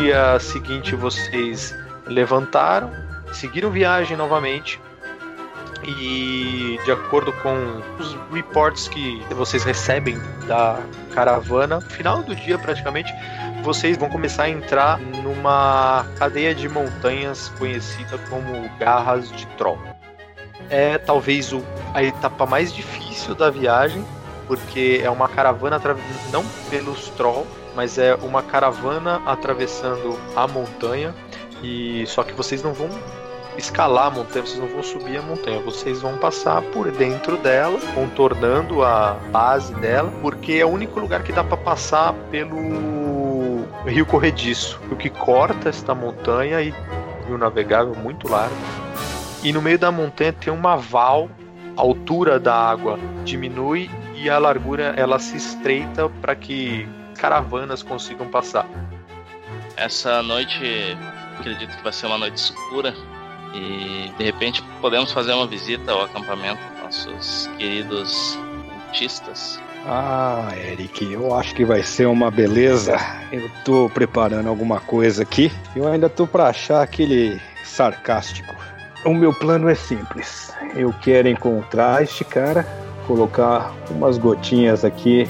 Dia 0.00 0.38
seguinte, 0.38 0.94
vocês 0.94 1.74
levantaram, 2.06 2.90
seguiram 3.32 3.70
viagem 3.70 4.16
novamente. 4.16 4.80
E 5.84 6.78
de 6.84 6.90
acordo 6.92 7.32
com 7.34 7.82
os 7.98 8.16
reports 8.32 8.88
que 8.88 9.22
vocês 9.30 9.64
recebem 9.64 10.18
da 10.46 10.80
caravana, 11.14 11.80
final 11.80 12.22
do 12.22 12.34
dia 12.34 12.58
praticamente, 12.58 13.12
vocês 13.62 13.96
vão 13.96 14.08
começar 14.08 14.44
a 14.44 14.50
entrar 14.50 14.98
numa 14.98 16.06
cadeia 16.18 16.54
de 16.54 16.68
montanhas 16.68 17.48
conhecida 17.58 18.18
como 18.30 18.68
Garras 18.78 19.30
de 19.32 19.46
Troll. 19.56 19.78
É 20.68 20.98
talvez 20.98 21.52
o, 21.52 21.62
a 21.94 22.02
etapa 22.02 22.44
mais 22.44 22.72
difícil 22.72 23.34
da 23.34 23.50
viagem, 23.50 24.04
porque 24.46 25.00
é 25.02 25.10
uma 25.10 25.28
caravana 25.28 25.80
não 26.32 26.44
pelos 26.70 27.08
Troll, 27.10 27.46
mas 27.78 27.96
é 27.96 28.12
uma 28.16 28.42
caravana 28.42 29.22
atravessando 29.24 30.18
a 30.34 30.48
montanha 30.48 31.14
e 31.62 32.04
só 32.08 32.24
que 32.24 32.32
vocês 32.32 32.60
não 32.60 32.72
vão 32.72 32.88
escalar 33.56 34.08
a 34.08 34.10
montanha, 34.10 34.44
vocês 34.44 34.58
não 34.58 34.66
vão 34.66 34.82
subir 34.82 35.16
a 35.16 35.22
montanha, 35.22 35.60
vocês 35.60 36.02
vão 36.02 36.18
passar 36.18 36.60
por 36.72 36.90
dentro 36.90 37.36
dela, 37.36 37.78
contornando 37.94 38.82
a 38.82 39.12
base 39.30 39.72
dela, 39.76 40.12
porque 40.20 40.54
é 40.54 40.66
o 40.66 40.70
único 40.70 40.98
lugar 40.98 41.22
que 41.22 41.32
dá 41.32 41.44
para 41.44 41.56
passar 41.56 42.14
pelo 42.32 43.64
rio 43.86 44.04
corrediço, 44.04 44.80
o 44.90 44.96
que 44.96 45.08
corta 45.08 45.68
esta 45.68 45.94
montanha 45.94 46.60
e 46.60 46.74
rio 47.28 47.38
navegável 47.38 47.94
muito 47.94 48.28
largo. 48.28 48.56
E 49.44 49.52
no 49.52 49.62
meio 49.62 49.78
da 49.78 49.92
montanha 49.92 50.32
tem 50.32 50.52
uma 50.52 50.76
val, 50.76 51.30
a 51.76 51.80
altura 51.80 52.40
da 52.40 52.56
água 52.56 52.98
diminui 53.24 53.88
e 54.16 54.28
a 54.28 54.36
largura 54.36 54.94
ela 54.96 55.20
se 55.20 55.36
estreita 55.36 56.08
para 56.20 56.34
que 56.34 56.88
caravanas 57.18 57.82
consigam 57.82 58.28
passar. 58.28 58.66
Essa 59.76 60.22
noite 60.22 60.96
acredito 61.38 61.76
que 61.76 61.82
vai 61.82 61.92
ser 61.92 62.06
uma 62.06 62.18
noite 62.18 62.36
escura 62.36 62.94
e 63.54 64.12
de 64.16 64.24
repente 64.24 64.62
podemos 64.80 65.12
fazer 65.12 65.32
uma 65.32 65.46
visita 65.46 65.92
ao 65.92 66.02
acampamento 66.02 66.60
nossos 66.82 67.46
queridos 67.58 68.38
cultistas. 68.86 69.60
Ah, 69.86 70.50
Eric, 70.56 71.12
eu 71.12 71.34
acho 71.34 71.54
que 71.54 71.64
vai 71.64 71.82
ser 71.82 72.06
uma 72.06 72.30
beleza. 72.30 72.96
Eu 73.30 73.48
tô 73.64 73.90
preparando 73.92 74.48
alguma 74.48 74.80
coisa 74.80 75.22
aqui. 75.22 75.52
Eu 75.76 75.86
ainda 75.86 76.08
tô 76.08 76.26
para 76.26 76.48
achar 76.48 76.82
aquele 76.82 77.40
sarcástico. 77.64 78.54
O 79.04 79.14
meu 79.14 79.32
plano 79.32 79.68
é 79.68 79.74
simples. 79.74 80.52
Eu 80.74 80.92
quero 81.00 81.28
encontrar 81.28 82.02
este 82.02 82.24
cara, 82.24 82.66
colocar 83.06 83.72
umas 83.90 84.18
gotinhas 84.18 84.84
aqui 84.84 85.28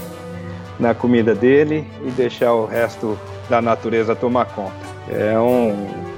na 0.79 0.95
comida 0.95 1.34
dele 1.34 1.87
e 2.05 2.11
deixar 2.11 2.53
o 2.53 2.67
resto 2.67 3.19
da 3.48 3.61
natureza 3.61 4.15
tomar 4.15 4.47
conta. 4.47 4.89
É 5.11 5.39
um 5.39 6.09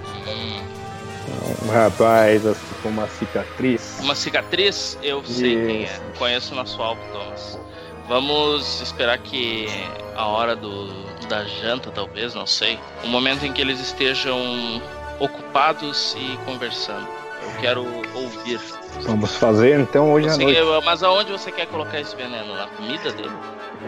um 1.65 1.71
rapaz 1.71 2.47
assim, 2.47 2.75
com 2.83 2.89
uma 2.89 3.07
cicatriz. 3.07 4.01
Uma 4.03 4.15
cicatriz? 4.15 4.99
Eu 5.03 5.25
sei 5.25 5.55
Isso. 5.55 5.67
quem 5.67 5.85
é. 5.85 6.01
Conheço 6.19 6.53
o 6.53 6.57
nosso 6.57 6.81
alvo, 6.83 7.01
Thomas. 7.13 7.59
Vamos 8.09 8.81
esperar 8.81 9.19
que 9.19 9.69
a 10.17 10.27
hora 10.27 10.57
do, 10.57 10.89
da 11.29 11.45
janta, 11.45 11.91
talvez, 11.91 12.35
não 12.35 12.47
sei. 12.47 12.79
O 13.05 13.09
momento 13.09 13.45
em 13.45 13.53
que 13.53 13.61
eles 13.61 13.79
estejam 13.81 14.37
ocupados 15.21 16.17
e 16.19 16.37
conversando. 16.45 17.07
Eu 17.43 17.61
quero 17.61 17.87
ouvir. 18.15 18.61
Vamos 19.03 19.37
fazer 19.37 19.79
então 19.79 20.13
hoje 20.13 20.29
você, 20.29 20.43
à 20.43 20.65
noite. 20.65 20.85
Mas 20.85 21.03
aonde 21.03 21.33
você 21.33 21.51
quer 21.53 21.67
colocar 21.67 22.01
esse 22.01 22.15
veneno? 22.17 22.55
Na 22.55 22.67
comida 22.67 23.13
dele? 23.13 23.31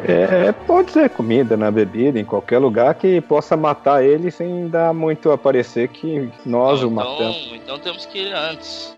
É, 0.06 0.50
pode 0.52 0.90
ser 0.90 1.10
comida, 1.10 1.56
na 1.56 1.70
bebida, 1.70 2.18
em 2.18 2.24
qualquer 2.24 2.58
lugar 2.58 2.94
que 2.94 3.20
possa 3.20 3.56
matar 3.56 4.02
ele 4.04 4.30
sem 4.30 4.68
dar 4.68 4.92
muito 4.92 5.30
a 5.30 5.38
parecer 5.38 5.88
que 5.88 6.30
nós 6.44 6.78
então, 6.78 6.88
o 6.88 6.92
matamos. 6.92 7.50
Então 7.54 7.78
temos 7.78 8.06
que 8.06 8.18
ir 8.18 8.32
antes. 8.32 8.96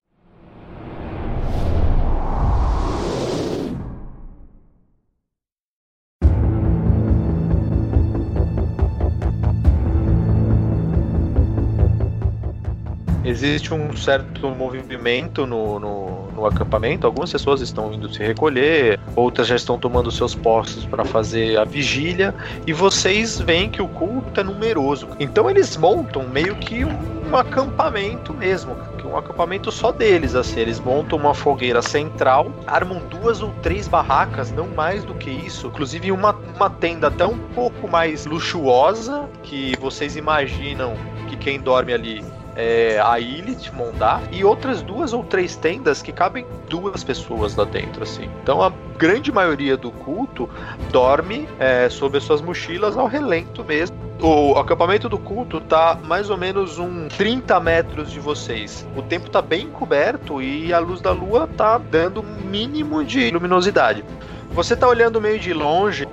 Existe 13.34 13.75
um 13.75 13.97
certo 13.97 14.49
movimento 14.50 15.45
no, 15.47 15.81
no, 15.81 16.31
no, 16.33 16.47
acampamento. 16.47 17.06
Algumas 17.06 17.33
pessoas 17.33 17.61
estão 17.61 17.93
indo 17.93 18.12
se 18.12 18.22
recolher, 18.22 19.00
outras 19.17 19.49
já 19.49 19.56
estão 19.56 19.77
tomando 19.77 20.11
seus 20.11 20.34
postos 20.34 20.84
para 20.84 21.05
fazer 21.05 21.59
a 21.59 21.65
vigília. 21.65 22.33
E 22.67 22.72
vocês 22.72 23.41
veem 23.41 23.69
que 23.69 23.83
o 23.83 23.89
culto 23.89 24.41
é 24.41 24.45
numeroso. 24.45 25.09
Então 25.19 25.50
eles 25.50 25.77
montam 25.77 26.28
meio 26.28 26.55
que 26.56 26.84
um, 26.84 26.97
um 27.28 27.37
acampamento 27.37 28.33
mesmo, 28.33 28.77
um 29.05 29.17
acampamento 29.17 29.72
só 29.72 29.91
deles. 29.91 30.34
Assim, 30.34 30.61
eles 30.61 30.78
montam 30.78 31.19
uma 31.19 31.34
fogueira 31.34 31.83
central, 31.83 32.53
armam 32.66 33.01
duas 33.09 33.43
ou 33.43 33.51
três 33.62 33.89
barracas, 33.89 34.53
não 34.53 34.69
mais 34.69 35.05
do 35.05 35.15
que 35.15 35.31
isso. 35.31 35.66
Inclusive 35.66 36.12
uma, 36.12 36.33
uma 36.55 36.71
tenda 36.71 37.09
até 37.09 37.27
um 37.27 37.39
pouco 37.55 37.89
mais 37.89 38.27
luxuosa 38.27 39.28
que 39.43 39.77
vocês 39.81 40.15
imaginam 40.15 40.95
que 41.28 41.37
quem 41.37 41.61
dorme 41.61 41.93
ali 41.93 42.25
é, 42.56 43.00
a 43.03 43.19
Ilith 43.19 43.72
Mondar 43.72 44.22
e 44.32 44.44
outras 44.44 44.82
duas 44.82 45.12
ou 45.12 45.22
três 45.25 45.56
tendas 45.56 46.03
que 46.03 46.12
cabem 46.12 46.47
duas 46.69 47.03
pessoas 47.03 47.56
lá 47.56 47.65
dentro, 47.65 48.03
assim. 48.03 48.28
Então 48.42 48.62
a 48.62 48.72
grande 48.97 49.32
maioria 49.32 49.76
do 49.76 49.91
culto 49.91 50.48
dorme 50.91 51.48
é, 51.59 51.88
sob 51.88 52.19
as 52.19 52.25
suas 52.25 52.41
mochilas 52.41 52.97
ao 52.97 53.06
relento 53.06 53.65
mesmo. 53.65 53.97
O 54.20 54.56
acampamento 54.56 55.09
do 55.09 55.19
culto 55.19 55.60
tá 55.60 55.98
mais 56.03 56.31
ou 56.31 56.37
menos 56.37 56.78
uns 56.78 57.12
30 57.15 57.59
metros 57.60 58.10
de 58.10 58.20
vocês. 58.20 58.86
O 58.97 59.03
tempo 59.03 59.28
tá 59.28 59.42
bem 59.42 59.69
coberto 59.69 60.41
e 60.41 60.72
a 60.72 60.78
luz 60.78 61.00
da 61.00 61.10
lua 61.10 61.48
tá 61.56 61.78
dando 61.78 62.22
mínimo 62.22 63.04
de 63.04 63.31
luminosidade. 63.31 64.04
Você 64.50 64.76
tá 64.76 64.88
olhando 64.88 65.21
meio 65.21 65.38
de 65.38 65.53
longe, 65.53 66.06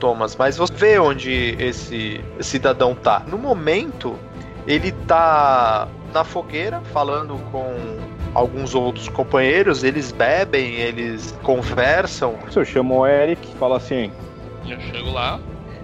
Thomas, 0.00 0.36
mas 0.36 0.56
você 0.56 0.74
vê 0.74 0.98
onde 0.98 1.56
esse 1.58 2.20
cidadão 2.40 2.94
tá. 2.94 3.22
No 3.26 3.38
momento, 3.38 4.18
ele 4.66 4.92
tá 5.06 5.88
na 6.12 6.24
fogueira 6.24 6.80
falando 6.92 7.38
com 7.50 7.74
alguns 8.34 8.74
outros 8.74 9.08
companheiros, 9.08 9.84
eles 9.84 10.10
bebem, 10.10 10.74
eles 10.74 11.32
conversam. 11.42 12.34
Eu 12.54 12.64
chamo 12.64 13.00
o 13.00 13.06
Eric, 13.06 13.46
fala 13.56 13.76
assim. 13.76 14.10
Eu 14.66 14.80
chego 14.80 15.10
lá. 15.10 15.38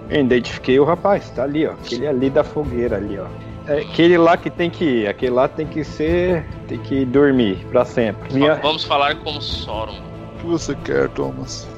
Eu 0.08 0.22
identifiquei 0.22 0.78
o 0.80 0.84
rapaz, 0.84 1.30
tá 1.30 1.44
ali, 1.44 1.66
ó. 1.66 1.72
Aquele 1.72 2.06
ali 2.06 2.30
da 2.30 2.42
fogueira 2.42 2.96
ali, 2.96 3.18
ó. 3.18 3.26
É 3.68 3.82
aquele 3.82 4.18
lá 4.18 4.36
que 4.36 4.50
tem 4.50 4.70
que 4.70 4.84
ir, 4.84 5.08
aquele 5.08 5.32
lá 5.32 5.46
tem 5.46 5.66
que 5.66 5.84
ser. 5.84 6.44
tem 6.66 6.78
que 6.78 7.04
dormir 7.04 7.64
para 7.70 7.84
sempre. 7.84 8.32
Minha... 8.34 8.54
Vamos 8.56 8.84
falar 8.84 9.14
com 9.16 9.40
Soron. 9.40 10.00
O 10.34 10.40
que 10.40 10.46
você 10.46 10.74
quer, 10.74 11.08
Thomas? 11.10 11.68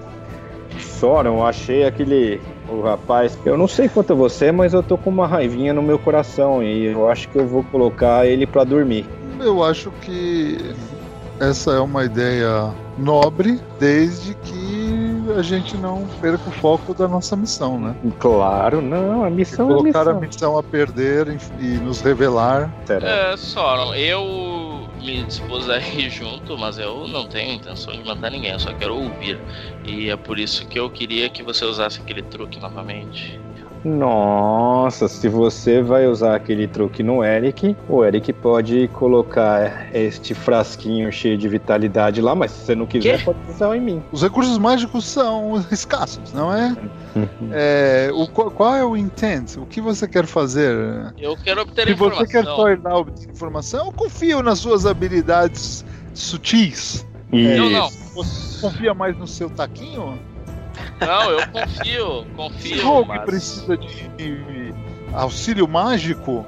Soron, 0.79 1.44
achei 1.44 1.85
aquele 1.85 2.41
o 2.73 2.83
rapaz. 2.83 3.39
Eu 3.45 3.57
não 3.57 3.69
sei 3.69 3.89
quanto 3.89 4.15
você, 4.17 4.51
mas 4.53 4.73
eu 4.75 4.83
tô 4.83 4.97
com 4.97 5.11
uma 5.11 5.27
raivinha 5.27 5.73
no 5.73 5.83
meu 5.83 5.99
coração 5.99 6.63
e 6.63 6.87
eu 6.87 7.09
acho 7.09 7.29
que 7.29 7.37
eu 7.39 7.47
vou 7.47 7.63
colocar 7.65 8.27
ele 8.27 8.47
para 8.47 8.65
dormir. 8.65 9.07
Eu 9.41 9.63
acho 9.65 9.91
que 10.03 10.75
essa 11.41 11.73
é 11.73 11.81
uma 11.81 12.05
ideia 12.05 12.73
nobre, 12.97 13.61
desde 13.81 14.35
que 14.35 15.25
a 15.37 15.43
gente 15.43 15.77
não 15.77 16.07
perca 16.21 16.49
o 16.49 16.53
foco 16.53 16.95
da 16.95 17.09
nossa 17.09 17.35
missão, 17.35 17.81
né? 17.81 17.97
Claro, 18.19 18.81
não, 18.81 19.25
a 19.25 19.31
missão 19.31 19.71
é 19.71 19.75
Colocar 19.75 20.01
a 20.01 20.05
missão. 20.05 20.17
a 20.17 20.21
missão 20.21 20.59
a 20.59 20.63
perder 20.63 21.37
e 21.59 21.67
nos 21.79 22.01
revelar. 22.01 22.73
É, 22.89 23.37
Soron, 23.37 23.95
eu 23.95 24.62
me 25.02 25.25
dispus 25.25 25.69
a 25.69 25.78
ir 25.78 26.10
junto, 26.10 26.56
mas 26.56 26.78
eu 26.78 27.06
não 27.08 27.26
tenho 27.26 27.54
intenção 27.54 27.93
de 27.93 28.04
matar 28.04 28.31
ninguém, 28.31 28.52
eu 28.52 28.60
só 28.60 28.72
quero 28.72 28.96
ouvir. 28.96 29.40
E 29.84 30.08
é 30.08 30.16
por 30.16 30.38
isso 30.38 30.66
que 30.66 30.78
eu 30.78 30.88
queria 30.90 31.28
que 31.28 31.43
você 31.43 31.64
usasse 31.64 32.00
aquele 32.00 32.22
truque 32.22 32.60
novamente. 32.60 33.40
Nossa, 33.84 35.08
se 35.08 35.29
você 35.29 35.82
vai 35.82 36.06
usar 36.06 36.37
aquele 36.37 36.69
truque 36.69 37.02
no 37.02 37.25
Eric, 37.25 37.76
o 37.88 38.05
Eric 38.05 38.32
pode 38.32 38.88
colocar 38.88 39.88
este 39.94 40.34
frasquinho 40.34 41.11
cheio 41.11 41.37
de 41.37 41.49
vitalidade 41.49 42.20
lá, 42.20 42.34
mas 42.34 42.52
se 42.52 42.67
você 42.67 42.75
não 42.75 42.87
quiser, 42.87 43.19
Quê? 43.19 43.25
pode 43.25 43.38
usar 43.49 43.76
em 43.76 43.81
mim. 43.81 44.02
Os 44.12 44.23
recursos 44.23 44.56
mágicos 44.58 45.05
são 45.05 45.64
escassos, 45.73 46.32
não 46.32 46.55
é? 46.55 46.76
é 47.52 48.11
o, 48.14 48.26
qual, 48.29 48.75
é 48.75 48.84
o 48.84 48.96
intent? 48.96 49.56
O 49.56 49.67
que 49.67 49.81
você 49.81 50.06
quer 50.06 50.26
fazer? 50.26 50.75
Eu 51.19 51.37
quero 51.37 51.62
obter 51.62 51.88
Se 51.88 51.94
você 51.94 52.26
quer 52.26 52.43
informação. 52.43 52.56
só 52.56 52.70
ir 52.70 52.81
lá 52.82 52.99
obter 52.99 53.31
informação, 53.31 53.87
eu 53.87 53.93
confio 53.93 54.43
nas 54.43 54.58
suas 54.61 54.87
habilidades 54.87 55.85
sutis. 56.14 57.05
Eu 57.32 57.70
não. 57.70 57.88
Você 58.14 58.61
confia 58.61 58.93
mais 58.94 59.17
no 59.17 59.26
seu 59.26 59.49
taquinho? 59.49 60.19
Não, 61.06 61.31
eu 61.31 61.46
confio, 61.49 62.22
Se 62.22 62.31
confio, 62.37 62.87
Rogue 62.87 63.08
mas, 63.08 63.25
precisa 63.25 63.76
de 63.76 64.75
auxílio 65.12 65.66
mágico, 65.69 66.46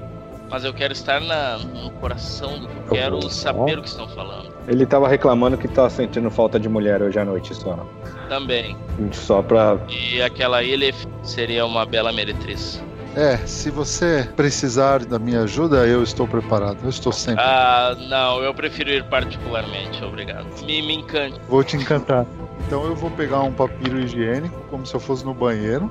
mas 0.51 0.65
eu 0.65 0.73
quero 0.73 0.93
estar 0.93 1.21
na, 1.21 1.59
no 1.59 1.91
coração 1.93 2.61
do 2.61 2.69
que 2.69 2.75
eu 2.77 2.85
quero 2.91 3.31
saber 3.31 3.79
o 3.79 3.83
que 3.83 3.89
estão 3.89 4.09
falando. 4.09 4.55
Ele 4.69 4.87
tava 4.87 5.09
reclamando 5.09 5.59
que 5.59 5.67
tava 5.67 5.91
sentindo 5.91 6.31
falta 6.31 6.61
de 6.61 6.69
mulher 6.69 7.03
hoje 7.03 7.19
à 7.19 7.25
noite 7.25 7.55
só. 7.55 7.85
Também. 8.29 8.77
Só 9.11 9.43
pra. 9.43 9.79
E 9.89 10.23
aquela 10.23 10.63
ilha 10.63 10.95
seria 11.23 11.67
uma 11.67 11.85
bela 11.85 12.13
meretriz. 12.13 12.81
é, 13.17 13.37
se 13.39 13.71
você 13.71 14.29
precisar 14.37 15.05
da 15.05 15.19
minha 15.19 15.43
ajuda, 15.43 15.87
eu 15.87 16.03
estou 16.03 16.27
preparado. 16.29 16.79
Eu 16.85 16.91
estou 16.91 17.13
sempre. 17.13 17.43
Ah, 17.43 17.97
não, 18.09 18.41
eu 18.43 18.55
prefiro 18.55 18.91
ir 18.91 19.03
particularmente, 19.05 20.05
obrigado. 20.05 20.47
Me, 20.65 20.83
me 20.83 20.95
encante. 20.95 21.41
Vou 21.49 21.65
te 21.65 21.77
encantar. 21.77 22.27
Então 22.67 22.85
eu 22.87 22.95
vou 22.97 23.11
pegar 23.11 23.41
um 23.43 23.53
papiro 23.53 23.99
higiênico, 23.99 24.57
como 24.71 24.87
se 24.87 24.95
eu 24.95 25.01
fosse 25.01 25.25
no 25.25 25.35
banheiro. 25.35 25.91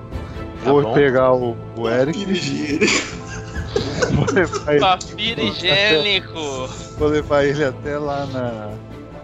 Vou 0.63 0.81
bom. 0.81 0.93
pegar 0.93 1.33
o, 1.33 1.55
o 1.75 1.89
Eric, 1.89 2.23
vou 4.15 4.27
levar, 4.31 4.71
ele, 4.71 4.79
Papiro 4.79 5.41
higiênico. 5.41 6.69
vou 6.97 7.07
levar 7.09 7.43
ele 7.43 7.63
até 7.65 7.97
lá 7.97 8.25
na, 8.25 8.69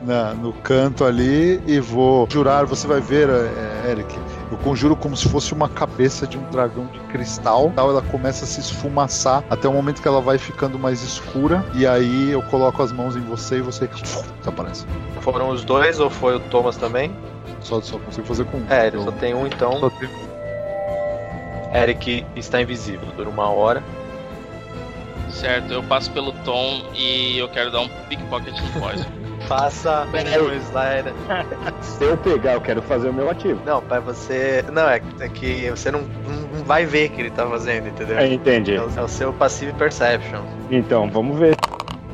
na- 0.01 0.33
no 0.33 0.51
canto 0.53 1.05
ali 1.05 1.61
e 1.65 1.79
vou 1.79 2.27
jurar, 2.29 2.65
você 2.65 2.85
vai 2.87 2.99
ver, 2.99 3.29
é, 3.29 3.91
Eric. 3.91 4.13
Eu 4.51 4.57
conjuro 4.57 4.95
como 4.95 5.15
se 5.15 5.29
fosse 5.29 5.53
uma 5.53 5.69
cabeça 5.69 6.25
de 6.25 6.37
um 6.37 6.43
dragão 6.49 6.87
de 6.87 6.99
cristal. 7.11 7.71
Tal, 7.75 7.89
ela 7.91 8.01
começa 8.01 8.45
a 8.45 8.47
se 8.47 8.59
esfumaçar 8.59 9.43
até 9.49 9.67
o 9.67 9.73
momento 9.73 10.01
que 10.01 10.07
ela 10.07 10.19
vai 10.21 10.37
ficando 10.39 10.79
mais 10.79 11.03
escura. 11.03 11.63
E 11.75 11.85
aí 11.85 12.31
eu 12.31 12.41
coloco 12.43 12.81
as 12.81 12.91
mãos 12.91 13.15
em 13.15 13.21
você 13.21 13.57
e 13.59 13.61
você 13.61 13.87
desaparece. 14.39 14.87
Foram 15.21 15.49
os 15.49 15.63
dois 15.63 15.99
ou 15.99 16.09
foi 16.09 16.35
o 16.35 16.39
Thomas 16.39 16.77
também? 16.77 17.15
Só, 17.61 17.79
só 17.81 17.99
consigo 17.99 18.25
fazer 18.25 18.45
com 18.45 18.57
um. 18.57 18.65
É, 18.69 18.87
ele 18.87 18.97
Eu- 18.97 19.03
só 19.03 19.11
tem 19.11 19.33
um, 19.35 19.45
então. 19.45 19.79
só 19.79 19.89
tem- 19.91 20.09
Eric 21.73 22.25
está 22.35 22.61
invisível. 22.61 23.07
Dura 23.15 23.29
uma 23.29 23.49
hora. 23.49 23.83
Certo, 25.29 25.71
eu 25.71 25.83
passo 25.83 26.09
pelo 26.11 26.31
Tom 26.43 26.81
e 26.95 27.37
eu 27.37 27.47
quero 27.49 27.71
dar 27.71 27.81
um 27.81 27.87
pickpocket 28.09 28.55
no 28.59 28.81
Poison. 28.81 29.05
Faça 29.49 30.05
o 30.05 30.53
slider. 30.53 31.11
Se 31.81 32.03
eu 32.03 32.15
pegar, 32.15 32.53
eu 32.53 32.61
quero 32.61 32.83
fazer 32.83 33.09
o 33.09 33.13
meu 33.13 33.31
ativo. 33.31 33.59
Não, 33.65 33.81
pra 33.81 33.99
você. 33.99 34.63
Não, 34.71 34.87
é, 34.87 35.01
é 35.19 35.27
que 35.27 35.67
você 35.71 35.89
não, 35.89 36.01
não 36.01 36.63
vai 36.63 36.85
ver 36.85 37.09
que 37.09 37.19
ele 37.19 37.31
tá 37.31 37.47
fazendo, 37.47 37.87
entendeu? 37.87 38.19
É, 38.19 38.31
entendi. 38.31 38.75
É 38.75 38.81
o, 38.81 38.91
é 38.95 39.01
o 39.01 39.07
seu 39.07 39.33
passive 39.33 39.73
perception. 39.73 40.43
Então, 40.69 41.09
vamos 41.09 41.39
ver. 41.39 41.55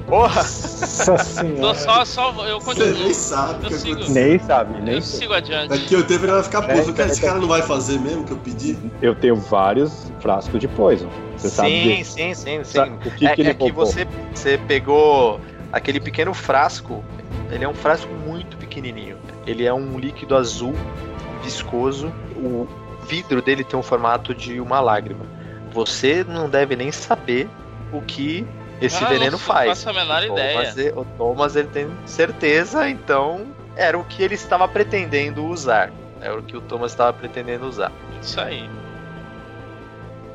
Porra! 0.08 0.36
Nossa 0.36 1.18
senhora. 1.18 1.62
Tô 1.62 1.76
só, 1.76 2.06
só, 2.06 2.48
eu 2.48 2.62
Você 2.62 2.84
continuo. 2.86 3.04
nem 3.04 3.14
sabe 3.14 3.66
Eu 3.66 3.70
que 3.70 3.74
sigo. 3.76 4.12
Nem 4.12 4.40
sabe, 4.40 4.82
nem 4.82 4.96
Eu 4.96 5.02
sei. 5.02 5.20
sigo 5.20 5.34
adiante. 5.34 5.68
Daqui 5.70 5.96
o 5.96 6.04
tempo 6.06 6.24
ele 6.24 6.32
vai 6.32 6.44
ficar 6.44 6.62
puto. 6.62 6.74
Cara, 6.74 6.94
peraí, 6.94 7.12
esse 7.12 7.22
cara 7.22 7.40
não 7.40 7.48
vai 7.50 7.64
fazer 7.64 8.00
mesmo 8.00 8.22
o 8.22 8.26
que 8.26 8.32
eu 8.32 8.38
pedi? 8.38 8.78
Eu 9.02 9.14
tenho 9.14 9.36
vários 9.36 10.10
frascos 10.22 10.58
de 10.58 10.70
poison. 10.70 11.10
Você 11.36 11.50
sabe 11.50 11.70
sim, 11.70 11.96
disso. 11.98 12.14
sim, 12.14 12.34
sim, 12.34 12.64
sim. 12.64 12.64
Sabe 12.64 12.92
O 13.06 13.12
que, 13.12 13.28
é 13.28 13.36
que 13.36 13.42
ele 13.42 13.50
é 13.50 13.54
que 13.54 13.72
você, 13.74 14.08
você 14.34 14.58
pegou 14.58 15.42
aquele 15.76 16.00
pequeno 16.00 16.34
frasco. 16.34 17.04
Ele 17.52 17.64
é 17.64 17.68
um 17.68 17.74
frasco 17.74 18.12
muito 18.14 18.58
pequenininho. 18.58 19.18
Ele 19.46 19.66
é 19.66 19.74
um 19.74 20.00
líquido 20.00 20.36
azul, 20.36 20.74
viscoso. 21.44 22.12
O 22.36 22.68
vidro 23.08 23.42
dele 23.42 23.64
tem 23.64 23.78
um 23.80 23.84
formato 23.84 24.34
de 24.34 24.60
uma 24.60 24.80
lágrima. 24.80 25.26
Você 25.72 26.24
não 26.28 26.50
deve 26.50 26.76
nem 26.76 26.92
saber 26.92 27.48
o 27.92 28.02
que 28.02 28.46
esse 28.82 29.04
Ah, 29.04 29.08
veneno 29.08 29.32
não 29.34 29.40
faz. 29.40 29.70
faço 29.70 29.90
a 29.90 29.94
menor 29.94 30.24
o 30.24 30.26
ideia. 30.26 30.54
Thomas, 30.54 30.78
ele- 30.78 30.92
o 30.96 31.06
Thomas 31.18 31.56
ele 31.56 31.68
tem 31.68 31.88
certeza, 32.06 32.90
então 32.90 33.48
era 33.76 33.98
o 33.98 34.04
que 34.04 34.24
ele 34.24 34.36
estava 34.36 34.68
pretendendo 34.68 35.46
usar. 35.46 35.92
Era 36.22 36.40
o 36.40 36.44
que 36.44 36.58
o 36.58 36.62
Thomas 36.62 36.92
estava 36.94 37.14
pretendendo 37.14 37.68
usar. 37.68 37.92
Isso 38.22 38.40
aí. 38.42 38.68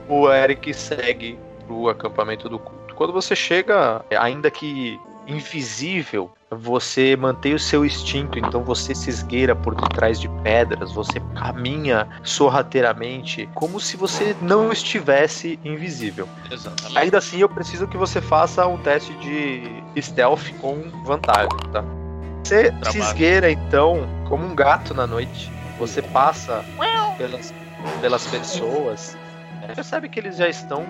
o 0.08 0.28
Eric 0.28 0.74
segue 0.74 1.38
pro 1.66 1.88
acampamento 1.88 2.48
do 2.48 2.58
culto. 2.58 2.94
Quando 2.96 3.12
você 3.12 3.36
chega, 3.36 4.04
ainda 4.18 4.50
que 4.50 4.98
invisível, 5.26 6.30
você 6.50 7.16
mantém 7.16 7.54
o 7.54 7.58
seu 7.58 7.84
instinto, 7.84 8.38
então 8.38 8.64
você 8.64 8.94
se 8.94 9.08
esgueira 9.08 9.54
por 9.54 9.74
detrás 9.74 10.20
de 10.20 10.28
pedras, 10.42 10.92
você 10.92 11.20
caminha 11.36 12.08
sorrateiramente, 12.24 13.48
como 13.54 13.78
se 13.78 13.96
você 13.96 14.34
não 14.42 14.72
estivesse 14.72 15.60
invisível. 15.64 16.28
Exatamente. 16.50 16.98
Ainda 16.98 17.18
assim, 17.18 17.38
eu 17.38 17.48
preciso 17.48 17.86
que 17.86 17.96
você 17.96 18.20
faça 18.20 18.66
um 18.66 18.78
teste 18.78 19.12
de 19.18 20.02
stealth 20.02 20.52
com 20.60 20.90
vantagem, 21.04 21.56
tá? 21.72 21.84
Você 22.42 22.64
se 22.64 22.70
Trabalho. 22.72 23.04
esgueira, 23.04 23.50
então, 23.50 24.08
como 24.28 24.44
um 24.44 24.54
gato 24.54 24.92
na 24.92 25.06
noite. 25.06 25.50
Você 25.78 26.02
passa 26.02 26.64
pelas, 27.16 27.54
pelas 28.00 28.26
pessoas, 28.26 29.16
percebe 29.74 30.08
que 30.08 30.18
eles 30.18 30.36
já 30.36 30.48
estão 30.48 30.84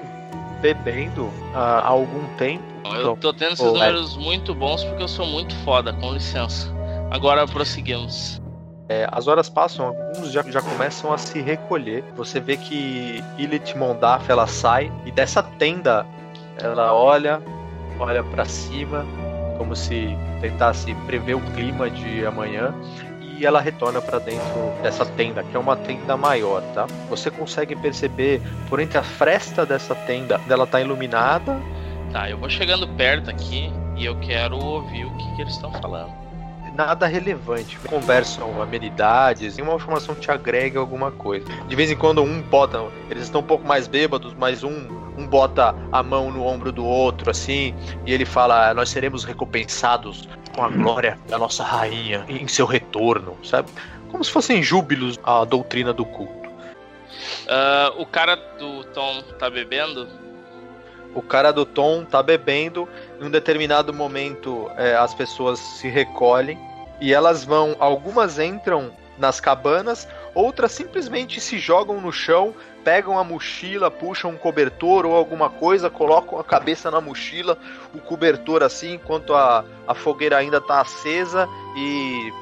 bebendo 0.60 1.30
ah, 1.54 1.80
há 1.80 1.88
algum 1.88 2.26
tempo. 2.36 2.62
Eu 2.94 3.16
tô 3.16 3.32
tendo 3.32 3.52
esses 3.52 3.64
Ô, 3.64 3.72
números 3.72 4.16
muito 4.16 4.54
bons 4.54 4.84
porque 4.84 5.02
eu 5.02 5.08
sou 5.08 5.26
muito 5.26 5.54
foda, 5.56 5.92
com 5.92 6.12
licença. 6.12 6.72
Agora 7.10 7.46
prosseguimos. 7.46 8.40
É, 8.88 9.08
as 9.12 9.28
horas 9.28 9.48
passam, 9.48 9.86
alguns 9.86 10.32
já, 10.32 10.42
já 10.42 10.60
começam 10.60 11.12
a 11.12 11.18
se 11.18 11.40
recolher. 11.40 12.02
Você 12.16 12.40
vê 12.40 12.56
que 12.56 13.22
Ilith 13.38 13.76
Mondaf 13.76 14.28
ela 14.30 14.46
sai 14.46 14.92
e 15.04 15.12
dessa 15.12 15.42
tenda 15.42 16.04
ela 16.60 16.92
olha, 16.92 17.40
olha 17.98 18.24
para 18.24 18.44
cima, 18.44 19.06
como 19.56 19.76
se 19.76 20.16
tentasse 20.40 20.94
prever 21.06 21.34
o 21.34 21.40
clima 21.52 21.88
de 21.88 22.26
amanhã. 22.26 22.74
E 23.40 23.46
ela 23.46 23.58
retorna 23.58 24.02
para 24.02 24.18
dentro 24.18 24.70
dessa 24.82 25.06
tenda, 25.06 25.42
que 25.42 25.56
é 25.56 25.58
uma 25.58 25.74
tenda 25.74 26.14
maior, 26.14 26.60
tá? 26.74 26.86
Você 27.08 27.30
consegue 27.30 27.74
perceber 27.74 28.42
por 28.68 28.78
entre 28.80 28.98
a 28.98 29.02
fresta 29.02 29.64
dessa 29.64 29.94
tenda, 29.94 30.38
ela 30.46 30.66
tá 30.66 30.78
iluminada. 30.78 31.58
Tá, 32.12 32.28
eu 32.28 32.36
vou 32.36 32.50
chegando 32.50 32.86
perto 32.86 33.30
aqui 33.30 33.72
e 33.96 34.04
eu 34.04 34.14
quero 34.20 34.62
ouvir 34.62 35.06
o 35.06 35.10
que, 35.16 35.36
que 35.36 35.40
eles 35.40 35.54
estão 35.54 35.72
falando. 35.72 36.12
nada 36.74 37.06
relevante. 37.06 37.78
Conversam 37.88 38.60
amenidades, 38.60 39.56
nenhuma 39.56 39.76
informação 39.76 40.14
que 40.14 40.20
te 40.20 40.30
agrega 40.30 40.78
alguma 40.78 41.10
coisa. 41.10 41.46
De 41.66 41.74
vez 41.74 41.90
em 41.90 41.96
quando 41.96 42.22
um 42.22 42.42
bota, 42.42 42.84
eles 43.08 43.22
estão 43.22 43.40
um 43.40 43.44
pouco 43.44 43.66
mais 43.66 43.86
bêbados, 43.86 44.34
mas 44.38 44.62
um, 44.62 44.86
um 45.16 45.26
bota 45.26 45.74
a 45.90 46.02
mão 46.02 46.30
no 46.30 46.44
ombro 46.44 46.70
do 46.70 46.84
outro, 46.84 47.30
assim, 47.30 47.74
e 48.04 48.12
ele 48.12 48.26
fala: 48.26 48.74
Nós 48.74 48.90
seremos 48.90 49.24
recompensados 49.24 50.28
com 50.60 50.64
a 50.66 50.68
glória 50.68 51.18
da 51.26 51.38
nossa 51.38 51.64
rainha 51.64 52.26
em 52.28 52.46
seu 52.46 52.66
retorno, 52.66 53.34
sabe? 53.42 53.70
Como 54.10 54.22
se 54.22 54.30
fossem 54.30 54.62
júbilos 54.62 55.18
à 55.24 55.42
doutrina 55.42 55.90
do 55.90 56.04
culto. 56.04 56.50
Ah, 57.48 57.94
o 57.96 58.04
cara 58.04 58.36
do 58.36 58.84
Tom 58.84 59.22
tá 59.38 59.48
bebendo? 59.48 60.06
O 61.14 61.22
cara 61.22 61.50
do 61.50 61.64
Tom 61.64 62.04
tá 62.04 62.22
bebendo. 62.22 62.86
Em 63.18 63.24
um 63.24 63.30
determinado 63.30 63.94
momento, 63.94 64.70
é, 64.76 64.94
as 64.94 65.14
pessoas 65.14 65.58
se 65.58 65.88
recolhem 65.88 66.58
e 67.00 67.14
elas 67.14 67.42
vão. 67.42 67.74
Algumas 67.80 68.38
entram 68.38 68.92
nas 69.16 69.40
cabanas, 69.40 70.06
outras 70.34 70.72
simplesmente 70.72 71.40
se 71.40 71.58
jogam 71.58 72.02
no 72.02 72.12
chão, 72.12 72.54
pegam 72.84 73.18
a 73.18 73.24
mochila, 73.24 73.90
puxam 73.90 74.30
um 74.30 74.36
cobertor 74.36 75.06
ou 75.06 75.14
alguma 75.14 75.48
coisa, 75.50 75.90
colocam 75.90 76.38
a 76.38 76.44
cabeça 76.44 76.90
na 76.90 77.00
mochila, 77.00 77.58
o 77.94 77.98
cobertor 77.98 78.62
assim, 78.62 78.94
enquanto 78.94 79.34
a, 79.34 79.64
a 79.86 79.94
fogueira 79.94 80.36
ainda 80.36 80.60
tá 80.60 80.80
acesa 80.80 81.48
e 81.76 82.32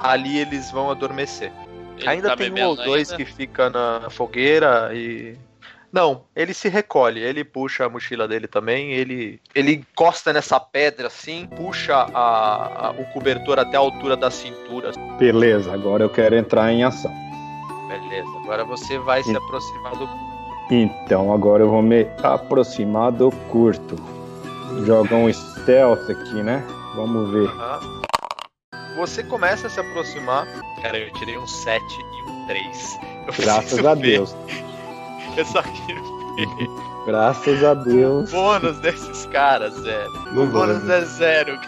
ali 0.00 0.38
eles 0.38 0.70
vão 0.70 0.90
adormecer. 0.90 1.52
Ele 1.98 2.08
ainda 2.08 2.28
tá 2.30 2.36
tem 2.36 2.52
um 2.52 2.66
ou 2.66 2.76
dois 2.76 3.10
ainda? 3.12 3.24
que 3.24 3.30
fica 3.30 3.70
na 3.70 4.08
fogueira 4.10 4.90
e. 4.92 5.36
Não, 5.92 6.22
ele 6.34 6.54
se 6.54 6.70
recolhe, 6.70 7.20
ele 7.20 7.44
puxa 7.44 7.84
a 7.84 7.88
mochila 7.88 8.26
dele 8.26 8.48
também, 8.48 8.92
ele, 8.92 9.38
ele 9.54 9.74
encosta 9.74 10.32
nessa 10.32 10.58
pedra 10.58 11.08
assim, 11.08 11.46
puxa 11.54 11.94
a, 12.14 12.86
a- 12.88 12.90
o 12.92 13.04
cobertor 13.12 13.58
até 13.58 13.76
a 13.76 13.80
altura 13.80 14.16
da 14.16 14.30
cintura. 14.30 14.90
Beleza, 15.18 15.70
agora 15.70 16.02
eu 16.02 16.08
quero 16.08 16.34
entrar 16.34 16.72
em 16.72 16.82
ação. 16.82 17.12
Beleza, 18.00 18.28
agora 18.42 18.64
você 18.64 18.98
vai 18.98 19.22
se 19.22 19.36
aproximar 19.36 19.92
do. 19.96 20.08
Então 20.70 21.32
agora 21.32 21.62
eu 21.62 21.68
vou 21.70 21.82
me 21.82 22.06
aproximar 22.22 23.12
do 23.12 23.30
curto. 23.50 23.96
Joga 24.86 25.14
um 25.14 25.30
stealth 25.32 26.08
aqui, 26.08 26.42
né? 26.42 26.64
Vamos 26.96 27.30
ver. 27.30 27.48
Aham. 27.48 28.02
Você 28.96 29.22
começa 29.24 29.66
a 29.66 29.70
se 29.70 29.80
aproximar. 29.80 30.46
Cara, 30.80 30.98
eu 30.98 31.12
tirei 31.14 31.36
um 31.38 31.46
7 31.46 31.82
e 31.82 32.30
um 32.30 32.46
3. 32.46 32.98
Eu 33.26 33.34
Graças 33.44 33.84
a 33.84 33.94
ver. 33.94 34.02
Deus. 34.18 34.34
Eu 35.36 35.46
só 35.46 35.62
queria 35.62 36.02
Graças 37.06 37.64
a 37.64 37.72
Deus. 37.72 38.30
bônus 38.30 38.78
desses 38.80 39.24
caras, 39.26 39.78
velho. 39.80 40.10
O 40.36 40.46
bônus 40.46 40.86
é 40.90 41.00
zero. 41.06 41.58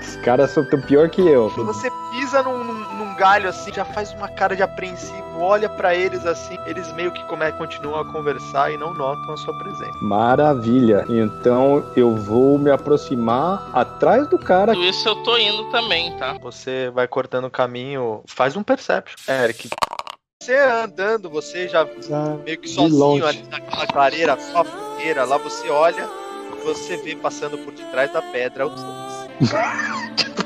Os 0.00 0.16
caras 0.24 0.50
são 0.52 0.64
pior 0.64 1.10
que 1.10 1.20
eu. 1.20 1.50
Você 1.50 1.90
pisa 2.12 2.42
num- 2.42 2.64
num 2.64 2.91
galho 3.22 3.48
assim, 3.48 3.72
já 3.72 3.84
faz 3.84 4.12
uma 4.14 4.26
cara 4.26 4.56
de 4.56 4.64
apreensivo, 4.64 5.38
olha 5.38 5.68
pra 5.68 5.94
eles 5.94 6.26
assim, 6.26 6.58
eles 6.66 6.92
meio 6.94 7.12
que 7.12 7.22
come, 7.26 7.52
continuam 7.52 8.00
a 8.00 8.04
conversar 8.04 8.72
e 8.72 8.76
não 8.76 8.92
notam 8.92 9.32
a 9.32 9.36
sua 9.36 9.56
presença. 9.60 9.96
Maravilha. 10.02 11.06
Então 11.08 11.88
eu 11.94 12.16
vou 12.16 12.58
me 12.58 12.68
aproximar 12.68 13.70
atrás 13.72 14.26
do 14.26 14.36
cara. 14.36 14.72
Tudo 14.72 14.84
isso 14.84 15.08
eu 15.08 15.14
tô 15.22 15.36
indo 15.36 15.70
também, 15.70 16.16
tá? 16.18 16.36
Você 16.42 16.90
vai 16.90 17.06
cortando 17.06 17.44
o 17.44 17.50
caminho, 17.50 18.24
faz 18.26 18.56
um 18.56 18.62
perception, 18.64 19.16
Eric. 19.28 19.68
Você 20.42 20.56
andando, 20.56 21.30
você 21.30 21.68
já 21.68 21.86
meio 22.44 22.58
que 22.58 22.68
sozinho 22.68 22.98
longe. 22.98 23.24
ali 23.24 23.44
naquela 23.48 23.86
clareira, 23.86 24.36
só 24.52 24.64
fogueira, 24.64 25.24
lá 25.24 25.38
você 25.38 25.70
olha, 25.70 26.08
você 26.64 26.96
vê 26.96 27.14
passando 27.14 27.56
por 27.58 27.72
detrás 27.72 28.12
da 28.12 28.20
pedra 28.20 28.66
o 28.66 28.70
Thomas. 28.70 29.28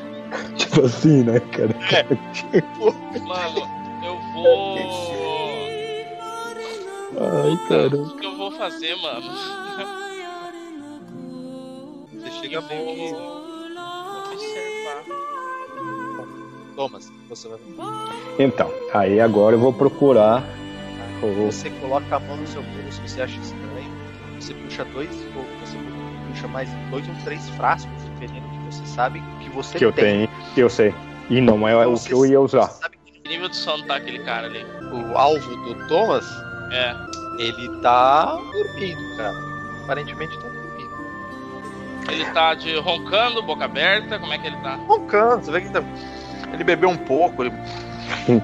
Tipo 0.76 0.88
assim, 0.88 1.22
né, 1.22 1.40
cara? 1.40 1.72
Mano, 3.26 3.66
eu 4.04 4.18
vou. 4.34 4.76
Ai, 7.18 7.56
cara. 7.66 7.96
O 7.96 8.14
que 8.14 8.26
eu 8.26 8.36
vou 8.36 8.50
fazer, 8.50 8.94
mano? 8.96 9.24
Você 12.12 12.30
chega 12.30 12.60
meio 12.60 12.94
que. 12.94 13.10
vou 13.12 13.46
observar. 14.32 15.02
Thomas, 16.76 17.10
você 17.30 17.48
vai 17.48 17.58
Então, 18.38 18.70
aí 18.92 19.18
agora 19.18 19.56
eu 19.56 19.60
vou 19.60 19.72
procurar. 19.72 20.44
Você 21.46 21.70
coloca 21.70 22.16
a 22.16 22.20
mão 22.20 22.36
no 22.36 22.46
seu 22.46 22.62
bolso, 22.62 22.92
se 22.92 23.00
você 23.08 23.22
acha 23.22 23.40
estranho, 23.40 23.90
você 24.38 24.52
puxa 24.52 24.84
dois, 24.84 25.08
ou 25.34 25.42
você 25.58 25.78
puxa 26.28 26.46
mais 26.48 26.68
dois 26.90 27.08
ou 27.08 27.14
três 27.24 27.48
frascos 27.50 28.04
de 28.04 28.10
veneno 28.26 28.46
que 28.50 28.58
você 28.66 28.84
sabe 28.84 29.20
que 29.20 29.35
você 29.56 29.78
que 29.78 29.84
eu 29.84 29.92
tem. 29.92 30.04
tenho, 30.26 30.28
que 30.54 30.60
eu 30.60 30.70
sei. 30.70 30.94
E 31.28 31.40
não 31.40 31.66
é 31.66 31.86
o 31.86 31.96
Você 31.96 32.08
que 32.08 32.14
eu 32.14 32.24
ia 32.24 32.40
usar. 32.40 32.68
sabe 32.68 32.96
que 33.04 33.28
nível 33.28 33.48
de 33.48 33.56
sono 33.56 33.82
tá 33.84 33.96
aquele 33.96 34.20
cara 34.20 34.46
ali? 34.46 34.64
o 34.92 35.16
alvo 35.18 35.56
do 35.64 35.88
Thomas, 35.88 36.24
É. 36.72 36.94
ele 37.40 37.68
tá 37.80 38.26
dormindo, 38.52 39.16
cara. 39.16 39.34
Aparentemente 39.84 40.36
tá 40.38 40.42
dormindo. 40.48 42.10
Ele 42.12 42.24
tá 42.26 42.54
de 42.54 42.78
roncando, 42.78 43.42
boca 43.42 43.64
aberta, 43.64 44.18
como 44.20 44.32
é 44.32 44.38
que 44.38 44.46
ele 44.46 44.56
tá? 44.58 44.76
Roncando, 44.86 45.44
você 45.44 45.50
vê 45.50 45.60
que 45.62 45.70
tá... 45.70 45.82
ele 46.52 46.62
bebeu 46.62 46.88
um 46.88 46.96
pouco, 46.96 47.42
ele... 47.42 47.50
Bo- 47.50 48.40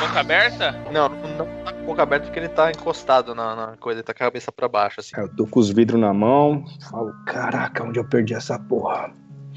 Boca 0.00 0.20
aberta? 0.20 0.72
não, 0.92 1.08
não 1.08 1.46
tá 1.64 1.72
com 1.72 1.84
boca 1.84 2.02
aberta 2.04 2.26
porque 2.26 2.38
ele 2.38 2.48
tá 2.48 2.70
encostado 2.70 3.34
na, 3.34 3.56
na 3.56 3.76
coisa, 3.78 3.98
ele 3.98 4.04
tá 4.04 4.14
com 4.14 4.22
a 4.22 4.26
cabeça 4.26 4.52
pra 4.52 4.68
baixo, 4.68 5.00
assim. 5.00 5.10
Eu 5.16 5.28
tô 5.28 5.44
com 5.48 5.58
os 5.58 5.70
vidros 5.70 6.00
na 6.00 6.14
mão, 6.14 6.64
falo, 6.88 7.12
caraca, 7.26 7.82
onde 7.82 7.98
eu 7.98 8.04
perdi 8.04 8.34
essa 8.34 8.56
porra? 8.60 9.10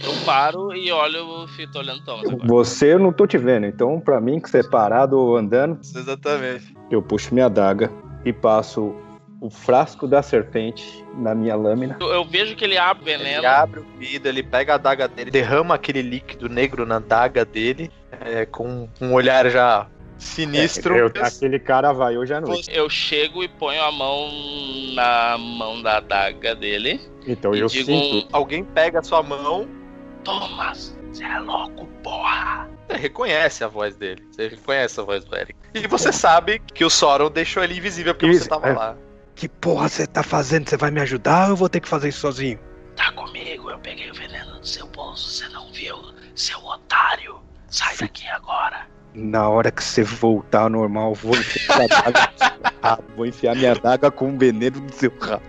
Eu 0.03 0.11
paro 0.25 0.73
e 0.75 0.91
olho, 0.91 1.25
o 1.43 1.47
Fito 1.47 1.79
olhando 1.79 1.99
o 2.01 2.03
Thomas 2.05 2.29
agora. 2.29 2.47
Você 2.47 2.93
eu 2.93 2.99
não 2.99 3.13
tô 3.13 3.25
te 3.25 3.37
vendo, 3.37 3.65
então 3.65 3.99
pra 3.99 4.19
mim 4.19 4.39
que 4.39 4.49
você 4.49 4.59
é 4.59 4.63
parado 4.63 5.17
ou 5.17 5.37
andando, 5.37 5.79
Exatamente. 5.81 6.75
eu 6.91 7.01
puxo 7.01 7.33
minha 7.33 7.45
adaga 7.45 7.91
e 8.23 8.33
passo 8.33 8.95
o 9.41 9.49
frasco 9.49 10.07
da 10.07 10.21
serpente 10.21 11.03
na 11.17 11.35
minha 11.35 11.55
lâmina. 11.55 11.97
Eu, 11.99 12.07
eu 12.07 12.25
vejo 12.25 12.55
que 12.55 12.63
ele 12.63 12.77
abre 12.77 13.03
o 13.03 13.05
veneno. 13.05 13.39
Ele 13.39 13.45
abre 13.45 13.79
o 13.81 13.85
vidro, 13.97 14.27
ele 14.29 14.43
pega 14.43 14.73
a 14.73 14.75
adaga 14.75 15.07
dele, 15.07 15.31
derrama 15.31 15.75
aquele 15.75 16.01
líquido 16.01 16.49
negro 16.49 16.85
na 16.85 16.95
adaga 16.97 17.45
dele, 17.45 17.91
é, 18.11 18.45
com 18.45 18.87
um 18.99 19.13
olhar 19.13 19.49
já 19.49 19.87
sinistro. 20.17 20.95
Eu- 20.95 21.11
aquele 21.21 21.59
cara 21.59 21.91
vai 21.91 22.17
hoje 22.17 22.33
à 22.33 22.41
noite. 22.41 22.69
Eu 22.73 22.89
chego 22.89 23.43
e 23.43 23.47
ponho 23.47 23.81
a 23.83 23.91
mão 23.91 24.29
na 24.93 25.37
mão 25.37 25.81
da 25.81 25.97
adaga 25.97 26.55
dele. 26.55 26.99
Então 27.27 27.53
e 27.55 27.59
eu 27.59 27.67
digo 27.67 27.91
sinto. 27.91 28.25
um, 28.25 28.29
Alguém 28.31 28.63
pega 28.63 28.99
a 28.99 29.03
sua 29.03 29.21
mão, 29.21 29.67
Thomas, 30.25 30.98
você 31.12 31.24
é 31.24 31.39
louco, 31.39 31.86
porra. 32.03 32.67
você 32.88 32.98
reconhece 32.98 33.63
a 33.63 33.67
voz 33.67 33.96
dele. 33.96 34.27
Você 34.32 34.48
reconhece 34.50 35.00
a 35.00 35.03
voz 35.03 35.24
do 35.24 35.36
Eric. 35.36 35.55
E 35.74 35.88
você 35.88 36.12
sabe 36.12 36.60
que 36.60 36.84
o 36.84 36.89
Sauron 36.89 37.29
deixou 37.29 37.63
ele 37.63 37.77
invisível 37.77 38.13
porque 38.13 38.27
Isso, 38.27 38.44
você 38.44 38.50
tava 38.50 38.67
é. 38.67 38.74
lá. 38.74 38.98
Que 39.36 39.48
porra 39.48 39.88
você 39.88 40.08
tá 40.08 40.24
fazendo? 40.24 40.67
Você 40.67 40.75
vai 40.75 40.91
me 40.91 41.00
ajudar 41.01 41.46
ou 41.46 41.50
eu 41.51 41.55
vou 41.55 41.70
ter 41.70 41.79
que 41.79 41.88
fazer 41.88 42.10
isso 42.10 42.20
sozinho? 42.20 42.60
Tá 42.96 43.12
comigo, 43.12 43.70
eu 43.70 43.77
peguei 43.79 44.10
o 44.10 44.13
veneno 44.13 44.60
do 44.60 44.67
seu 44.67 44.88
bolso, 44.88 45.29
você 45.29 45.48
não 45.50 45.72
viu? 45.72 45.96
Seu 46.34 46.58
otário. 46.63 47.39
Sai 47.67 47.96
daqui 47.98 48.27
agora. 48.29 48.88
Na 49.13 49.48
hora 49.48 49.72
que 49.72 49.84
você 49.84 50.03
voltar 50.03 50.62
ao 50.62 50.70
normal, 50.70 51.12
eu 51.12 51.15
vou 51.15 51.36
enfiar 51.36 51.88
rabo. 51.89 53.03
Vou 53.15 53.25
enfiar 53.25 53.55
minha 53.55 53.72
adaga 53.72 54.12
com 54.12 54.29
um 54.29 54.38
veneno 54.38 54.79
no 54.79 54.94
seu 54.94 55.12
rabo. 55.20 55.44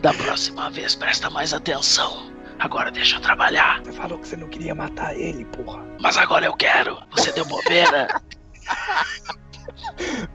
Da 0.00 0.12
próxima 0.12 0.70
vez, 0.70 0.94
presta 0.94 1.30
mais 1.30 1.54
atenção. 1.54 2.27
Agora 2.58 2.90
deixa 2.90 3.16
eu 3.16 3.20
trabalhar. 3.20 3.80
Você 3.82 3.92
falou 3.92 4.18
que 4.18 4.28
você 4.28 4.36
não 4.36 4.48
queria 4.48 4.74
matar 4.74 5.16
ele, 5.16 5.44
porra. 5.46 5.84
Mas 6.00 6.16
agora 6.16 6.46
eu 6.46 6.54
quero. 6.54 6.98
Você 7.12 7.32
deu 7.32 7.44
bobeira. 7.44 8.08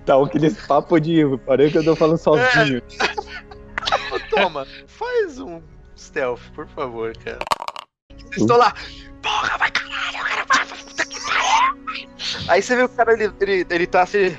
Tá 0.05 0.21
aquele 0.21 0.51
papo 0.51 0.99
de. 0.99 1.23
Parei 1.45 1.71
que 1.71 1.77
eu 1.77 1.83
tô 1.83 1.95
falando 1.95 2.17
sozinho. 2.17 2.81
Toma, 4.29 4.65
faz 4.87 5.39
um 5.39 5.61
stealth, 5.97 6.41
por 6.53 6.67
favor, 6.67 7.15
cara. 7.17 7.39
Estou 8.31 8.57
lá. 8.57 8.73
Porra, 9.21 9.57
vai 9.57 9.71
caralho, 9.71 10.23
cara, 10.23 10.45
vai, 10.45 10.65
vai, 10.65 10.77
puta 10.77 11.05
que 11.05 11.19
pariu. 11.21 12.09
Aí 12.47 12.61
você 12.61 12.75
vê 12.75 12.83
o 12.83 12.89
cara, 12.89 13.13
ele, 13.13 13.33
ele, 13.39 13.65
ele 13.69 13.87
tá 13.87 14.03
assim. 14.03 14.37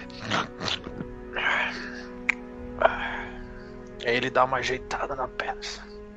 Aí 4.05 4.17
ele 4.17 4.31
dá 4.31 4.45
uma 4.45 4.59
ajeitada 4.59 5.15
na 5.15 5.29
perna. 5.29 5.61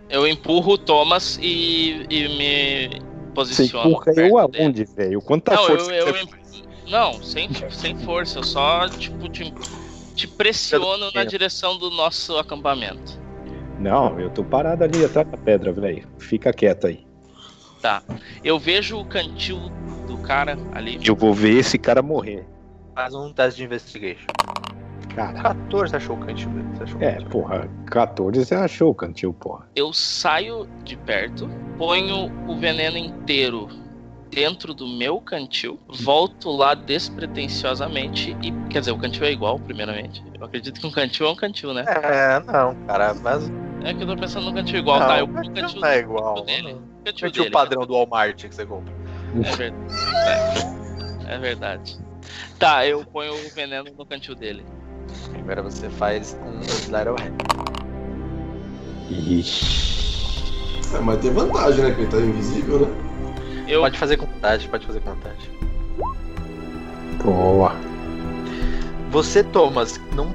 Eu 0.09 0.27
empurro 0.27 0.73
o 0.73 0.77
Thomas 0.77 1.37
e, 1.41 2.05
e 2.09 2.27
me 2.29 3.01
Você 3.33 3.33
posiciono. 3.33 3.89
empurra 3.89 4.05
perto 4.05 4.19
eu 4.19 4.37
aonde, 4.37 4.85
velho? 4.85 5.21
Quanta 5.21 5.53
Não, 5.55 5.65
força 5.65 5.91
eu, 5.93 6.07
eu 6.07 6.13
que 6.13 6.35
você 6.45 6.63
Não, 6.87 7.21
sem, 7.21 7.49
sem 7.69 7.97
força. 7.99 8.39
Eu 8.39 8.43
só, 8.43 8.87
tipo, 8.89 9.27
te, 9.29 9.53
te 10.15 10.27
pressiono 10.27 11.11
na 11.13 11.23
direção 11.23 11.77
do 11.77 11.89
nosso 11.89 12.37
acampamento. 12.37 13.19
Não, 13.79 14.19
eu 14.19 14.29
tô 14.29 14.43
parado 14.43 14.83
ali 14.83 15.03
atrás 15.03 15.29
da 15.29 15.37
pedra, 15.37 15.71
velho. 15.71 16.07
Fica 16.17 16.51
quieto 16.53 16.87
aí. 16.87 17.05
Tá. 17.81 18.01
Eu 18.43 18.57
vejo 18.57 18.97
o 18.97 19.05
cantil 19.05 19.59
do 20.07 20.17
cara 20.17 20.57
ali. 20.73 20.99
Eu 21.03 21.15
vou 21.15 21.33
ver 21.33 21.57
esse 21.57 21.77
cara 21.77 22.01
morrer. 22.01 22.45
Faz 22.95 23.13
um 23.13 23.31
teste 23.31 23.57
de 23.57 23.65
investigation. 23.65 24.25
Cara. 25.17 25.33
14 25.41 25.95
achou 25.95 26.15
o 26.15 26.19
cantil 26.19 26.49
dele. 26.51 26.67
Você 26.75 26.83
achou 26.83 26.99
o 26.99 27.03
É, 27.03 27.11
cantil. 27.13 27.29
porra, 27.29 27.69
14 27.87 28.45
você 28.45 28.55
achou 28.55 28.91
o 28.91 28.95
cantil, 28.95 29.33
porra. 29.33 29.67
Eu 29.75 29.91
saio 29.91 30.67
de 30.83 30.95
perto, 30.95 31.49
ponho 31.77 32.31
o 32.47 32.55
veneno 32.57 32.97
inteiro 32.97 33.67
dentro 34.29 34.73
do 34.75 34.87
meu 34.87 35.19
cantil, 35.19 35.79
volto 35.87 36.51
lá 36.51 36.75
despretensiosamente 36.75 38.37
e. 38.43 38.51
Quer 38.69 38.79
dizer, 38.81 38.91
o 38.91 38.97
cantil 38.97 39.25
é 39.25 39.31
igual, 39.31 39.59
primeiramente. 39.59 40.23
Eu 40.39 40.45
acredito 40.45 40.79
que 40.79 40.85
um 40.85 40.91
cantil 40.91 41.25
é 41.27 41.31
um 41.31 41.35
cantil, 41.35 41.73
né? 41.73 41.83
É, 41.87 42.39
não, 42.41 42.75
cara, 42.85 43.13
mas. 43.15 43.51
É 43.83 43.93
que 43.93 44.03
eu 44.03 44.07
tô 44.07 44.15
pensando 44.17 44.45
no 44.45 44.53
cantil 44.53 44.79
igual, 44.79 44.99
não, 44.99 45.07
tá? 45.07 45.19
Eu 45.19 45.25
o 45.25 45.27
ponho 45.29 45.39
o 45.39 45.45
cantil 45.47 45.61
cantil 45.63 45.81
não 45.81 45.87
é 45.87 45.97
igual. 45.99 46.43
dele. 46.43 46.73
O 46.73 47.03
Cantil 47.05 47.27
cantil 47.27 47.43
dele. 47.43 47.53
padrão 47.53 47.85
do 47.85 47.93
Walmart 47.93 48.35
que 48.47 48.53
você 48.53 48.65
compra. 48.65 48.93
É 49.43 49.55
verdade. 49.55 51.27
É, 51.27 51.33
é 51.35 51.37
verdade. 51.39 51.97
Tá, 52.59 52.85
eu 52.85 53.05
ponho 53.05 53.33
o 53.33 53.49
veneno 53.55 53.85
no 53.97 54.05
cantil 54.05 54.35
dele. 54.35 54.65
Agora 55.39 55.61
você 55.61 55.89
faz 55.89 56.37
um 56.45 56.59
of 56.59 56.91
Hand. 56.91 57.33
Ixi. 59.09 59.87
É, 60.95 60.99
mas 60.99 61.19
tem 61.19 61.31
vantagem, 61.31 61.83
né? 61.83 61.91
Que 61.91 62.01
ele 62.01 62.07
tá 62.09 62.17
invisível, 62.17 62.79
né? 62.79 62.87
Eu 63.67 63.81
Pode 63.81 63.97
fazer 63.97 64.17
com 64.17 64.25
vontade, 64.25 64.67
pode 64.67 64.85
fazer 64.85 64.99
com 65.01 65.09
vontade. 65.11 65.51
Boa. 67.23 67.75
Você, 69.11 69.43
Thomas, 69.43 69.99
não 70.13 70.33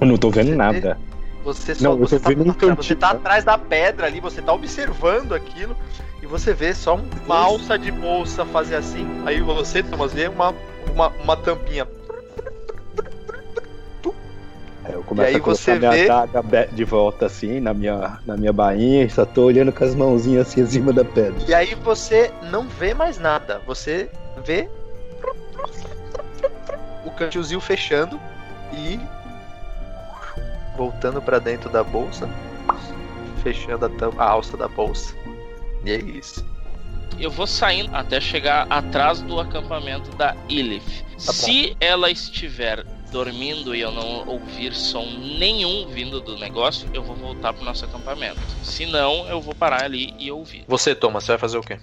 Eu 0.00 0.06
não 0.06 0.16
tô 0.16 0.30
vendo 0.30 0.54
nada. 0.56 0.98
Você 1.44 1.74
só 1.74 1.82
Não, 1.84 1.96
você, 1.96 2.18
tá, 2.20 2.28
vendo 2.28 2.42
um 2.50 2.74
você 2.76 2.94
tá 2.94 3.10
atrás 3.10 3.44
da 3.44 3.58
pedra 3.58 4.06
ali, 4.06 4.20
você 4.20 4.40
tá 4.40 4.52
observando 4.52 5.32
aquilo 5.32 5.76
e 6.22 6.26
você 6.26 6.54
vê 6.54 6.72
só 6.72 6.96
um- 6.96 7.08
uma 7.26 7.36
alça 7.36 7.76
de 7.76 7.90
bolsa 7.90 8.44
fazer 8.44 8.76
assim. 8.76 9.06
Aí 9.26 9.40
você, 9.40 9.82
Thomas, 9.82 10.12
vê 10.12 10.28
uma, 10.28 10.54
uma, 10.94 11.08
uma 11.08 11.36
tampinha. 11.36 11.86
Aí 14.84 14.94
eu 14.94 15.02
começo 15.04 15.28
E 15.30 15.30
aí 15.30 15.36
a 15.36 15.40
colocar 15.40 15.60
você 15.60 15.78
minha 15.78 15.90
vê- 15.92 16.04
adaga 16.10 16.42
be- 16.42 16.66
de 16.72 16.84
volta 16.84 17.26
assim, 17.26 17.60
na 17.60 17.72
minha, 17.72 18.18
na 18.26 18.36
minha 18.36 18.52
bainha, 18.52 19.04
e 19.04 19.10
só 19.10 19.24
tô 19.24 19.44
olhando 19.44 19.72
com 19.72 19.84
as 19.84 19.94
mãozinhas 19.94 20.48
assim 20.48 20.62
em 20.62 20.66
cima 20.66 20.92
da 20.92 21.04
pedra. 21.04 21.40
E 21.48 21.54
aí 21.54 21.74
você 21.76 22.32
não 22.50 22.66
vê 22.68 22.92
mais 22.92 23.18
nada. 23.18 23.60
Você 23.66 24.10
vê 24.44 24.68
o 27.04 27.10
cantilzinho 27.12 27.60
fechando 27.60 28.18
e 28.72 28.98
voltando 30.76 31.20
pra 31.20 31.38
dentro 31.38 31.68
da 31.70 31.84
bolsa, 31.84 32.28
fechando 33.42 33.86
a, 33.86 33.88
tam- 33.88 34.14
a 34.18 34.24
alça 34.24 34.56
da 34.56 34.66
bolsa. 34.68 35.14
E 35.84 35.90
é 35.92 35.96
isso. 35.96 36.44
Eu 37.18 37.30
vou 37.30 37.46
saindo 37.46 37.94
até 37.94 38.20
chegar 38.20 38.66
atrás 38.70 39.20
do 39.20 39.38
acampamento 39.38 40.10
da 40.16 40.34
Ilith. 40.48 41.04
Tá 41.24 41.32
Se 41.32 41.76
ela 41.78 42.10
estiver 42.10 42.84
dormindo 43.12 43.74
e 43.74 43.80
eu 43.80 43.92
não 43.92 44.26
ouvir 44.26 44.74
som 44.74 45.04
nenhum 45.38 45.86
vindo 45.86 46.20
do 46.20 46.36
negócio, 46.38 46.88
eu 46.94 47.02
vou 47.02 47.14
voltar 47.14 47.52
pro 47.52 47.64
nosso 47.64 47.84
acampamento. 47.84 48.40
Se 48.62 48.86
não, 48.86 49.28
eu 49.28 49.40
vou 49.40 49.54
parar 49.54 49.84
ali 49.84 50.14
e 50.18 50.32
ouvir. 50.32 50.64
Você, 50.66 50.94
Thomas, 50.94 51.24
você 51.24 51.32
vai 51.32 51.38
fazer 51.38 51.58
o 51.58 51.62
quê? 51.62 51.78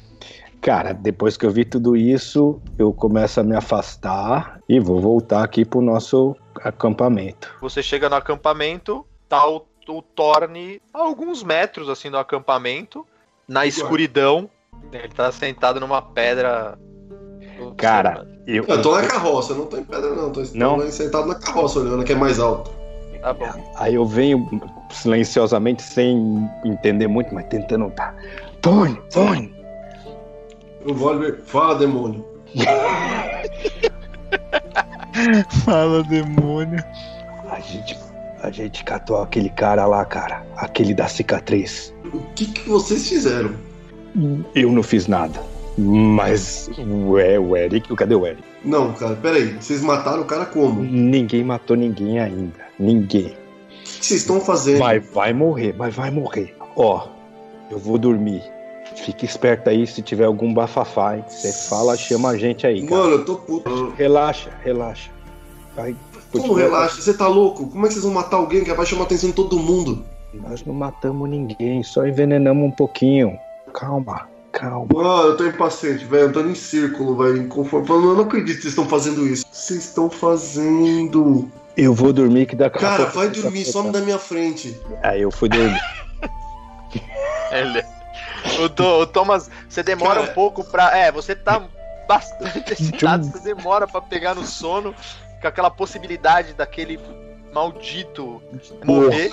Cara, 0.59 0.91
depois 0.91 1.37
que 1.37 1.45
eu 1.45 1.51
vi 1.51 1.63
tudo 1.63 1.95
isso, 1.95 2.59
eu 2.77 2.91
começo 2.91 3.39
a 3.39 3.43
me 3.43 3.55
afastar 3.55 4.59
e 4.67 4.79
vou 4.79 4.99
voltar 4.99 5.43
aqui 5.43 5.63
pro 5.63 5.81
nosso 5.81 6.35
acampamento. 6.55 7.55
Você 7.61 7.81
chega 7.81 8.09
no 8.09 8.15
acampamento, 8.15 9.05
tá 9.29 9.47
o, 9.47 9.65
o 9.87 10.01
Thorne 10.01 10.81
a 10.93 10.99
alguns 10.99 11.43
metros 11.43 11.87
assim 11.87 12.11
do 12.11 12.17
acampamento, 12.17 13.07
na 13.47 13.65
escuridão. 13.65 14.49
Ele 14.91 15.07
tá 15.09 15.31
sentado 15.31 15.79
numa 15.79 16.01
pedra. 16.01 16.77
Cara, 17.79 18.27
eu. 18.45 18.65
Eu 18.67 18.81
tô 18.81 18.95
na 18.95 19.07
carroça, 19.07 19.53
eu 19.53 19.57
não 19.57 19.65
tô 19.65 19.77
em 19.77 19.83
pedra, 19.83 20.13
não. 20.13 20.31
Tô 20.31 20.43
Não? 20.53 20.79
tô 20.79 20.91
sentado 20.91 21.27
na 21.27 21.35
carroça, 21.35 21.79
olhando 21.79 22.03
que 22.03 22.11
é 22.11 22.15
mais 22.15 22.39
alto. 22.39 22.71
Tá 23.21 23.33
bom. 23.33 23.49
Aí 23.75 23.95
eu 23.95 24.05
venho 24.05 24.47
silenciosamente, 24.91 25.81
sem 25.81 26.49
entender 26.65 27.07
muito, 27.07 27.33
mas 27.33 27.45
tentando. 27.47 27.89
Tá. 27.91 28.13
Tony, 28.61 28.99
Tony! 29.11 29.53
Eu 30.85 30.93
vou 30.93 31.17
ver. 31.17 31.41
Fala, 31.45 31.75
demônio. 31.75 32.25
Fala, 35.65 36.03
demônio. 36.03 36.83
A 37.49 37.59
gente, 37.59 37.97
a 38.41 38.51
gente 38.51 38.83
catou 38.83 39.21
aquele 39.21 39.49
cara 39.49 39.85
lá, 39.85 40.05
cara. 40.05 40.43
Aquele 40.57 40.93
da 40.93 41.07
cicatriz. 41.07 41.93
O 42.13 42.19
que, 42.35 42.45
que 42.45 42.69
vocês 42.69 43.07
fizeram? 43.07 43.51
Eu 44.55 44.71
não 44.71 44.83
fiz 44.83 45.07
nada. 45.07 45.39
Mas 45.79 46.69
o, 46.77 47.17
E- 47.19 47.37
o 47.37 47.55
Eric. 47.57 47.95
Cadê 47.95 48.15
o 48.15 48.25
Eric? 48.25 48.43
Não, 48.63 48.93
cara, 48.93 49.15
peraí. 49.15 49.55
Vocês 49.59 49.81
mataram 49.81 50.21
o 50.21 50.25
cara 50.25 50.45
como? 50.45 50.81
O 50.81 50.83
Ninguém 50.83 51.43
matou 51.43 51.77
ninguém 51.77 52.19
ainda. 52.19 52.59
Ninguém. 52.77 53.35
que, 53.83 53.99
que 53.99 54.05
vocês 54.05 54.21
estão 54.21 54.39
fazendo? 54.41 54.79
Vai, 54.79 54.99
vai 54.99 55.33
morrer, 55.33 55.73
mas 55.77 55.95
vai 55.95 56.11
morrer. 56.11 56.55
Ó, 56.75 57.07
eu 57.71 57.79
vou 57.79 57.97
dormir. 57.97 58.43
Fique 58.95 59.25
esperto 59.25 59.69
aí 59.69 59.85
se 59.87 60.01
tiver 60.01 60.25
algum 60.25 60.53
bafafá, 60.53 61.17
hein? 61.17 61.23
Você 61.27 61.53
fala, 61.69 61.95
chama 61.95 62.29
a 62.29 62.37
gente 62.37 62.67
aí, 62.67 62.85
cara. 62.85 63.01
Mano, 63.01 63.13
eu 63.15 63.25
tô 63.25 63.35
puto. 63.35 63.93
Relaxa, 63.97 64.49
relaxa. 64.63 65.09
Vai, 65.75 65.95
Como 66.31 66.53
relaxa? 66.53 67.01
Você 67.01 67.13
tá 67.13 67.27
louco? 67.27 67.67
Como 67.69 67.85
é 67.85 67.87
que 67.87 67.93
vocês 67.93 68.03
vão 68.03 68.13
matar 68.13 68.37
alguém 68.37 68.63
que 68.63 68.73
vai 68.73 68.85
chamar 68.85 69.03
a 69.03 69.05
atenção 69.05 69.29
de 69.29 69.35
todo 69.35 69.57
mundo? 69.59 70.03
Nós 70.33 70.65
não 70.65 70.73
matamos 70.73 71.29
ninguém, 71.29 71.81
só 71.83 72.05
envenenamos 72.05 72.63
um 72.67 72.71
pouquinho. 72.71 73.37
Calma, 73.73 74.27
calma. 74.51 74.87
Mano, 74.93 75.27
eu 75.29 75.37
tô 75.37 75.45
impaciente, 75.45 76.05
velho. 76.05 76.27
Andando 76.27 76.49
em 76.49 76.55
círculo, 76.55 77.17
velho. 77.17 77.49
Eu 77.49 78.15
não 78.15 78.21
acredito 78.21 78.55
que 78.57 78.61
vocês 78.63 78.73
estão 78.73 78.87
fazendo 78.87 79.25
isso. 79.27 79.43
O 79.45 79.49
que 79.49 79.55
Vocês 79.57 79.79
estão 79.85 80.09
fazendo. 80.09 81.49
Eu 81.77 81.93
vou 81.93 82.11
dormir 82.11 82.45
que 82.45 82.61
a 82.61 82.69
Cara, 82.69 83.03
pouco- 83.03 83.19
vai 83.19 83.29
dormir, 83.29 83.65
some 83.65 83.91
da 83.91 84.01
minha 84.01 84.17
frente. 84.19 84.77
Aí 85.03 85.21
eu 85.21 85.31
fui 85.31 85.49
dormir. 85.49 85.79
Ele... 87.51 87.83
O, 88.63 88.69
Tho- 88.69 89.01
o 89.01 89.05
Thomas, 89.07 89.49
você 89.67 89.83
demora 89.83 90.21
Cara. 90.21 90.31
um 90.31 90.33
pouco 90.33 90.63
pra. 90.63 90.97
É, 90.97 91.11
você 91.11 91.35
tá 91.35 91.61
bastante 92.07 92.71
excitado, 92.71 93.25
você 93.25 93.39
demora 93.39 93.85
pra 93.85 93.99
pegar 94.01 94.33
no 94.33 94.45
sono, 94.45 94.95
com 95.41 95.47
aquela 95.47 95.69
possibilidade 95.69 96.53
daquele 96.53 96.97
maldito 97.53 98.41
morrer. 98.85 99.29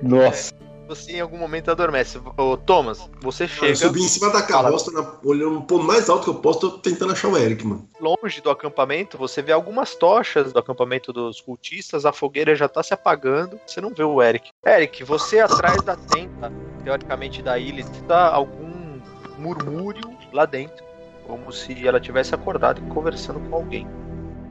Nossa. 0.00 0.52
Você 0.88 1.12
em 1.12 1.20
algum 1.20 1.36
momento 1.36 1.70
adormece. 1.70 2.20
Ô, 2.36 2.56
Thomas, 2.56 3.10
você 3.20 3.44
Eu 3.44 3.48
chega 3.48 3.74
subi 3.76 4.00
em 4.00 4.08
cima 4.08 4.30
da 4.30 4.42
carroça, 4.42 4.90
na- 4.92 5.18
olhando 5.24 5.54
no 5.54 5.62
ponto 5.62 5.84
mais 5.84 6.08
alto 6.08 6.24
que 6.24 6.30
eu 6.30 6.34
posso, 6.36 6.60
tô 6.60 6.70
tentando 6.78 7.12
achar 7.12 7.28
o 7.28 7.36
Eric, 7.36 7.66
mano. 7.66 7.88
longe 8.00 8.40
do 8.40 8.50
acampamento, 8.50 9.18
você 9.18 9.42
vê 9.42 9.52
algumas 9.52 9.94
tochas 9.94 10.52
do 10.52 10.58
acampamento 10.58 11.12
dos 11.12 11.40
cultistas, 11.40 12.06
a 12.06 12.12
fogueira 12.12 12.54
já 12.54 12.68
tá 12.68 12.82
se 12.82 12.94
apagando, 12.94 13.58
você 13.66 13.80
não 13.80 13.90
vê 13.92 14.04
o 14.04 14.22
Eric. 14.22 14.50
Eric, 14.64 15.02
você 15.02 15.40
atrás 15.40 15.82
da 15.82 15.96
tenda, 15.96 16.52
teoricamente 16.84 17.42
da 17.42 17.58
ilha, 17.58 17.80
está 17.80 18.28
algum 18.28 19.00
murmúrio 19.38 20.16
lá 20.32 20.46
dentro, 20.46 20.84
como 21.26 21.52
se 21.52 21.86
ela 21.86 21.98
tivesse 21.98 22.34
acordado 22.34 22.80
e 22.84 22.88
conversando 22.88 23.40
com 23.48 23.56
alguém. 23.56 23.86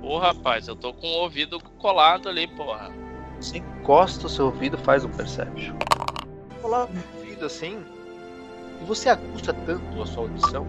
Ô 0.01 0.17
rapaz, 0.17 0.67
eu 0.67 0.75
tô 0.75 0.93
com 0.93 1.07
o 1.07 1.21
ouvido 1.21 1.59
colado 1.79 2.27
ali, 2.29 2.47
porra. 2.47 2.91
Você 3.39 3.57
encosta 3.57 4.27
o 4.27 4.29
seu 4.29 4.45
ouvido, 4.45 4.77
faz 4.77 5.03
um 5.03 5.09
perception. 5.09 5.75
No 6.87 7.19
ouvido 7.19 7.45
assim, 7.45 7.83
e 8.81 8.85
você 8.85 9.09
aguça 9.09 9.53
tanto 9.53 10.01
a 10.01 10.05
sua 10.05 10.23
audição 10.23 10.65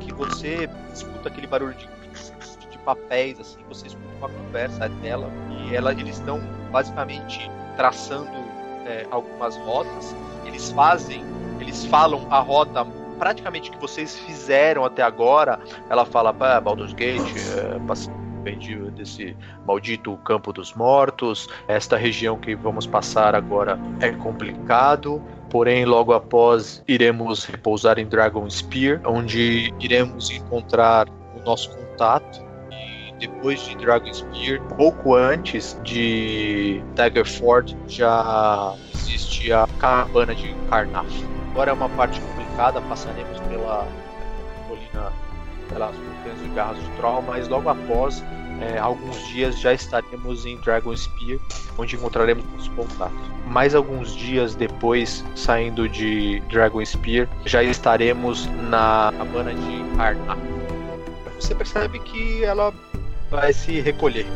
que 0.00 0.12
você 0.12 0.68
escuta 0.92 1.28
aquele 1.28 1.46
barulho 1.46 1.74
de, 1.74 1.88
de 2.70 2.78
papéis, 2.78 3.38
assim, 3.38 3.58
você 3.68 3.88
escuta 3.88 4.08
uma 4.18 4.28
conversa 4.28 4.88
dela 4.88 5.30
e 5.50 5.74
ela, 5.74 5.92
eles 5.92 6.18
estão 6.18 6.40
basicamente 6.70 7.50
traçando 7.76 8.30
é, 8.86 9.06
algumas 9.10 9.56
rotas. 9.58 10.14
Eles 10.46 10.70
fazem, 10.72 11.22
eles 11.60 11.84
falam 11.86 12.26
a 12.30 12.40
rota 12.40 12.84
praticamente 13.18 13.70
que 13.70 13.78
vocês 13.78 14.18
fizeram 14.20 14.84
até 14.84 15.02
agora. 15.02 15.60
Ela 15.88 16.06
fala, 16.06 16.32
pá, 16.32 16.60
Baldur's 16.60 16.94
Gate, 16.94 17.36
é, 17.56 17.78
depende 18.42 18.90
desse 18.92 19.36
maldito 19.66 20.16
campo 20.18 20.52
dos 20.52 20.72
mortos. 20.72 21.48
Esta 21.68 21.96
região 21.96 22.38
que 22.38 22.54
vamos 22.54 22.86
passar 22.86 23.34
agora 23.34 23.78
é 24.00 24.10
complicado. 24.12 25.22
Porém, 25.50 25.84
logo 25.84 26.12
após 26.12 26.82
iremos 26.86 27.44
repousar 27.44 27.98
em 27.98 28.06
Dragon 28.06 28.48
Spear, 28.48 29.00
onde 29.04 29.74
iremos 29.80 30.30
encontrar 30.30 31.08
o 31.08 31.44
nosso 31.44 31.70
contato. 31.76 32.40
E 32.70 33.12
depois 33.18 33.60
de 33.66 33.74
Dragon 33.76 34.12
Spear, 34.14 34.62
pouco 34.76 35.14
antes 35.14 35.78
de 35.82 36.80
Daggerford, 36.94 37.76
já 37.88 38.74
existe 38.94 39.52
a 39.52 39.66
cabana 39.78 40.34
de 40.34 40.54
Karnaf. 40.70 41.10
Agora 41.50 41.70
é 41.70 41.74
uma 41.74 41.88
parte 41.90 42.20
complicada, 42.20 42.80
passaremos 42.82 43.40
pela 43.40 43.86
colina, 44.68 45.12
pelas 45.68 45.94
montanhas 45.96 46.42
de 46.42 46.48
Garras 46.54 46.78
de 46.78 46.88
Troll, 46.90 47.22
mas 47.22 47.48
logo 47.48 47.68
após, 47.68 48.22
é, 48.60 48.78
alguns 48.78 49.26
dias 49.28 49.58
já 49.58 49.72
estaremos 49.72 50.44
em 50.44 50.56
Dragon 50.58 50.94
Spear, 50.96 51.38
onde 51.78 51.96
encontraremos 51.96 52.44
nosso 52.52 52.70
contato. 52.72 53.14
Mais 53.46 53.74
alguns 53.74 54.14
dias 54.14 54.54
depois, 54.54 55.24
saindo 55.34 55.88
de 55.88 56.40
Dragon 56.50 56.84
Spear, 56.84 57.26
já 57.46 57.62
estaremos 57.62 58.46
na 58.68 59.12
cabana 59.16 59.54
de 59.54 59.96
Karnaf. 59.96 60.38
Você 61.38 61.54
percebe 61.54 61.98
que 62.00 62.44
ela 62.44 62.72
vai 63.30 63.52
se 63.52 63.80
recolher. 63.80 64.26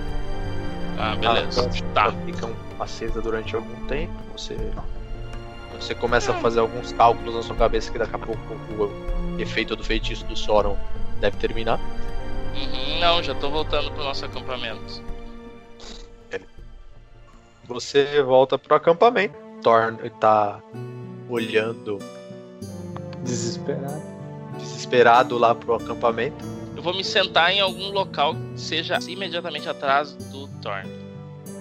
Ah, 0.98 1.16
beleza. 1.16 1.60
Ela 1.60 1.84
Tá. 1.92 2.12
Fica 2.24 2.48
acesa 2.80 3.20
durante 3.20 3.54
algum 3.54 3.86
tempo. 3.86 4.12
Você, 4.36 4.56
você 5.78 5.94
começa 5.94 6.32
a 6.32 6.34
fazer 6.36 6.60
alguns 6.60 6.92
cálculos 6.92 7.34
na 7.34 7.42
sua 7.42 7.56
cabeça 7.56 7.92
que 7.92 7.98
daqui 7.98 8.14
a 8.14 8.18
pouco 8.18 8.54
o 8.78 9.40
efeito 9.40 9.76
do 9.76 9.84
feitiço 9.84 10.24
do 10.24 10.36
Sauron 10.36 10.76
deve 11.20 11.36
terminar. 11.36 11.78
Uhum, 12.54 13.00
não, 13.00 13.22
já 13.22 13.34
tô 13.34 13.50
voltando 13.50 13.90
pro 13.92 14.04
nosso 14.04 14.24
acampamento. 14.24 15.02
Você 17.66 18.22
volta 18.22 18.58
pro 18.58 18.76
acampamento. 18.76 19.34
Thorn 19.62 19.98
tá 20.20 20.60
olhando 21.28 21.98
Desesperado. 23.22 24.02
desesperado 24.58 25.38
lá 25.38 25.54
pro 25.54 25.74
acampamento. 25.74 26.44
Eu 26.76 26.82
vou 26.82 26.94
me 26.94 27.02
sentar 27.02 27.50
em 27.50 27.60
algum 27.60 27.90
local 27.90 28.34
que 28.34 28.60
seja 28.60 28.98
imediatamente 29.08 29.66
atrás 29.68 30.12
do 30.14 30.46
Thorn. 30.60 30.88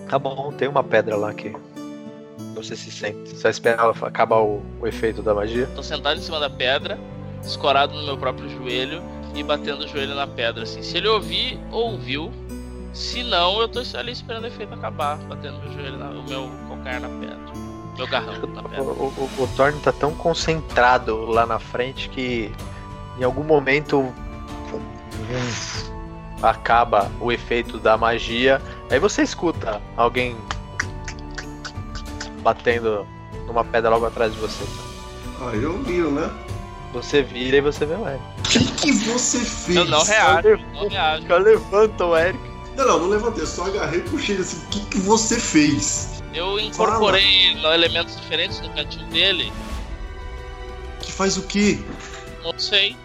Tá 0.10 0.20
bom, 0.20 0.52
tem 0.52 0.68
uma 0.68 0.84
pedra 0.84 1.16
lá 1.16 1.34
que 1.34 1.56
você 2.54 2.76
se 2.76 2.92
sente. 2.92 3.30
Você 3.30 3.44
vai 3.44 3.52
esperar 3.52 3.90
acabar 4.02 4.40
o, 4.40 4.62
o 4.82 4.88
efeito 4.88 5.22
da 5.24 5.34
magia? 5.34 5.68
Tô 5.74 5.82
sentado 5.82 6.20
em 6.20 6.22
cima 6.22 6.42
da 6.42 6.50
pedra, 6.50 7.00
escorado 7.42 7.94
no 7.94 8.04
meu 8.04 8.18
próprio 8.18 8.50
joelho 8.50 9.02
e 9.34 9.44
batendo 9.44 9.84
o 9.84 9.88
joelho 9.88 10.16
na 10.16 10.28
pedra, 10.28 10.64
assim. 10.64 10.82
Se 10.82 10.98
ele 10.98 11.08
ouvir, 11.08 11.60
ouviu. 11.72 12.32
Se 12.94 13.24
não, 13.24 13.60
eu 13.60 13.68
tô 13.68 13.82
ali 13.98 14.12
esperando 14.12 14.44
o 14.44 14.48
efeito 14.48 14.74
acabar, 14.74 15.18
batendo 15.18 15.58
meu 15.60 15.74
joelho, 15.74 15.98
na, 15.98 16.10
o 16.10 16.24
meu 16.24 16.50
calcanhar 16.68 17.02
na 17.02 17.10
pedra. 17.10 17.54
Meu 17.98 18.08
garrão 18.08 18.34
na 18.34 18.62
O, 18.62 18.70
pedra. 18.70 18.84
o, 18.84 19.14
o, 19.40 19.44
o 19.44 19.48
Thorn 19.56 19.80
tá 19.80 19.92
tão 19.92 20.14
concentrado 20.14 21.26
lá 21.26 21.46
na 21.46 21.58
frente 21.58 22.08
que 22.10 22.52
em 23.20 23.24
algum 23.24 23.44
momento 23.44 24.14
acaba 26.42 27.10
o 27.20 27.32
efeito 27.32 27.80
da 27.80 27.98
magia. 27.98 28.62
Aí 28.92 29.00
você 29.00 29.24
escuta 29.24 29.82
alguém 29.98 30.36
batendo 32.42 33.08
numa 33.48 33.64
pedra 33.64 33.90
logo 33.90 34.06
atrás 34.06 34.34
de 34.34 34.40
você. 34.40 34.64
Ah, 35.42 35.56
eu 35.56 35.74
miro, 35.80 36.12
né? 36.12 36.30
Você 36.94 37.22
vira 37.24 37.58
e 37.58 37.62
você 37.62 37.86
vê 37.86 37.96
o 37.96 38.08
Eric. 38.08 38.24
O 38.40 38.44
que, 38.44 38.72
que 38.74 38.92
você 38.92 39.40
fez? 39.40 39.76
Eu 39.78 39.86
não 39.86 40.04
reajo, 40.04 40.48
eu 40.48 40.58
não 40.74 40.88
reajo. 40.88 41.28
Já 41.28 41.38
levanta 41.38 42.06
o 42.06 42.18
Eric. 42.18 42.40
Não, 42.78 42.86
não, 42.88 43.00
não 43.00 43.08
levantei, 43.10 43.44
eu 43.44 43.48
só 43.48 43.66
agarrei 43.66 44.00
e 44.00 44.04
puxei 44.04 44.38
assim. 44.38 44.58
O 44.66 44.70
que, 44.70 44.80
que 44.86 44.98
você 45.00 45.40
fez? 45.40 46.22
Eu 46.34 46.60
incorporei 46.60 47.56
no- 47.56 47.72
elementos 47.74 48.16
diferentes 48.20 48.60
no 48.62 48.70
cantinho 48.72 49.06
dele. 49.08 49.52
Que 51.02 51.12
faz 51.12 51.38
o 51.38 51.44
quê? 51.44 51.80
Não 52.44 52.58
sei. 52.58 52.96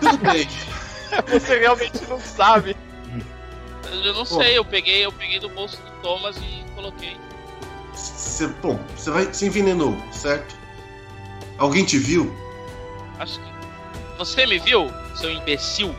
Tudo 0.00 0.18
bem. 0.18 0.48
Você 1.28 1.58
realmente 1.58 2.06
não 2.08 2.20
sabe. 2.20 2.76
Eu 4.04 4.12
não 4.14 4.24
sei, 4.24 4.58
eu 4.58 4.64
peguei, 4.64 5.04
eu 5.04 5.10
peguei 5.10 5.40
do 5.40 5.48
bolso 5.48 5.78
do 5.78 5.90
Thomas 6.02 6.36
e 6.36 6.64
coloquei. 6.74 7.16
Cê, 7.94 8.46
bom, 8.62 8.78
você 8.94 9.10
vai. 9.10 9.24
Você 9.24 9.46
envenenou, 9.46 9.96
certo? 10.12 10.54
Alguém 11.58 11.84
te 11.84 11.98
viu? 11.98 12.34
Acho 13.18 13.38
que. 13.40 13.48
Você 14.18 14.46
me 14.46 14.58
viu, 14.58 14.90
seu 15.14 15.30
imbecil? 15.30 15.94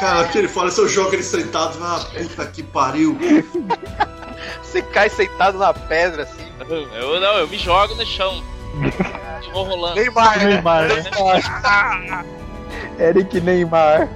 Cara, 0.00 0.26
que 0.28 0.38
ele 0.38 0.48
fala, 0.48 0.70
se 0.70 0.80
eu 0.80 0.88
jogo 0.88 1.14
ele 1.14 1.22
sentado, 1.22 1.78
ah, 1.82 2.04
puta 2.16 2.46
que 2.46 2.62
pariu. 2.62 3.16
Você 4.62 4.82
cai 4.82 5.08
sentado 5.08 5.58
na 5.58 5.72
pedra 5.72 6.24
assim. 6.24 6.42
Eu 6.94 7.20
não, 7.20 7.34
eu 7.38 7.46
me 7.48 7.56
jogo 7.58 7.94
no 7.94 8.04
chão. 8.04 8.42
E 9.46 9.50
vou 9.52 9.64
rolando. 9.64 9.94
Neymar, 9.96 10.38
né? 10.38 10.44
Neymar, 10.54 10.88
né? 10.88 12.24
Eric 12.98 13.40
Neymar. 13.40 14.08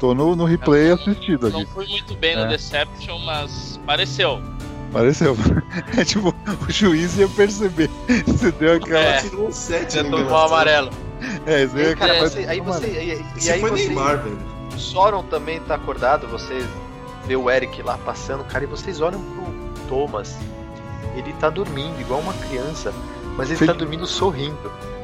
Tô 0.00 0.14
no, 0.14 0.34
no 0.34 0.44
replay 0.44 0.90
assistido 0.90 1.50
Não 1.50 1.60
aqui. 1.60 1.70
fui 1.72 1.86
muito 1.86 2.14
bem 2.16 2.32
É. 2.34 2.42
no 2.42 2.48
Deception, 2.48 3.18
mas 3.20 3.78
pareceu. 3.86 4.42
Pareceu. 4.94 5.36
É 5.98 6.04
tipo, 6.04 6.34
o 6.66 6.72
juiz 6.72 7.18
ia 7.18 7.28
perceber. 7.28 7.90
Você 8.26 8.50
deu 8.52 8.74
aquela. 8.76 9.00
É. 9.00 9.20
Tirou 9.20 9.48
um 9.48 9.52
7 9.52 9.92
Você 9.92 10.04
tomou 10.04 10.20
um 10.20 10.36
amarelo. 10.36 10.90
É, 11.46 11.66
você 11.66 11.90
E 11.92 11.96
cara, 11.96 12.12
aquela- 12.12 12.28
você, 12.30 12.38
aí 12.46 12.60
você. 12.60 12.86
E, 12.86 13.44
e 13.44 13.50
aí 13.50 13.60
foi 13.60 13.70
você. 13.70 13.86
Neymar, 13.88 14.22
velho. 14.22 14.38
O 14.74 14.78
Soron 14.78 15.22
também 15.24 15.60
tá 15.60 15.74
acordado, 15.74 16.26
você 16.28 16.64
vê 17.26 17.36
o 17.36 17.50
Eric 17.50 17.82
lá 17.82 17.98
passando, 17.98 18.44
cara, 18.44 18.64
e 18.64 18.66
vocês 18.66 19.00
olham 19.00 19.20
pro 19.20 19.44
Thomas. 19.88 20.36
Ele 21.16 21.32
tá 21.34 21.50
dormindo, 21.50 22.00
igual 22.00 22.20
uma 22.20 22.32
criança, 22.34 22.92
mas 23.36 23.48
ele 23.50 23.58
Filho- 23.58 23.72
tá 23.72 23.78
dormindo 23.78 24.06
sorrindo. 24.06 24.70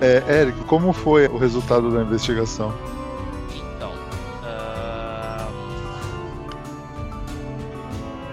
É, 0.00 0.40
Eric, 0.40 0.58
como 0.64 0.92
foi 0.92 1.26
o 1.28 1.36
resultado 1.36 1.90
da 1.92 2.02
investigação? 2.02 2.72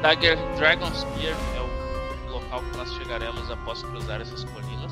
Dagger 0.02 0.38
Dragon 0.58 0.92
Spear 0.94 1.36
é 1.56 1.62
o 2.30 2.34
local 2.34 2.62
que 2.72 2.78
nós 2.78 2.94
chegaremos 2.94 3.50
após 3.52 3.82
cruzar 3.84 4.22
essas 4.22 4.44
colinas. 4.46 4.92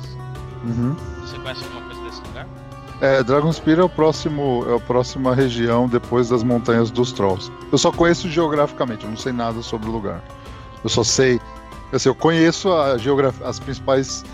Uhum. 0.64 0.96
Você 1.20 1.38
conhece 1.38 1.64
alguma 1.64 1.82
coisa 1.82 2.02
desse 2.02 2.20
lugar? 2.26 2.46
É, 3.00 3.22
Dragonspear 3.22 3.78
é 3.78 3.82
o 3.82 3.88
próximo, 3.88 4.64
é 4.68 4.74
a 4.76 4.80
próxima 4.80 5.34
região 5.34 5.86
depois 5.86 6.30
das 6.30 6.42
montanhas 6.42 6.90
dos 6.90 7.12
Trolls. 7.12 7.52
Eu 7.70 7.76
só 7.78 7.92
conheço 7.92 8.28
geograficamente, 8.28 9.04
eu 9.04 9.10
não 9.10 9.16
sei 9.18 9.32
nada 9.32 9.60
sobre 9.62 9.88
o 9.88 9.92
lugar. 9.92 10.22
Eu 10.82 10.88
só 10.88 11.04
sei, 11.04 11.38
assim, 11.92 12.08
eu 12.08 12.14
conheço 12.14 12.72
a 12.72 12.96
geografia, 12.96 13.46
as 13.46 13.58
principais, 13.60 14.24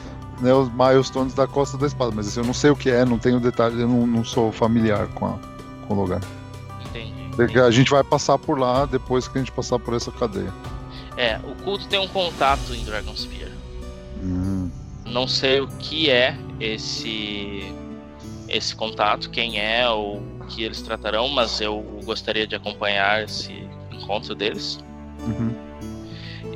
né, 0.41 0.55
os 0.55 0.69
milestones 0.73 1.35
da 1.35 1.47
Costa 1.47 1.77
da 1.77 1.87
Espada, 1.89 2.13
mas 2.15 2.29
assim, 2.29 2.39
eu 2.41 2.47
não 2.47 2.55
sei 2.55 2.71
o 2.71 2.77
que 2.77 2.89
é, 2.89 3.05
não 3.05 3.19
tenho 3.19 3.41
detalhes, 3.41 3.79
eu 3.81 3.89
não, 3.89 4.07
não 4.07 4.25
sou 4.25 4.53
familiar 4.53 5.09
com, 5.09 5.27
a- 5.27 5.39
com 5.89 5.95
o 5.95 6.01
lugar. 6.01 6.21
A 7.39 7.71
gente 7.71 7.91
vai 7.91 8.05
passar 8.05 8.39
por 8.39 8.59
lá 8.59 8.85
depois 8.85 9.27
que 9.27 9.39
a 9.39 9.41
gente 9.41 9.53
passar 9.53 9.79
por 9.79 9.95
essa 9.95 10.11
cadeia. 10.11 10.53
É, 11.17 11.39
o 11.45 11.55
culto 11.63 11.87
tem 11.89 11.99
um 11.99 12.09
contato 12.09 12.75
em 12.75 12.85
Dragon 12.85 13.17
Spear. 13.17 13.51
Hum. 14.23 14.71
Não 15.07 15.27
sei 15.27 15.61
o 15.61 15.69
que 15.69 16.11
é 16.11 16.37
esse 16.61 17.75
esse 18.49 18.75
contato, 18.77 19.31
quem 19.31 19.59
é 19.59 19.89
ou 19.89 20.19
o 20.19 20.47
que 20.47 20.63
eles 20.63 20.83
tratarão, 20.83 21.29
mas 21.29 21.61
eu 21.61 21.81
gostaria 22.05 22.47
de 22.47 22.55
acompanhar 22.55 23.25
esse 23.25 23.67
encontro 23.91 24.35
deles. 24.35 24.79
Uhum. 25.21 25.55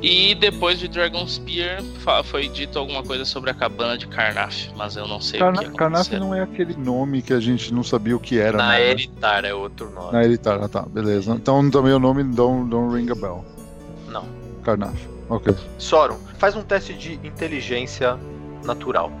E 0.01 0.35
depois 0.35 0.79
de 0.79 0.87
Dragon 0.87 1.25
Spear 1.27 1.81
foi 2.25 2.47
dito 2.47 2.77
alguma 2.77 3.01
coisa 3.03 3.25
sobre 3.25 3.49
a 3.49 3.53
cabana 3.53 3.97
de 3.97 4.05
Karnaf, 4.07 4.69
mas 4.75 4.95
eu 4.95 5.07
não 5.07 5.19
sei 5.19 5.39
o 5.39 5.43
Karna- 5.43 5.63
que 5.63 5.71
Karnaf 5.71 6.11
não 6.13 6.35
é 6.35 6.41
aquele 6.43 6.75
nome 6.75 7.21
que 7.21 7.33
a 7.33 7.39
gente 7.39 7.73
não 7.73 7.83
sabia 7.83 8.15
o 8.15 8.19
que 8.19 8.37
era. 8.37 8.57
Na 8.57 8.69
né? 8.69 8.91
Eritar 8.91 9.43
é 9.43 9.53
outro 9.53 9.89
nome. 9.89 10.13
Na 10.13 10.23
Elitar, 10.23 10.61
ah, 10.63 10.69
tá, 10.69 10.83
beleza. 10.83 11.33
Então 11.33 11.67
também 11.71 11.93
o 11.93 11.99
nome 11.99 12.23
don't, 12.23 12.69
don't 12.69 12.95
ring 12.95 13.09
a 13.11 13.15
bell. 13.15 13.43
Não. 14.07 14.25
Karnaf, 14.63 14.95
ok. 15.29 15.55
Soron, 15.79 16.19
faz 16.37 16.55
um 16.55 16.61
teste 16.61 16.93
de 16.93 17.13
inteligência 17.23 18.17
natural. 18.63 19.11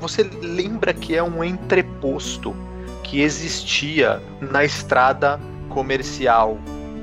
Você 0.00 0.22
lembra 0.42 0.92
que 0.92 1.14
é 1.14 1.22
um 1.22 1.42
entreposto 1.44 2.54
que 3.04 3.20
existia 3.20 4.20
na 4.40 4.64
estrada 4.64 5.40
comercial 5.68 6.58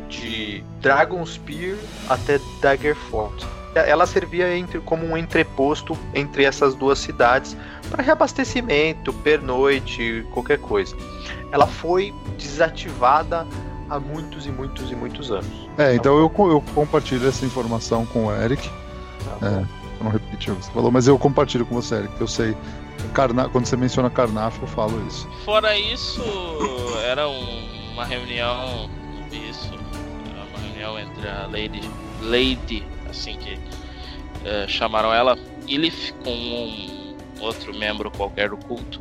de 0.09 0.44
Dragonspear 0.81 1.77
até 2.09 2.39
Daggerford. 2.61 3.45
Ela 3.73 4.05
servia 4.05 4.55
entre- 4.57 4.79
como 4.79 5.05
um 5.05 5.17
entreposto 5.17 5.97
entre 6.13 6.45
essas 6.45 6.73
duas 6.75 6.97
cidades 6.97 7.57
para 7.89 8.01
reabastecimento, 8.01 9.11
pernoite, 9.11 10.25
qualquer 10.31 10.59
coisa. 10.59 10.95
Ela 11.51 11.67
foi 11.67 12.13
desativada 12.37 13.45
há 13.89 13.99
muitos 13.99 14.45
e 14.45 14.49
muitos 14.49 14.89
e 14.91 14.95
muitos 14.95 15.29
anos. 15.29 15.45
É, 15.77 15.93
então 15.93 16.17
eu, 16.17 16.31
eu 16.49 16.61
compartilho 16.73 17.27
essa 17.27 17.45
informação 17.45 18.05
com 18.05 18.27
o 18.27 18.31
Eric. 18.33 18.69
Tá 19.39 19.45
É, 19.47 19.65
eu 19.99 20.03
não 20.05 20.09
repeti 20.11 20.51
o 20.51 20.55
que 20.55 20.63
você 20.63 20.71
falou, 20.71 20.89
mas 20.89 21.07
eu 21.07 21.19
compartilho 21.19 21.65
com 21.65 21.75
você, 21.75 21.95
Eric, 21.95 22.15
que 22.15 22.21
eu 22.21 22.27
sei. 22.27 22.55
Karna, 23.13 23.49
quando 23.49 23.65
você 23.65 23.75
menciona 23.75 24.09
Karnaf, 24.09 24.57
eu 24.61 24.67
falo 24.69 25.05
isso. 25.05 25.27
Fora 25.43 25.77
isso, 25.77 26.23
era 27.05 27.27
um- 27.27 27.91
uma 27.93 28.05
reunião, 28.05 28.89
reunião 30.85 30.99
entre 30.99 31.27
a 31.27 31.47
Lady, 31.47 31.81
Lady, 32.21 32.83
assim 33.09 33.37
que 33.37 33.57
eh, 34.45 34.65
chamaram 34.67 35.13
ela, 35.13 35.37
Ilith, 35.67 36.13
com 36.23 36.31
um 36.31 37.15
outro 37.39 37.73
membro 37.73 38.09
qualquer 38.11 38.49
do 38.49 38.57
culto. 38.57 38.99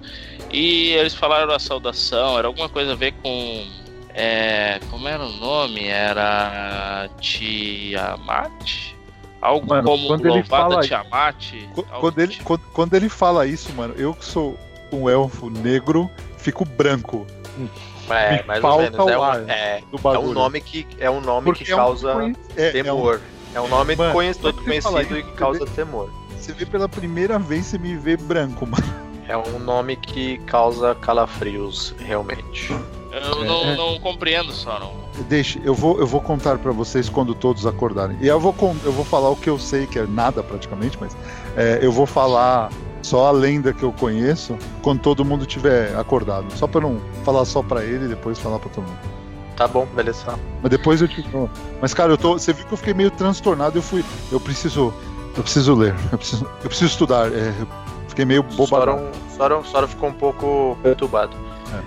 E 0.53 0.91
eles 0.93 1.15
falaram 1.15 1.53
a 1.55 1.59
saudação, 1.59 2.39
era 2.39 2.47
alguma 2.49 2.69
coisa 2.69 2.93
a 2.93 2.97
ver 2.97 3.13
com. 3.23 3.67
eh, 4.15 4.81
como 4.91 5.09
era 5.09 5.25
o 5.25 5.33
nome? 5.33 5.85
Era 5.87 7.09
Tiamat? 7.21 8.95
Algo 9.41 9.67
Mano, 9.69 9.87
como 9.89 10.07
quando 10.07 10.27
ele 10.27 10.43
fala- 10.43 10.81
Tiamat? 10.83 11.53
Quando 12.01 12.15
do 12.15 12.21
ele, 12.23 12.33
tipo. 12.33 12.45
quando, 12.45 12.61
quando 12.73 12.95
ele 12.95 13.09
fala 13.09 13.47
isso, 13.47 13.73
mano, 13.75 13.95
eu 13.97 14.15
que 14.15 14.25
sou 14.25 14.59
um 14.91 15.09
elfo 15.09 15.51
negro, 15.51 16.11
fico 16.39 16.65
branco 16.65 17.27
É, 18.11 18.43
Me 18.43 18.47
mais 18.47 18.63
ou 18.65 18.71
falta 18.71 18.83
menos. 18.91 18.99
É 19.09 19.19
o 19.19 19.23
um, 19.23 19.51
é, 19.51 19.83
é 20.15 20.19
um 20.19 20.33
nome 20.33 20.61
que 20.61 20.87
é 20.99 21.11
um 21.11 21.21
nome 21.21 21.45
Porque 21.47 21.65
que 21.65 21.73
é 21.73 21.77
causa 21.77 22.11
é, 22.57 22.67
é 22.67 22.69
um- 22.69 22.73
temor. 22.73 23.21
É 23.55 23.61
um 23.61 23.69
nome 23.69 23.95
Mano, 23.95 24.13
conhecido, 24.13 24.53
conhecido 24.53 25.19
e 25.19 25.23
que 25.23 25.33
causa 25.33 25.61
você 25.61 25.67
temor. 25.73 26.11
Você 26.39 26.53
vê 26.53 26.67
pela 26.67 26.89
primeira 26.89 27.39
vez, 27.39 27.67
você 27.67 27.79
me 27.79 27.97
vê 27.97 28.17
branco, 28.17 28.67
mano. 28.67 28.85
É 29.29 29.37
um 29.37 29.59
nome 29.59 29.97
que 29.97 30.39
causa 30.39 30.95
calafrios, 30.97 31.95
realmente. 31.99 32.71
Eu 33.13 33.43
É, 33.43 33.45
não, 33.47 33.63
é. 33.63 33.77
não 33.77 33.99
compreendo 34.01 34.53
só, 34.53 34.79
não. 34.79 34.93
Deixe, 35.29 35.61
eu 35.65 35.73
vou, 35.75 35.99
eu 36.01 36.07
vou 36.07 36.21
contar 36.21 36.59
pra 36.59 36.73
vocês 36.73 37.09
quando 37.09 37.33
todos 37.35 37.65
acordarem. 37.65 38.17
E 38.21 38.27
eu 38.27 38.41
vou, 38.41 38.55
eu 38.85 38.93
vou 38.93 39.05
falar 39.05 39.31
o 39.31 39.37
que 39.37 39.49
eu 39.49 39.59
sei, 39.59 39.87
que 39.87 39.99
é 40.01 40.07
nada 40.07 40.43
praticamente, 40.43 40.99
mas 41.01 41.17
é, 41.57 41.79
eu 41.81 41.93
vou 41.93 42.05
falar 42.07 42.71
só 43.05 43.27
a 43.27 43.31
lenda 43.31 43.73
que 43.73 43.83
eu 43.83 43.93
conheço 43.93 44.57
quando 44.83 45.01
todo 45.01 45.25
mundo 45.25 45.45
tiver 45.47 45.95
acordado. 45.97 46.47
Só 46.57 46.67
pra 46.67 46.81
não 46.81 47.01
falar 47.25 47.45
só 47.45 47.63
pra 47.63 47.85
ele 47.85 48.07
e 48.07 48.09
depois 48.09 48.39
falar 48.39 48.59
pra 48.59 48.71
todo 48.71 48.85
mundo. 48.85 48.99
Tá 49.57 49.69
bom, 49.69 49.87
beleza. 49.95 50.39
Mas 50.63 50.71
depois 50.71 51.01
eu 51.03 51.07
te 51.09 51.23
falo. 51.31 51.49
Mas 51.81 51.93
cara, 51.95 52.13
eu 52.13 52.19
tô, 52.19 52.33
você 52.33 52.53
viu 52.53 52.65
que 52.67 52.73
eu 52.73 52.79
fiquei 52.79 52.95
meio 52.95 53.11
transtornado. 53.11 53.79
Eu 53.79 53.83
fui, 53.83 54.05
eu 54.33 54.41
preciso, 54.41 54.93
eu 55.37 55.43
preciso 55.43 55.75
ler, 55.75 55.95
eu 56.11 56.19
preciso, 56.19 56.45
eu 56.45 56.69
preciso 56.69 56.87
estudar. 56.91 57.31
é, 57.33 57.49
eu 57.61 57.69
fiquei 58.09 58.25
meio 58.25 58.43
bobadão. 58.43 59.11
Soron, 59.37 59.63
Soron 59.65 59.87
ficou 59.87 60.09
um 60.09 60.13
pouco 60.15 60.77
perturbado. 60.83 61.37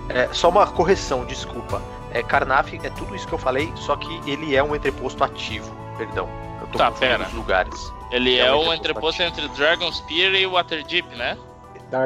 É, 0.08 0.28
só 0.32 0.48
uma 0.48 0.66
correção, 0.66 1.24
desculpa. 1.24 1.80
É, 2.12 2.22
Karnaf 2.22 2.72
é 2.74 2.90
tudo 2.90 3.14
isso 3.16 3.26
que 3.26 3.34
eu 3.34 3.38
falei, 3.38 3.70
só 3.74 3.96
que 3.96 4.20
ele 4.30 4.54
é 4.54 4.62
um 4.62 4.74
entreposto 4.74 5.22
ativo. 5.24 5.70
Perdão. 5.98 6.28
Eu 6.60 6.66
tô 6.68 6.78
Tá, 6.78 6.90
pera. 6.90 7.26
os 7.26 7.32
lugares. 7.34 7.92
Ele 8.10 8.36
É 8.38 8.46
é, 8.46 8.54
um 8.54 8.72
entreposto 8.72 9.22
entre 9.22 9.46
Dragon 9.48 9.92
Spear 9.92 10.34
e 10.34 10.46
Waterdeep, 10.46 11.14
né? 11.16 11.36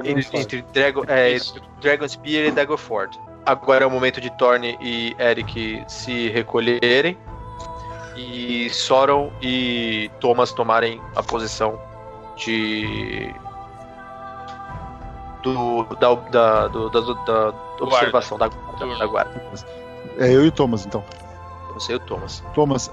Entre, 0.04 0.38
entre 0.38 0.62
Dragon, 0.72 1.02
é. 1.08 1.36
Dragon 1.80 2.08
Spear 2.08 2.46
e 2.46 2.50
Daggerford. 2.50 3.18
Agora 3.44 3.84
é 3.84 3.86
o 3.86 3.90
momento 3.90 4.20
de 4.20 4.30
Thorne 4.36 4.76
e 4.80 5.14
Eric 5.18 5.84
se 5.88 6.28
recolherem. 6.30 7.16
E 8.16 8.68
Soron 8.70 9.32
e 9.40 10.10
Thomas 10.20 10.52
tomarem 10.52 11.00
a 11.16 11.22
posição 11.22 11.80
de. 12.36 13.34
Do, 15.42 15.84
da, 15.98 16.14
da, 16.14 16.68
do- 16.68 16.88
da, 16.90 17.00
da 17.00 17.54
observação 17.80 18.38
da, 18.38 18.46
da, 18.48 18.86
da 18.98 19.06
guarda. 19.06 19.42
É 20.18 20.28
eu 20.32 20.44
e 20.44 20.48
o 20.48 20.52
Thomas, 20.52 20.86
então. 20.86 21.02
Você 21.74 21.94
e 21.94 21.96
o 21.96 22.00
Thomas. 22.00 22.44
Thomas, 22.54 22.92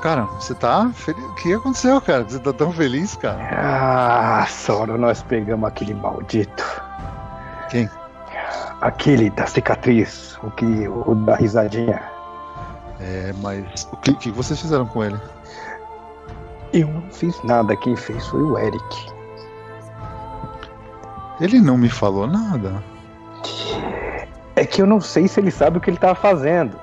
cara, 0.00 0.24
você 0.24 0.54
tá 0.54 0.90
feliz? 0.94 1.24
O 1.24 1.34
que 1.34 1.52
aconteceu, 1.54 2.00
cara? 2.00 2.24
Você 2.24 2.38
tá 2.38 2.52
tão 2.52 2.72
feliz, 2.72 3.16
cara? 3.16 3.48
Ah, 3.52 4.46
Sora, 4.46 4.96
nós 4.96 5.22
pegamos 5.22 5.68
aquele 5.68 5.94
maldito. 5.94 6.64
Quem? 7.70 7.88
Aquele 8.80 9.30
da 9.30 9.46
cicatriz, 9.46 10.38
o 10.42 10.50
que 10.50 10.88
o 10.88 11.14
da 11.14 11.36
risadinha. 11.36 12.02
É, 12.98 13.32
mas 13.40 13.88
o 13.92 13.96
que, 13.98 14.14
que 14.14 14.30
vocês 14.30 14.60
fizeram 14.60 14.86
com 14.86 15.04
ele? 15.04 15.18
Eu 16.72 16.88
não 16.88 17.02
fiz 17.10 17.42
nada, 17.44 17.76
quem 17.76 17.96
fez 17.96 18.26
foi 18.26 18.42
o 18.42 18.58
Eric. 18.58 19.12
Ele 21.40 21.60
não 21.60 21.78
me 21.78 21.88
falou 21.88 22.26
nada. 22.26 22.82
que 24.70 24.82
eu 24.82 24.86
não 24.86 25.00
sei 25.00 25.26
se 25.26 25.40
ele 25.40 25.50
sabe 25.50 25.78
o 25.78 25.80
que 25.80 25.90
ele 25.90 25.96
tá 25.96 26.14
fazendo. 26.14 26.78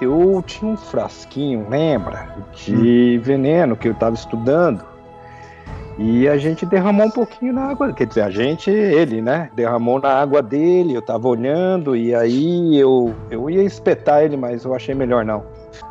Eu 0.00 0.42
tinha 0.46 0.70
um 0.70 0.76
frasquinho, 0.76 1.66
lembra? 1.68 2.28
De 2.54 3.18
veneno 3.18 3.76
que 3.76 3.88
eu 3.88 3.94
tava 3.94 4.14
estudando. 4.14 4.84
E 5.98 6.28
a 6.28 6.38
gente 6.38 6.64
derramou 6.64 7.06
um 7.06 7.10
pouquinho 7.10 7.52
na 7.52 7.70
água. 7.70 7.92
Quer 7.92 8.06
dizer, 8.06 8.22
a 8.22 8.30
gente, 8.30 8.70
ele, 8.70 9.20
né? 9.20 9.50
Derramou 9.54 10.00
na 10.00 10.10
água 10.10 10.40
dele, 10.40 10.94
eu 10.94 11.02
tava 11.02 11.26
olhando, 11.26 11.96
e 11.96 12.14
aí 12.14 12.78
eu, 12.78 13.12
eu 13.28 13.50
ia 13.50 13.64
espetar 13.64 14.22
ele, 14.22 14.36
mas 14.36 14.64
eu 14.64 14.72
achei 14.72 14.94
melhor 14.94 15.24
não. 15.24 15.44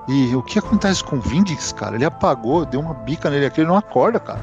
E 0.07 0.33
o 0.33 0.41
que 0.41 0.59
acontece 0.59 1.03
com 1.03 1.17
o 1.17 1.19
Vindix, 1.19 1.73
cara? 1.73 1.95
Ele 1.95 2.05
apagou, 2.05 2.65
deu 2.65 2.79
uma 2.79 2.93
bica 2.93 3.29
nele 3.29 3.47
aqui, 3.47 3.59
ele 3.59 3.67
não 3.67 3.75
acorda, 3.75 4.17
cara. 4.17 4.39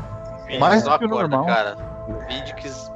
Mais 0.61 0.85
não 0.85 0.93
do 0.93 0.99
que 0.99 1.05
o 1.07 1.09
acorda, 1.09 1.37
normal. 1.37 1.47
cara. 1.47 1.77
Vindix, 2.29 2.93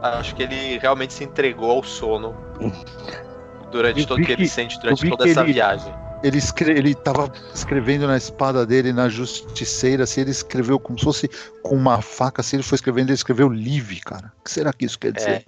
acho 0.00 0.36
que 0.36 0.44
ele 0.44 0.78
realmente 0.78 1.12
se 1.12 1.24
entregou 1.24 1.72
ao 1.72 1.82
sono 1.82 2.32
durante 3.72 4.06
todo 4.06 4.22
que 4.22 4.30
ele 4.30 4.46
sente 4.46 4.78
durante 4.78 5.08
toda 5.10 5.24
que 5.24 5.30
essa 5.30 5.40
ele- 5.40 5.52
viagem. 5.52 5.92
Ele, 6.24 6.38
escre... 6.38 6.70
ele 6.72 6.94
tava 6.94 7.30
escrevendo 7.54 8.06
na 8.06 8.16
espada 8.16 8.64
dele, 8.64 8.92
na 8.92 9.08
justiceira, 9.10 10.04
assim, 10.04 10.22
ele 10.22 10.30
escreveu 10.30 10.78
como 10.80 10.98
se 10.98 11.04
fosse 11.04 11.30
com 11.62 11.76
uma 11.76 12.00
faca, 12.00 12.40
assim, 12.40 12.56
ele 12.56 12.62
foi 12.62 12.76
escrevendo, 12.76 13.08
ele 13.10 13.14
escreveu 13.14 13.48
Live, 13.48 14.00
cara. 14.00 14.32
O 14.40 14.44
que 14.44 14.50
será 14.50 14.72
que 14.72 14.86
isso 14.86 14.98
quer 14.98 15.12
dizer? 15.12 15.44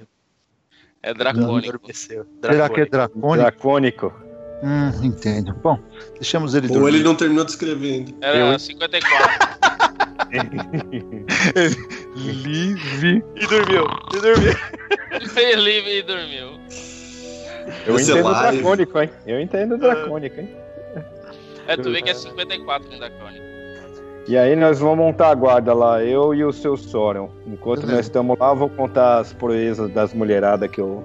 É, 1.03 1.11
É 1.11 1.15
dracônico. 1.15 1.81
será 1.95 2.69
que 2.69 2.81
é 2.81 2.87
Dracônico. 2.87 3.37
dracônico? 3.43 4.13
Hum, 4.63 4.91
entendo. 5.05 5.55
Bom, 5.63 5.79
deixamos 6.15 6.55
ele 6.55 6.69
Ou 6.77 6.89
ele 6.89 7.03
não 7.03 7.15
terminou 7.15 7.45
de 7.45 7.51
escrever 7.53 7.93
ainda. 7.93 8.13
Era 8.21 8.39
Eu- 8.53 8.59
54. 8.59 9.57
Live. 12.17 13.23
E 13.37 13.47
dormiu, 13.47 13.87
e 14.13 14.21
dormiu. 14.21 14.53
Ele 15.37 15.99
e 15.99 16.03
dormiu. 16.03 16.61
Eu 17.87 17.99
é 17.99 18.03
entendo 18.03 18.29
live. 18.29 18.57
dracônico, 18.59 19.01
hein? 19.01 19.11
Eu 19.27 19.41
entendo 19.41 19.79
dracônico, 19.79 20.41
hein? 20.41 20.49
É, 21.67 21.77
tu 21.77 21.91
vê 21.91 22.03
que 22.03 22.11
é 22.11 22.15
54 22.15 22.93
em 22.93 22.99
dracônico. 22.99 23.47
E 24.29 24.37
aí 24.37 24.57
nós 24.57 24.81
vamos 24.81 24.99
montar 24.99 25.31
a 25.31 25.35
guarda 25.35 25.73
lá, 25.73 26.03
eu 26.03 26.35
e 26.35 26.45
o 26.45 26.53
seu 26.53 26.77
Soren. 26.77 27.29
Enquanto 27.47 27.87
nós 27.87 28.01
estamos 28.01 28.37
lá, 28.39 28.51
eu 28.51 28.57
vou 28.57 28.69
contar 28.69 29.21
as 29.21 29.33
proezas 29.33 29.89
das 29.93 30.13
mulheradas 30.13 30.69
que 30.69 30.81
eu, 30.81 31.05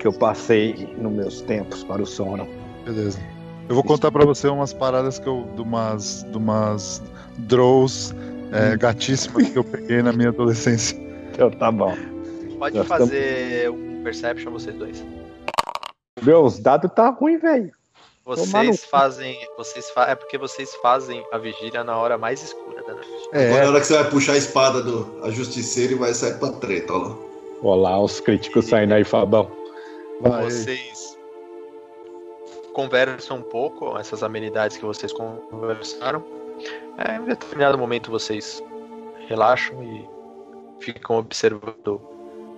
que 0.00 0.06
eu 0.06 0.12
passei 0.12 0.92
nos 0.98 1.12
meus 1.12 1.40
tempos 1.42 1.84
para 1.84 2.02
o 2.02 2.06
Soren. 2.06 2.48
Beleza. 2.84 3.20
Eu 3.68 3.74
vou 3.74 3.84
contar 3.84 4.10
pra 4.10 4.24
você 4.24 4.48
umas 4.48 4.72
paradas 4.72 5.18
que 5.18 5.28
eu. 5.28 5.46
de 5.54 5.62
umas. 5.62 6.24
de 6.24 6.36
umas 6.36 7.02
draws 7.38 8.14
é, 8.52 8.76
gatíssimas 8.76 9.48
que 9.48 9.58
eu 9.58 9.64
peguei 9.64 10.02
na 10.02 10.12
minha 10.12 10.30
adolescência. 10.30 10.96
Então 11.32 11.50
tá 11.50 11.70
bom. 11.70 11.94
Pode 12.58 12.78
Nós 12.78 12.86
fazer 12.86 13.70
um 13.70 14.02
perception 14.02 14.50
vocês 14.50 14.74
dois. 14.76 15.04
Meu, 16.22 16.44
os 16.44 16.58
dados 16.58 16.90
tá 16.94 17.10
ruim, 17.10 17.36
velho. 17.38 17.75
No 18.26 18.34
Vocês 18.34 18.84
fazem. 18.84 19.38
Vocês 19.56 19.88
fa... 19.90 20.10
É 20.10 20.16
porque 20.16 20.36
vocês 20.36 20.74
fazem 20.76 21.24
a 21.30 21.38
vigília 21.38 21.84
na 21.84 21.96
hora 21.96 22.18
mais 22.18 22.42
escura 22.42 22.82
da 22.82 22.94
noite. 22.94 23.08
Agora 23.32 23.44
é 23.44 23.52
É, 23.52 23.62
a 23.62 23.68
hora 23.68 23.80
que 23.80 23.86
você 23.86 23.94
vai 23.94 24.10
puxar 24.10 24.32
a 24.32 24.36
espada 24.36 24.82
do 24.82 25.20
a 25.22 25.30
justiceira 25.30 25.92
e 25.92 25.96
vai 25.96 26.12
sair 26.12 26.36
pra 26.40 26.50
treta, 26.50 26.92
ó 26.92 26.98
lá. 26.98 27.16
Olá, 27.62 28.00
os 28.00 28.18
críticos 28.18 28.66
saindo 28.66 28.94
aí, 28.94 29.04
Fabão. 29.04 29.48
vai. 30.20 30.44
Vocês 30.44 31.16
conversam 32.72 33.38
um 33.38 33.42
pouco, 33.42 33.96
essas 33.96 34.24
amenidades 34.24 34.76
que 34.76 34.84
vocês 34.84 35.12
conversaram. 35.12 36.24
É, 36.98 37.16
em 37.16 37.24
determinado 37.26 37.78
momento 37.78 38.10
vocês 38.10 38.60
relaxam 39.28 39.82
e 39.84 40.04
ficam 40.80 41.18
observando 41.18 42.00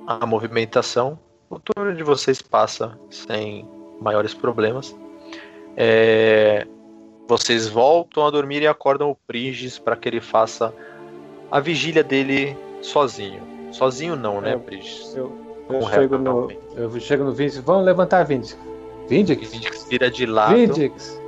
a 0.06 0.24
movimentação. 0.24 1.18
O 1.50 1.58
turno 1.58 1.94
de 1.94 2.02
vocês 2.02 2.40
passa 2.40 2.98
sem 3.10 3.68
maiores 4.00 4.32
problemas. 4.32 4.96
É, 5.80 6.66
vocês 7.28 7.68
voltam 7.68 8.26
a 8.26 8.30
dormir 8.30 8.62
e 8.62 8.66
acordam 8.66 9.10
o 9.10 9.14
Prigis 9.14 9.78
para 9.78 9.94
que 9.94 10.08
ele 10.08 10.20
faça 10.20 10.74
a 11.52 11.60
vigília 11.60 12.02
dele 12.02 12.56
sozinho. 12.82 13.40
Sozinho 13.70 14.16
não, 14.16 14.40
né, 14.40 14.56
Prigis? 14.58 15.14
Eu, 15.14 15.30
eu 15.70 15.78
o 15.78 15.88
chego 15.88 16.18
no, 16.18 16.50
eu 16.74 17.00
chego 17.00 17.22
no 17.22 17.32
Vindix. 17.32 17.58
Vamos 17.58 17.84
levantar 17.84 18.24
Vindix. 18.24 18.58
Vindix? 19.06 19.52
Vindix 19.52 19.84
vira 19.84 20.10
de 20.10 20.26
lado. 20.26 20.56
Vindix. 20.56 21.20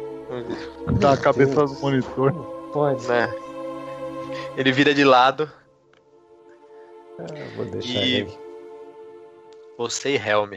Tá 1.01 1.13
a 1.13 1.17
cabeça 1.17 1.67
do 1.67 1.75
monitor. 1.81 2.33
Pode. 2.73 3.07
né? 3.07 3.33
Ele 4.57 4.73
vira 4.73 4.93
de 4.93 5.05
lado. 5.05 5.49
Ah, 7.19 7.25
vou 7.57 7.67
deixar 7.67 8.01
E- 8.01 8.15
ele. 8.17 8.39
Você 9.79 10.11
e 10.11 10.17
Helm. 10.17 10.55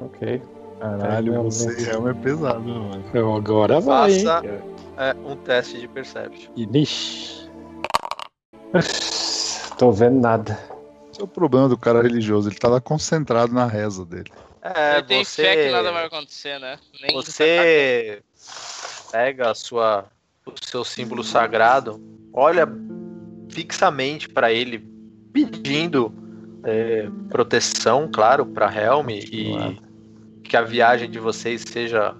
Ok. 0.00 0.42
Caralho, 0.78 1.34
É, 1.34 1.42
você 1.42 1.64
realmente. 1.64 1.84
realmente 1.84 2.18
é 2.18 2.22
pesado, 2.22 2.60
mano. 2.60 3.04
Então 3.08 3.36
agora 3.36 3.80
vai, 3.80 4.12
hein? 4.12 4.24
Faça 4.24 4.46
é, 4.96 5.14
um 5.24 5.36
teste 5.36 5.80
de 5.80 5.88
Perception. 5.88 6.52
Ixi. 6.56 7.50
Tô 9.78 9.90
vendo 9.92 10.20
nada. 10.20 10.58
Esse 11.10 11.20
é 11.20 11.24
o 11.24 11.28
problema 11.28 11.68
do 11.68 11.78
cara 11.78 12.02
religioso, 12.02 12.48
ele 12.48 12.56
tá 12.56 12.68
lá 12.68 12.80
concentrado 12.80 13.52
na 13.52 13.66
reza 13.66 14.04
dele. 14.04 14.30
É, 14.62 14.94
Ele 14.94 15.02
tem 15.04 15.24
você, 15.24 15.42
fé 15.42 15.56
que 15.56 15.70
nada 15.70 15.92
vai 15.92 16.06
acontecer, 16.06 16.58
né? 16.58 16.78
Nem 17.00 17.14
você 17.14 18.22
pega 19.12 19.50
a 19.50 19.54
sua, 19.54 20.06
o 20.44 20.52
seu 20.60 20.84
símbolo 20.84 21.22
sagrado, 21.22 22.00
olha 22.32 22.66
fixamente 23.48 24.28
para 24.28 24.52
ele, 24.52 24.84
pedindo 25.32 26.12
é, 26.64 27.08
proteção, 27.30 28.10
claro, 28.12 28.44
para 28.44 28.66
Helm 28.74 29.08
e 29.08 29.52
Claro. 29.52 29.85
Que 30.46 30.56
a 30.56 30.62
viagem 30.62 31.10
de 31.10 31.18
vocês 31.18 31.62
seja 31.66 32.14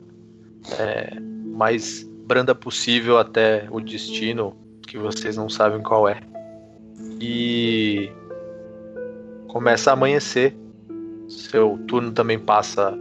é, 0.78 1.18
mais 1.20 2.04
branda 2.26 2.54
possível 2.54 3.18
até 3.18 3.66
o 3.70 3.80
destino 3.80 4.56
que 4.86 4.98
vocês 4.98 5.36
não 5.36 5.48
sabem 5.48 5.82
qual 5.82 6.08
é. 6.08 6.20
E 7.20 8.10
começa 9.48 9.90
a 9.90 9.92
amanhecer. 9.92 10.56
Seu 11.28 11.78
turno 11.88 12.12
também 12.12 12.38
passa 12.38 12.96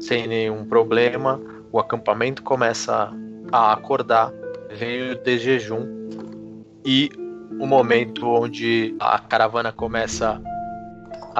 sem 0.00 0.26
nenhum 0.26 0.64
problema. 0.64 1.40
O 1.70 1.78
acampamento 1.78 2.42
começa 2.42 3.12
a 3.52 3.72
acordar, 3.72 4.32
veio 4.70 5.14
de 5.16 5.38
jejum 5.38 5.86
e 6.84 7.10
o 7.58 7.66
momento 7.66 8.26
onde 8.26 8.94
a 8.98 9.18
caravana 9.18 9.72
começa 9.72 10.30
a 10.30 10.53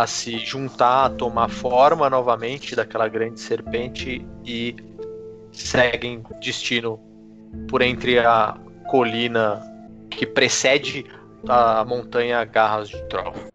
se 0.06 0.38
juntar, 0.38 1.06
a 1.06 1.10
tomar 1.10 1.48
forma 1.48 2.10
novamente 2.10 2.74
daquela 2.74 3.08
grande 3.08 3.40
serpente 3.40 4.26
e 4.44 4.74
seguem 5.52 6.22
destino 6.40 6.98
por 7.68 7.80
entre 7.80 8.18
a 8.18 8.56
colina 8.88 9.62
que 10.10 10.26
precede 10.26 11.06
a 11.48 11.84
montanha 11.84 12.44
Garras 12.44 12.88
de 12.88 13.02
Troll. 13.08 13.53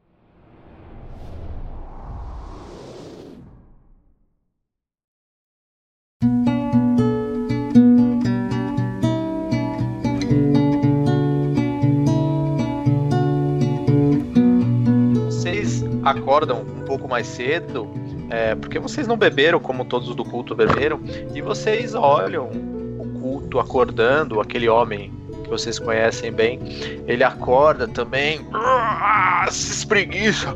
Acordam 16.10 16.62
um 16.62 16.86
pouco 16.86 17.08
mais 17.08 17.28
cedo, 17.28 17.88
é, 18.30 18.56
porque 18.56 18.80
vocês 18.80 19.08
não 19.08 19.18
beberam 19.18 19.60
como 19.60 19.86
todos 19.86 20.14
do 20.16 20.24
culto 20.24 20.56
beberam, 20.56 21.00
e 21.34 21.42
vocês 21.42 21.96
olham 21.96 22.50
o 22.98 23.20
culto 23.20 23.60
acordando, 23.60 24.40
aquele 24.40 24.68
homem 24.68 25.12
que 25.44 25.50
vocês 25.50 25.80
conhecem 25.80 26.32
bem, 26.32 26.60
ele 27.08 27.24
acorda 27.24 27.88
também, 27.88 28.46
ah, 28.54 29.46
se 29.50 29.72
espreguiça, 29.72 30.56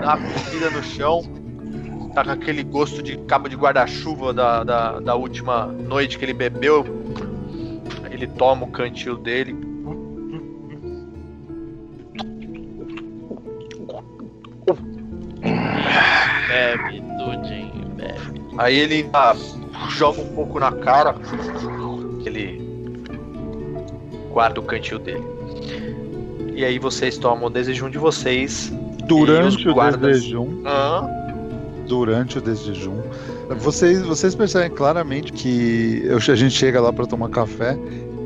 dá 0.00 0.16
comida 0.16 0.70
no 0.70 0.82
chão, 0.82 1.22
tá 2.14 2.24
com 2.24 2.30
aquele 2.30 2.62
gosto 2.62 3.02
de 3.02 3.16
cabo 3.18 3.48
de 3.48 3.56
guarda-chuva 3.56 4.32
da, 4.32 4.64
da, 4.64 5.00
da 5.00 5.14
última 5.14 5.66
noite 5.66 6.18
que 6.18 6.24
ele 6.24 6.34
bebeu, 6.34 6.84
ele 8.10 8.26
toma 8.26 8.64
o 8.64 8.70
cantil 8.70 9.16
dele, 9.16 9.71
Bebe, 16.52 17.02
tudinho, 17.18 17.86
bebe. 17.96 18.42
Aí 18.58 18.78
ele 18.78 19.08
ah, 19.14 19.34
joga 19.88 20.20
um 20.20 20.34
pouco 20.34 20.60
na 20.60 20.70
cara, 20.70 21.14
ele 22.26 22.60
guarda 24.30 24.60
o 24.60 24.62
cantil 24.62 24.98
dele. 24.98 25.24
E 26.54 26.62
aí 26.62 26.78
vocês 26.78 27.16
tomam 27.16 27.46
o 27.46 27.50
desejum 27.50 27.88
de 27.88 27.96
vocês. 27.96 28.70
Durante 29.06 29.66
o 29.66 29.72
guardas? 29.74 30.22
Ah, 30.66 31.08
durante 31.88 32.36
o 32.36 32.40
desjejum, 32.42 33.00
vocês, 33.58 34.02
vocês 34.02 34.34
percebem 34.34 34.70
claramente 34.70 35.32
que 35.32 36.02
eu- 36.04 36.16
a 36.18 36.20
gente 36.36 36.54
chega 36.54 36.80
lá 36.80 36.92
para 36.92 37.06
tomar 37.06 37.28
café 37.30 37.76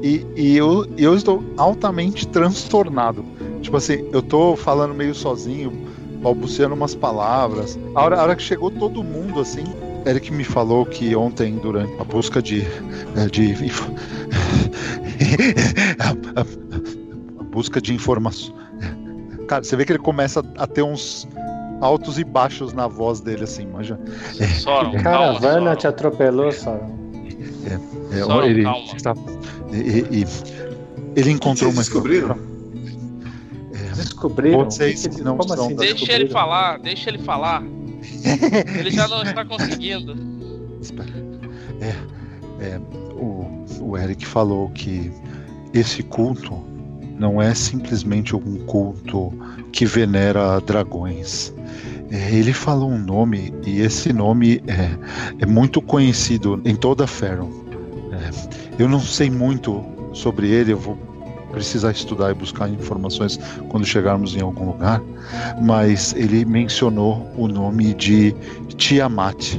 e, 0.02 0.26
e 0.36 0.56
eu, 0.56 0.84
e 0.96 1.04
eu 1.04 1.14
estou 1.14 1.42
altamente 1.56 2.26
transtornado. 2.28 3.24
Tipo 3.62 3.76
assim, 3.76 4.08
eu 4.12 4.20
tô 4.20 4.54
falando 4.56 4.94
meio 4.94 5.14
sozinho, 5.14 5.72
balbuciando 6.22 6.74
umas 6.74 6.94
palavras. 6.94 7.78
A 7.94 8.02
hora, 8.02 8.18
a 8.18 8.22
hora 8.22 8.34
que 8.36 8.42
chegou 8.42 8.70
todo 8.70 9.02
mundo, 9.04 9.40
assim, 9.40 9.64
Eric 10.06 10.32
me 10.32 10.44
falou 10.44 10.84
que 10.86 11.14
ontem, 11.16 11.56
durante 11.56 11.92
a 12.00 12.04
busca 12.04 12.40
de. 12.42 12.62
eh, 13.16 13.26
de 13.30 13.54
a, 15.98 16.40
a- 16.40 16.46
a 17.40 17.42
busca 17.44 17.80
de 17.80 17.94
informações. 17.94 18.54
Cara, 19.48 19.62
você 19.64 19.76
vê 19.76 19.84
que 19.84 19.92
ele 19.92 19.98
começa 19.98 20.44
a 20.58 20.66
ter 20.66 20.82
uns 20.82 21.26
altos 21.80 22.18
e 22.18 22.24
baixos 22.24 22.72
na 22.72 22.86
voz 22.88 23.20
dele, 23.20 23.44
assim, 23.44 23.66
manja. 23.66 23.98
Soron, 24.60 24.92
calma, 24.92 25.02
Caravana 25.02 25.60
Soron. 25.60 25.76
te 25.76 25.86
atropelou, 25.86 26.52
Sauron. 26.52 26.96
É, 28.12 28.18
Sauron, 28.18 28.42
ele, 28.44 28.62
calma. 28.64 28.96
está- 28.96 29.14
e- 29.72 29.76
e- 29.76 30.22
e- 30.22 30.26
ele 31.20 31.30
encontrou 31.30 31.70
Vocês 31.72 31.76
uma 31.76 31.82
descobriram? 31.82 32.36
Descobriram? 34.16 34.64
Vocês 34.64 35.04
O 35.04 35.10
que 35.10 35.22
não 35.22 35.36
Como 35.36 35.52
assim? 35.52 35.76
Deixa 35.76 36.12
ele 36.14 36.28
falar, 36.28 36.78
deixa 36.78 37.10
ele 37.10 37.18
falar. 37.18 37.62
Ele 38.78 38.90
já 38.90 39.08
não 39.08 39.22
está 39.22 39.44
conseguindo. 39.44 40.14
É, 41.80 41.94
é, 42.60 42.78
o, 43.14 43.64
o 43.80 43.98
Eric 43.98 44.24
falou 44.24 44.70
que 44.70 45.10
esse 45.74 46.02
culto 46.02 46.54
não 47.18 47.42
é 47.42 47.52
simplesmente 47.54 48.36
um 48.36 48.64
culto 48.66 49.32
que 49.72 49.84
venera 49.84 50.60
dragões. 50.60 51.52
É, 52.10 52.32
ele 52.32 52.52
falou 52.52 52.90
um 52.90 52.98
nome 52.98 53.52
e 53.66 53.80
esse 53.80 54.12
nome 54.12 54.62
é, 54.68 55.42
é 55.42 55.46
muito 55.46 55.82
conhecido 55.82 56.60
em 56.64 56.76
toda 56.76 57.06
Faron. 57.06 57.50
É, 58.12 58.82
eu 58.82 58.88
não 58.88 59.00
sei 59.00 59.30
muito 59.30 59.84
sobre 60.12 60.48
ele, 60.48 60.72
eu 60.72 60.78
vou 60.78 60.96
precisar 61.56 61.90
estudar 61.90 62.30
e 62.30 62.34
buscar 62.34 62.68
informações 62.68 63.40
quando 63.70 63.86
chegarmos 63.86 64.36
em 64.36 64.42
algum 64.42 64.66
lugar, 64.66 65.00
mas 65.62 66.14
ele 66.14 66.44
mencionou 66.44 67.26
o 67.34 67.48
nome 67.48 67.94
de 67.94 68.32
Tiamat. 68.76 69.56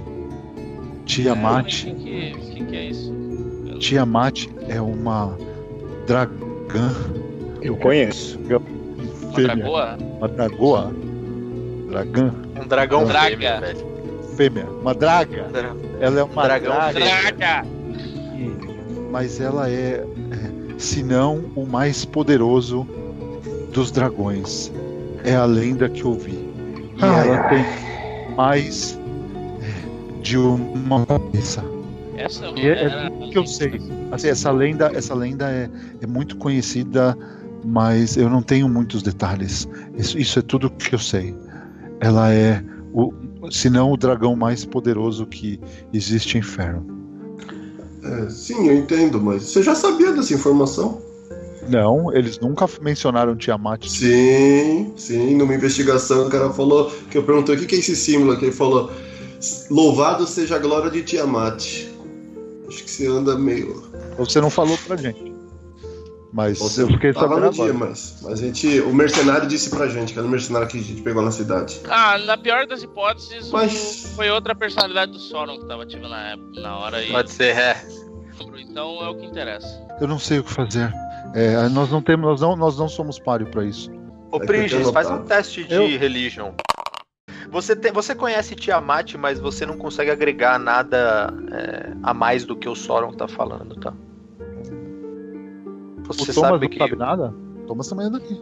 Tiamat, 1.07 1.65
O 1.65 1.65
que, 1.65 1.91
que, 1.95 2.31
que, 2.53 2.65
que 2.65 2.75
é 2.75 2.85
isso? 2.85 3.11
Tiamat 3.79 4.45
é 4.67 4.79
uma 4.79 5.35
dragã 6.05 6.93
Eu 7.63 7.75
conheço. 7.77 8.39
Uma 8.39 9.41
dragoa? 9.41 9.97
uma 10.19 10.27
dragoa, 10.27 10.93
dragã 11.89 12.31
Um 12.63 12.67
dragão 12.67 13.05
Draga. 13.05 13.29
fêmea, 13.29 13.75
fêmea, 14.35 14.65
uma 14.81 14.93
draga. 14.93 15.43
Dra- 15.51 15.75
Ela 15.99 16.19
é 16.19 16.23
uma 16.23 16.43
Dragão 16.43 16.75
draga. 16.75 16.99
Draga! 16.99 17.65
mas 19.09 19.39
ela 19.39 19.69
é, 19.69 20.05
é, 20.77 20.79
se 20.79 21.03
não 21.03 21.43
o 21.55 21.65
mais 21.65 22.05
poderoso 22.05 22.87
dos 23.73 23.91
dragões. 23.91 24.71
É 25.23 25.35
a 25.35 25.45
lenda 25.45 25.89
que 25.89 26.03
eu 26.03 26.13
vi. 26.13 26.31
E 26.31 26.95
Ai, 27.01 27.27
ela 27.27 27.39
ai. 27.41 27.49
tem 27.49 28.35
mais 28.35 28.97
é, 29.61 30.21
de 30.21 30.37
uma 30.37 31.05
cabeça. 31.05 31.63
Essa 32.15 32.45
é 32.45 32.61
é- 32.61 32.85
é 32.85 33.09
tudo 33.09 33.29
que 33.29 33.37
eu 33.37 33.45
sei. 33.45 33.81
Assim, 34.11 34.29
essa 34.29 34.51
lenda, 34.51 34.91
essa 34.93 35.13
lenda 35.13 35.49
é, 35.51 35.69
é 36.01 36.07
muito 36.07 36.37
conhecida, 36.37 37.17
mas 37.65 38.15
eu 38.17 38.29
não 38.29 38.41
tenho 38.41 38.67
muitos 38.69 39.03
detalhes. 39.03 39.67
Isso, 39.97 40.17
isso 40.17 40.39
é 40.39 40.41
tudo 40.41 40.69
que 40.69 40.95
eu 40.95 40.99
sei. 40.99 41.35
Ela 41.99 42.31
é, 42.33 42.63
o, 42.93 43.13
se 43.51 43.69
não 43.69 43.91
o 43.91 43.97
dragão 43.97 44.35
mais 44.35 44.65
poderoso 44.65 45.25
que 45.27 45.59
existe 45.93 46.37
em 46.37 46.39
Inferno. 46.39 46.96
É, 48.07 48.29
sim, 48.29 48.67
eu 48.67 48.75
entendo, 48.75 49.21
mas 49.21 49.43
você 49.43 49.61
já 49.61 49.75
sabia 49.75 50.11
dessa 50.13 50.33
informação? 50.33 51.01
Não, 51.67 52.13
eles 52.15 52.39
nunca 52.39 52.65
mencionaram 52.81 53.35
Tiamat. 53.35 53.87
Sim, 53.87 54.93
sim. 54.95 55.35
Numa 55.35 55.53
investigação, 55.53 56.27
o 56.27 56.29
cara 56.29 56.49
falou 56.51 56.89
que 57.11 57.17
eu 57.17 57.23
perguntei 57.23 57.55
o 57.55 57.59
que 57.59 57.65
que 57.65 57.75
é 57.75 57.79
esse 57.79 57.95
símbolo 57.95 58.31
aqui. 58.31 58.45
Ele 58.45 58.51
falou: 58.53 58.89
Louvado 59.69 60.25
seja 60.25 60.55
a 60.55 60.59
glória 60.59 60.89
de 60.89 61.03
Tiamat. 61.03 61.87
Acho 62.67 62.83
que 62.83 62.89
você 62.89 63.07
anda 63.07 63.37
meio. 63.37 63.83
Você 64.17 64.39
não 64.39 64.49
falou 64.49 64.77
pra 64.87 64.95
gente. 64.95 65.26
Mas 66.33 66.59
Você 66.59 66.83
eu 66.83 66.87
fiquei 66.87 67.13
tava 67.13 67.27
sabendo 67.29 67.45
no 67.45 67.51
dia, 67.53 67.63
agora. 67.69 67.77
mas, 67.89 68.19
mas 68.21 68.33
a 68.33 68.35
gente. 68.35 68.81
O 68.81 68.93
mercenário 68.93 69.47
disse 69.47 69.69
pra 69.69 69.87
gente, 69.87 70.11
que 70.13 70.19
era 70.19 70.27
o 70.27 70.31
mercenário 70.31 70.67
que 70.67 70.77
a 70.77 70.81
gente 70.81 71.01
pegou 71.01 71.23
na 71.23 71.31
cidade. 71.31 71.79
Ah, 71.89 72.17
na 72.19 72.37
pior 72.37 72.67
das 72.67 72.83
hipóteses, 72.83 73.49
Mas- 73.49 74.05
o- 74.11 74.15
foi 74.15 74.29
outra 74.29 74.53
personalidade 74.53 75.13
do 75.13 75.19
Soron 75.19 75.57
que 75.59 75.65
tava 75.65 75.83
ativa 75.83 76.07
na, 76.09 76.31
época, 76.31 76.59
na 76.59 76.77
hora 76.77 77.01
e 77.03 77.11
Pode 77.11 77.31
ser, 77.31 77.55
é. 77.57 77.81
então 78.59 79.01
é 79.03 79.09
o 79.09 79.15
que 79.15 79.25
interessa. 79.25 79.67
Eu 80.01 80.07
não 80.07 80.19
sei 80.19 80.39
o 80.39 80.43
que 80.43 80.51
fazer. 80.51 80.91
É, 81.33 81.67
nós 81.69 81.89
não 81.89 82.01
temos, 82.01 82.25
nós 82.29 82.41
não, 82.41 82.55
nós 82.55 82.77
não 82.77 82.89
somos 82.89 83.17
páreo 83.19 83.47
pra 83.47 83.63
isso. 83.63 83.89
Ô, 84.31 84.37
É 84.37 84.41
eu 84.41 84.45
Pringes, 84.45 84.81
tinha 84.81 84.91
faz 84.93 85.09
um 85.09 85.23
teste 85.23 85.63
de 85.63 85.73
Eu- 85.73 85.97
religion. 85.97 86.51
Você, 87.49 87.73
tem, 87.75 87.93
você 87.93 88.13
conhece 88.13 88.53
Tiamat, 88.55 89.15
mas 89.15 89.39
você 89.39 89.65
não 89.65 89.77
consegue 89.77 90.11
agregar 90.11 90.59
nada 90.59 91.33
é, 91.53 91.93
a 92.03 92.13
mais 92.13 92.43
do 92.43 92.55
que 92.57 92.67
o 92.67 92.75
Soron 92.75 93.13
tá 93.13 93.27
falando, 93.29 93.75
tá? 93.79 93.93
Você 96.07 96.31
o 96.31 96.33
Thomas 96.33 96.49
sabe 96.51 96.65
não 96.65 96.69
que. 96.69 96.77
sabe 96.79 96.95
nada? 96.95 97.33
Thomas 97.67 97.87
também 97.87 98.07
é 98.07 98.09
daqui. 98.09 98.41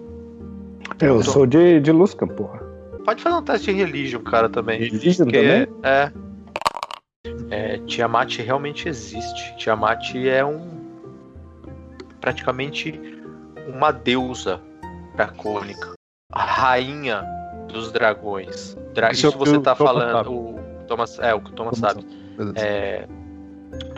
Eu 1.01 1.23
sou 1.23 1.45
de, 1.45 1.79
de 1.79 1.91
Luscan, 1.91 2.27
porra. 2.27 2.59
Pode 3.03 3.21
fazer 3.21 3.35
um 3.35 3.43
teste 3.43 3.73
de 3.73 3.79
religion, 3.79 4.21
cara, 4.21 4.47
também. 4.49 4.79
Religion 4.79 5.25
Porque 5.25 5.41
também? 5.65 5.67
é. 5.83 6.11
É, 7.49 7.77
Tiamat 7.85 8.37
realmente 8.39 8.87
existe. 8.87 9.55
Tiamat 9.57 10.15
é 10.15 10.43
um. 10.45 10.67
praticamente 12.21 12.99
uma 13.67 13.91
deusa 13.91 14.61
dracônica. 15.15 15.93
A 16.31 16.43
rainha 16.43 17.23
dos 17.67 17.91
dragões. 17.91 18.77
Dra- 18.93 19.11
Isso 19.11 19.25
é 19.27 19.29
Isso, 19.29 19.37
você 19.37 19.59
tá 19.59 19.75
falando. 19.75 20.11
sabe. 20.11 20.29
O 20.29 20.55
Thomas, 20.87 21.19
é, 21.19 21.33
o 21.33 21.41
que 21.41 21.49
o 21.51 21.53
Thomas 21.53 21.79
Thomas 21.79 21.93
sabe. 21.95 22.05
Beleza. 22.37 22.59
É, 22.59 23.07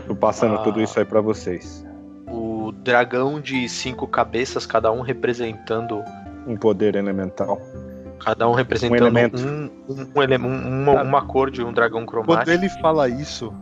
Tô 0.08 0.15
passando 0.15 0.56
Ah. 0.56 0.60
tudo 0.60 0.82
isso 0.82 0.97
aí 0.99 1.06
pra 1.06 1.21
vocês. 1.21 1.86
O 2.67 2.71
dragão 2.71 3.39
de 3.39 3.67
cinco 3.69 4.08
cabeças, 4.08 4.65
cada 4.65 4.91
um 4.91 5.01
representando. 5.01 6.03
Um 6.45 6.56
poder 6.58 6.95
elemental. 6.95 7.60
Cada 8.19 8.47
um 8.49 8.53
representando 8.53 8.97
elemento. 8.97 9.38
um, 9.41 9.69
um, 9.89 10.12
um 10.15 10.23
ele- 10.23 10.38
um- 10.38 10.84
uma, 10.84 11.01
uma 11.03 11.25
cor 11.25 11.49
de 11.51 11.63
um 11.63 11.71
dragão 11.71 12.06
Quando 12.06 12.25
cromático. 12.25 12.51
ele 12.51 12.67
fala 12.82 13.08
isso, 13.08 13.53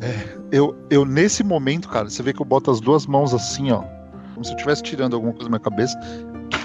é, 0.00 0.38
eu, 0.50 0.76
eu 0.90 1.04
nesse 1.04 1.42
momento, 1.44 1.88
cara, 1.88 2.08
você 2.08 2.22
vê 2.22 2.32
que 2.32 2.40
eu 2.40 2.46
boto 2.46 2.70
as 2.70 2.80
duas 2.80 3.06
mãos 3.06 3.34
assim, 3.34 3.70
ó. 3.72 3.82
Como 4.34 4.44
se 4.44 4.52
eu 4.52 4.56
estivesse 4.56 4.82
tirando 4.82 5.14
alguma 5.14 5.32
coisa 5.32 5.48
da 5.48 5.50
minha 5.50 5.60
cabeça 5.60 5.98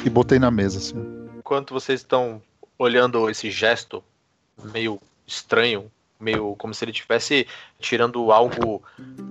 e 0.06 0.10
botei 0.10 0.40
na 0.40 0.50
mesa, 0.50 0.78
assim. 0.78 0.96
enquanto 1.38 1.74
vocês 1.74 2.00
estão 2.02 2.42
olhando 2.80 3.30
esse 3.30 3.50
gesto 3.52 4.04
meio 4.74 5.00
estranho, 5.26 5.86
meio 6.20 6.56
como 6.56 6.74
se 6.74 6.84
ele 6.84 6.92
estivesse 6.92 7.48
tirando 7.80 8.32
algo 8.32 8.82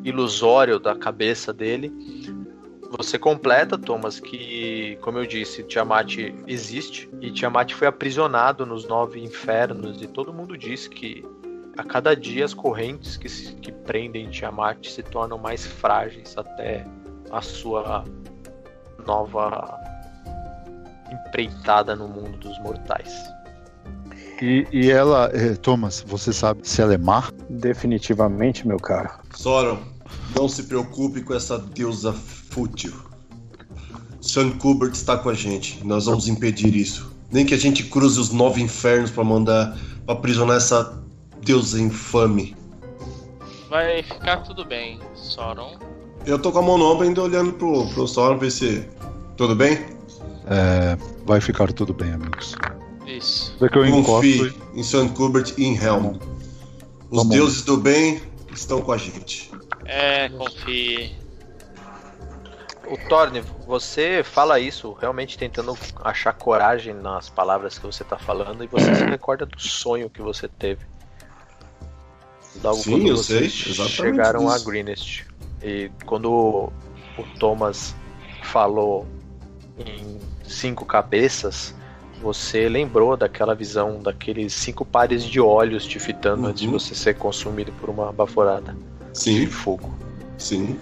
ilusório 0.05 0.79
da 0.79 0.95
cabeça 0.95 1.53
dele, 1.53 1.93
você 2.99 3.19
completa, 3.19 3.77
Thomas, 3.77 4.21
que, 4.21 4.97
como 5.01 5.19
eu 5.19 5.27
disse, 5.27 5.65
Tiamat 5.65 6.19
existe 6.47 7.11
e 7.21 7.33
Tiamat 7.33 7.73
foi 7.75 7.89
aprisionado 7.89 8.65
nos 8.65 8.87
nove 8.87 9.21
infernos 9.21 10.01
e 10.01 10.07
todo 10.07 10.33
mundo 10.33 10.57
diz 10.57 10.87
que 10.87 11.25
a 11.77 11.83
cada 11.83 12.15
dia 12.15 12.45
as 12.45 12.55
correntes 12.55 13.17
que, 13.17 13.29
se- 13.29 13.55
que 13.57 13.73
prendem 13.73 14.31
Tiamat 14.31 14.87
se 14.89 15.03
tornam 15.03 15.37
mais 15.37 15.67
frágeis 15.67 16.39
até 16.39 16.87
a 17.31 17.43
sua 17.43 18.05
nova 19.05 19.79
empreitada 21.11 21.95
no 21.97 22.09
mundo 22.09 22.39
dos 22.39 22.59
mortais. 22.61 23.13
E, 24.41 24.67
e 24.71 24.91
ela, 24.91 25.31
é, 25.33 25.55
Thomas, 25.55 26.05
você 26.07 26.33
sabe 26.33 26.69
se 26.69 26.83
ela 26.83 26.95
é 26.95 26.99
má? 26.99 27.29
Definitivamente, 27.49 28.67
meu 28.67 28.79
caro. 28.79 29.11
Soron, 29.35 29.79
não 30.35 30.49
se 30.49 30.65
preocupe 30.65 31.23
com 31.23 31.35
essa 31.35 31.59
deusa 31.59 32.13
fútil. 32.13 32.93
Sean 34.21 34.51
Kubert 34.59 34.93
está 34.93 35.17
com 35.17 35.31
a 35.31 35.35
gente. 35.35 35.85
Nós 35.85 36.07
vamos 36.07 36.29
impedir 36.29 36.75
isso. 36.75 37.15
Nem 37.31 37.47
que 37.47 37.55
a 37.55 37.59
gente 37.59 37.85
cruze 37.85 38.21
os 38.21 38.31
nove 38.31 38.61
infernos 38.61 39.11
para 39.11 39.25
mandar 39.25 39.79
pra 40.05 40.15
aprisionar 40.15 40.57
essa 40.57 41.03
deusa 41.43 41.81
infame. 41.81 42.57
Vai 43.71 44.03
ficar 44.03 44.39
tudo 44.39 44.65
bem, 44.65 45.01
Soron. 45.15 45.77
Eu 46.25 46.39
tô 46.39 46.51
com 46.53 46.59
a 46.59 46.63
mão 46.63 46.77
no 46.77 46.85
ombro 46.85 47.07
ainda 47.07 47.23
olhando 47.23 47.53
pro, 47.53 47.87
pro 47.89 48.07
Soron 48.07 48.39
ver 48.39 48.51
se. 48.51 48.89
Tudo 49.37 49.55
bem? 49.55 49.79
É, 50.47 50.97
vai 51.25 51.41
ficar 51.41 51.73
tudo 51.73 51.93
bem, 51.93 52.13
amigos. 52.13 52.57
Isso. 53.07 53.57
Que 53.57 53.79
eu 53.79 53.87
encosto 53.87 54.13
Confie 54.13 54.55
e 54.75 54.81
em 54.81 54.83
Sean 54.83 55.09
Kubert 55.09 55.55
e 55.57 55.65
em 55.65 55.77
Helm. 55.77 56.17
Os 57.11 57.19
Vamos. 57.19 57.29
deuses 57.29 57.63
do 57.63 57.77
bem 57.77 58.21
estão 58.53 58.83
com 58.83 58.93
a 58.93 58.97
gente. 58.97 59.51
É, 59.85 60.29
confie. 60.31 61.15
O 62.89 62.97
Thorne, 63.09 63.43
você 63.67 64.23
fala 64.25 64.61
isso 64.61 64.93
realmente 64.93 65.39
tentando 65.39 65.77
achar 66.05 66.33
coragem 66.33 66.95
nas 66.95 67.29
palavras 67.29 67.79
que 67.79 67.87
você 67.87 68.05
tá 68.05 68.17
falando 68.17 68.63
e 68.63 68.67
você 68.67 68.95
se 68.95 69.05
recorda 69.07 69.47
do 69.47 69.61
sonho 69.61 70.11
que 70.11 70.23
você 70.23 70.49
teve. 70.49 70.85
Logo 72.63 72.77
Sim, 72.77 72.91
quando 72.93 73.09
eu 73.09 73.17
vocês 73.17 73.53
sei, 73.53 73.73
exatamente 73.73 73.97
chegaram 73.97 74.49
a 74.49 74.55
disso. 74.55 74.67
Greenest. 74.67 75.27
E 75.63 75.91
quando 76.05 76.31
o 76.33 77.23
Thomas 77.39 77.95
falou 78.43 79.07
em 79.79 80.19
cinco 80.45 80.85
cabeças, 80.85 81.75
você 82.21 82.69
lembrou 82.69 83.17
daquela 83.17 83.55
visão 83.55 84.01
daqueles 84.03 84.53
cinco 84.55 84.85
pares 84.85 85.23
de 85.25 85.41
olhos 85.41 85.85
te 85.87 85.99
fitando 85.99 86.47
antes 86.47 86.61
de 86.63 86.67
Uhum. 86.69 86.79
você 86.79 86.95
ser 86.95 87.15
consumido 87.15 87.73
por 87.81 87.89
uma 87.91 88.11
baforada 88.13 88.73
de 89.13 89.19
Sim, 89.19 89.47
fogo. 89.47 89.95
sim. 90.39 90.79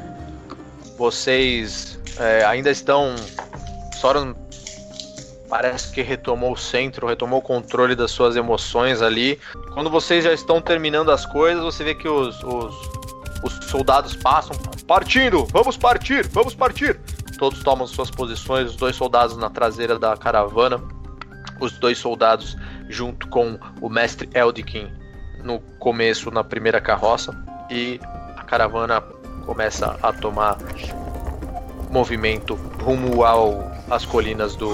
Vocês 0.99 1.99
é, 2.19 2.45
ainda 2.45 2.71
estão. 2.71 3.15
Soren 4.01 4.35
parece 5.49 5.93
que 5.93 6.03
retomou 6.03 6.53
o 6.53 6.57
centro, 6.57 7.07
retomou 7.07 7.39
o 7.41 7.43
controle 7.43 7.95
das 7.95 8.11
suas 8.11 8.37
emoções 8.37 9.03
ali. 9.03 9.39
Quando 9.73 9.91
vocês 9.91 10.25
já 10.25 10.33
estão 10.33 10.61
terminando 10.61 11.11
as 11.11 11.27
coisas, 11.27 11.63
você 11.63 11.85
vê 11.85 11.95
que 11.95 12.09
os, 12.09 12.43
os, 12.43 12.75
os 13.43 13.65
soldados 13.71 14.15
passam. 14.17 14.57
Partindo! 14.87 15.47
Vamos 15.47 15.77
partir! 15.77 16.27
Vamos 16.29 16.55
partir! 16.55 16.99
Todos 17.39 17.63
tomam 17.63 17.87
suas 17.87 18.11
posições, 18.11 18.71
os 18.71 18.77
dois 18.77 18.95
soldados 18.97 19.37
na 19.37 19.51
traseira 19.51 19.99
da 19.99 20.17
caravana, 20.17 20.81
os 21.65 21.73
dois 21.79 21.99
soldados 21.99 22.57
junto 22.89 23.29
com 23.29 23.59
o 23.81 23.89
mestre 23.89 24.29
Eldikin 24.35 24.93
no 25.43 25.61
começo, 25.79 26.31
na 26.31 26.43
primeira 26.43 26.81
carroça, 26.81 27.35
e 27.71 28.01
a 28.37 28.45
caravana 28.45 29.01
começa 29.45 29.99
a 30.03 30.13
tomar 30.13 30.57
movimento 31.91 32.55
rumo 32.83 33.25
ao 33.25 33.73
às 33.91 34.05
colinas 34.05 34.57
do 34.57 34.71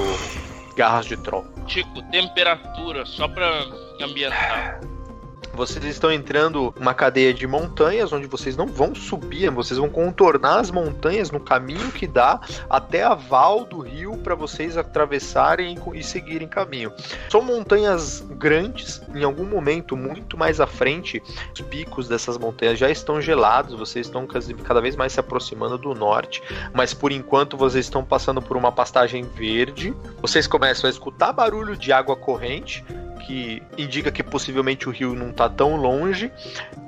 Garras 0.77 1.07
de 1.07 1.17
Troll. 1.17 1.45
Tico, 1.67 2.03
temperatura, 2.11 3.05
só 3.05 3.29
pra 3.29 3.65
ambientar. 4.01 4.81
Vocês 5.53 5.85
estão 5.85 6.13
entrando 6.13 6.73
uma 6.79 6.95
cadeia 6.95 7.35
de 7.35 7.47
montanhas 7.47 8.13
onde 8.13 8.27
vocês 8.27 8.57
não 8.57 8.67
vão 8.67 8.95
subir, 8.95 9.51
vocês 9.51 9.79
vão 9.79 9.89
contornar 9.89 10.61
as 10.61 10.71
montanhas 10.71 11.31
no 11.31 11.41
caminho 11.41 11.91
que 11.91 12.07
dá 12.07 12.41
até 12.69 13.03
a 13.03 13.15
val 13.15 13.65
do 13.65 13.81
rio 13.81 14.17
para 14.19 14.35
vocês 14.35 14.77
atravessarem 14.77 15.77
e, 15.95 16.03
seguirem 16.03 16.49
caminho. 16.49 16.93
São 17.29 17.43
montanhas 17.43 18.21
grandes, 18.21 19.03
em 19.15 19.25
algum 19.25 19.45
momento 19.45 19.97
muito 19.97 20.37
mais 20.37 20.61
à 20.61 20.67
frente, 20.67 21.23
os 21.53 21.61
picos 21.61 22.09
dessas 22.09 22.39
montanhas 22.39 22.79
já 22.79 22.89
estão 22.89 23.21
gelados, 23.21 23.79
vocês 23.79 24.07
estão 24.07 24.27
cada 24.27 24.81
vez 24.81 24.97
mais 24.97 25.13
se 25.13 25.21
aproximando 25.21 25.77
do 25.77 25.95
norte, 25.95 26.43
mas 26.73 26.95
por 26.95 27.13
enquanto 27.13 27.57
vocês 27.57 27.87
estão 27.87 28.05
passando 28.05 28.41
por 28.41 28.57
uma 28.57 28.73
pastagem 28.73 29.25
verde. 29.25 29.95
Vocês 30.23 30.47
começam 30.47 30.89
a 30.89 30.91
escutar 30.91 31.33
barulho 31.33 31.77
de 31.77 31.93
água 31.93 32.17
corrente, 32.17 32.85
que 33.21 33.63
indica 33.79 34.11
que 34.11 34.23
possivelmente 34.23 34.89
o 34.89 34.93
rio 34.93 35.15
não 35.15 35.33
tá 35.33 35.49
tão 35.49 35.77
longe. 35.77 36.33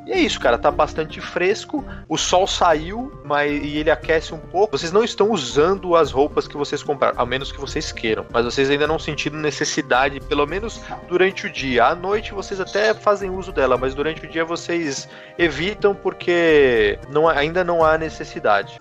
E 0.07 0.13
é 0.13 0.19
isso, 0.19 0.41
cara, 0.41 0.59
tá 0.59 0.71
bastante 0.71 1.21
fresco. 1.21 1.85
O 2.09 2.19
sol 2.19 2.47
saiu, 2.47 3.13
mas 3.25 3.53
e 3.53 3.77
ele 3.77 3.91
aquece 3.91 4.35
um 4.35 4.39
pouco. 4.39 4.77
Vocês 4.77 4.91
não 4.91 5.05
estão 5.05 5.31
usando 5.31 5.95
as 5.95 6.11
roupas 6.11 6.49
que 6.49 6.57
vocês 6.57 6.83
compraram, 6.83 7.21
a 7.21 7.25
menos 7.25 7.53
que 7.53 7.61
vocês 7.61 7.93
queiram, 7.93 8.27
mas 8.33 8.45
vocês 8.45 8.69
ainda 8.69 8.87
não 8.87 8.99
sentindo 8.99 9.37
necessidade, 9.37 10.21
pelo 10.21 10.47
menos 10.47 10.81
durante 11.09 11.47
o 11.47 11.53
dia. 11.53 11.85
À 11.85 11.95
noite 11.95 12.33
vocês 12.33 12.61
até 12.61 12.93
fazem 12.95 13.31
uso 13.31 13.53
dela, 13.53 13.77
mas 13.77 13.95
durante 13.95 14.27
o 14.27 14.29
dia 14.29 14.45
vocês 14.45 15.09
evitam 15.39 15.95
porque 15.95 16.99
não, 17.11 17.29
ainda 17.29 17.63
não 17.63 17.85
há 17.85 17.97
necessidade 17.97 18.81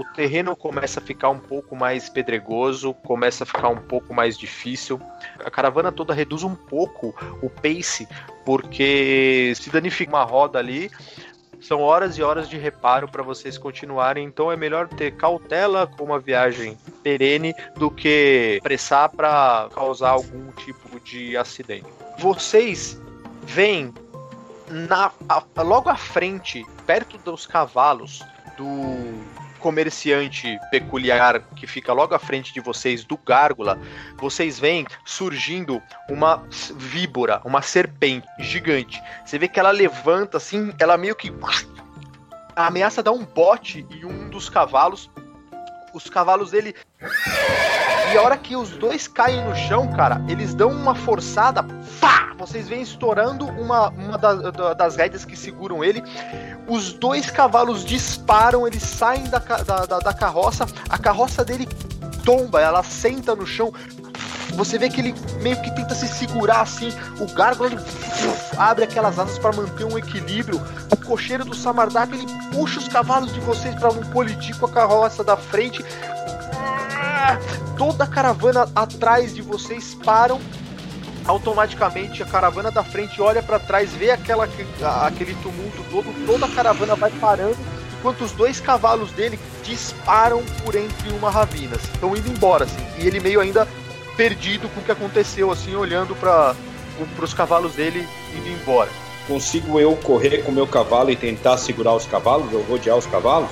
o 0.00 0.04
terreno 0.14 0.56
começa 0.56 0.98
a 0.98 1.02
ficar 1.02 1.28
um 1.28 1.38
pouco 1.38 1.76
mais 1.76 2.08
pedregoso, 2.08 2.94
começa 2.94 3.44
a 3.44 3.46
ficar 3.46 3.68
um 3.68 3.76
pouco 3.76 4.14
mais 4.14 4.38
difícil. 4.38 4.98
A 5.44 5.50
caravana 5.50 5.92
toda 5.92 6.14
reduz 6.14 6.42
um 6.42 6.54
pouco 6.54 7.14
o 7.42 7.50
pace, 7.50 8.08
porque 8.44 9.52
se 9.54 9.68
danifica 9.68 10.10
uma 10.10 10.24
roda 10.24 10.58
ali, 10.58 10.90
são 11.60 11.80
horas 11.80 12.16
e 12.16 12.22
horas 12.22 12.48
de 12.48 12.56
reparo 12.56 13.06
para 13.06 13.22
vocês 13.22 13.58
continuarem, 13.58 14.24
então 14.24 14.50
é 14.50 14.56
melhor 14.56 14.88
ter 14.88 15.10
cautela 15.16 15.86
com 15.86 16.04
uma 16.04 16.18
viagem 16.18 16.78
perene 17.02 17.54
do 17.76 17.90
que 17.90 18.58
pressar 18.62 19.10
para 19.10 19.68
causar 19.74 20.10
algum 20.12 20.50
tipo 20.52 20.98
de 21.00 21.36
acidente. 21.36 21.86
Vocês 22.18 22.98
veem 23.42 23.92
na, 24.70 25.12
a- 25.28 25.62
logo 25.62 25.90
à 25.90 25.96
frente, 25.96 26.64
perto 26.86 27.18
dos 27.18 27.46
cavalos 27.46 28.22
do 28.56 29.20
comerciante 29.60 30.58
peculiar 30.70 31.40
que 31.54 31.66
fica 31.66 31.92
logo 31.92 32.14
à 32.14 32.18
frente 32.18 32.52
de 32.52 32.60
vocês, 32.60 33.04
do 33.04 33.16
Gárgula, 33.16 33.78
vocês 34.18 34.58
veem 34.58 34.86
surgindo 35.04 35.80
uma 36.08 36.42
víbora, 36.76 37.40
uma 37.44 37.62
serpente 37.62 38.26
gigante. 38.38 39.00
Você 39.24 39.38
vê 39.38 39.46
que 39.46 39.60
ela 39.60 39.70
levanta 39.70 40.38
assim, 40.38 40.72
ela 40.78 40.96
meio 40.96 41.14
que 41.14 41.32
ameaça 42.56 43.02
dar 43.02 43.12
um 43.12 43.24
bote 43.24 43.86
em 43.90 44.04
um 44.04 44.28
dos 44.28 44.48
cavalos. 44.48 45.10
Os 45.92 46.08
cavalos 46.08 46.50
dele. 46.50 46.74
E 48.12 48.16
a 48.18 48.22
hora 48.22 48.36
que 48.36 48.56
os 48.56 48.70
dois 48.70 49.06
caem 49.06 49.44
no 49.44 49.54
chão, 49.54 49.88
cara, 49.92 50.20
eles 50.28 50.54
dão 50.54 50.70
uma 50.70 50.94
forçada. 50.94 51.64
Vocês 52.38 52.68
veem 52.68 52.80
estourando 52.82 53.46
uma, 53.46 53.90
uma 53.90 54.16
da- 54.16 54.34
da- 54.50 54.72
das 54.74 54.96
rédeas 54.96 55.24
que 55.26 55.36
seguram 55.36 55.84
ele. 55.84 56.02
Os 56.66 56.92
dois 56.94 57.30
cavalos 57.30 57.84
disparam, 57.84 58.66
eles 58.66 58.82
saem 58.82 59.24
da, 59.24 59.38
da, 59.38 59.84
da- 59.86 59.98
da 59.98 60.12
carroça. 60.14 60.66
A 60.88 60.96
carroça 60.98 61.44
dele 61.44 61.68
tomba, 62.24 62.60
ela 62.60 62.82
senta 62.82 63.36
no 63.36 63.46
chão. 63.46 63.72
Você 64.54 64.78
vê 64.78 64.88
que 64.88 65.00
ele 65.00 65.14
meio 65.40 65.60
que 65.62 65.70
tenta 65.74 65.94
se 65.94 66.06
segurar 66.08 66.60
assim. 66.60 66.92
O 67.18 67.26
gárgula 67.32 67.70
abre 68.56 68.84
aquelas 68.84 69.18
asas 69.18 69.38
para 69.38 69.56
manter 69.56 69.84
um 69.84 69.96
equilíbrio. 69.96 70.60
O 70.92 70.96
cocheiro 70.96 71.44
do 71.44 71.54
Samardak 71.54 72.12
ele 72.12 72.26
puxa 72.52 72.78
os 72.78 72.88
cavalos 72.88 73.32
de 73.32 73.40
vocês 73.40 73.74
para 73.74 73.92
não 73.92 74.02
colidir 74.10 74.56
com 74.58 74.66
a 74.66 74.70
carroça 74.70 75.24
da 75.24 75.36
frente. 75.36 75.84
Ah! 76.94 77.38
Toda 77.76 78.04
a 78.04 78.06
caravana 78.06 78.68
atrás 78.74 79.34
de 79.34 79.42
vocês 79.42 79.96
param. 80.04 80.40
Automaticamente 81.26 82.22
a 82.22 82.26
caravana 82.26 82.70
da 82.70 82.82
frente 82.82 83.20
olha 83.20 83.42
para 83.42 83.58
trás, 83.58 83.92
vê 83.92 84.10
aquela, 84.10 84.48
aquele 85.06 85.34
tumulto 85.36 85.84
todo, 85.90 86.26
toda 86.26 86.46
a 86.46 86.48
caravana 86.48 86.96
vai 86.96 87.10
parando, 87.10 87.58
enquanto 87.98 88.22
os 88.22 88.32
dois 88.32 88.58
cavalos 88.58 89.12
dele 89.12 89.38
disparam 89.62 90.42
por 90.64 90.74
entre 90.74 91.10
uma 91.12 91.30
ravina. 91.30 91.76
assim, 91.76 91.92
Estão 91.92 92.16
indo 92.16 92.28
embora, 92.30 92.64
assim, 92.64 92.84
e 92.98 93.06
ele 93.06 93.20
meio 93.20 93.38
ainda 93.40 93.68
perdido 94.20 94.68
com 94.68 94.80
o 94.80 94.84
que 94.84 94.92
aconteceu, 94.92 95.50
assim, 95.50 95.74
olhando 95.74 96.14
para 96.14 96.54
os 97.22 97.32
cavalos 97.32 97.72
dele 97.72 98.06
indo 98.36 98.48
embora. 98.50 98.90
Consigo 99.26 99.80
eu 99.80 99.96
correr 99.96 100.42
com 100.42 100.52
o 100.52 100.54
meu 100.54 100.66
cavalo 100.66 101.10
e 101.10 101.16
tentar 101.16 101.56
segurar 101.56 101.94
os 101.94 102.04
cavalos 102.04 102.52
ou 102.52 102.60
rodear 102.64 102.98
os 102.98 103.06
cavalos? 103.06 103.50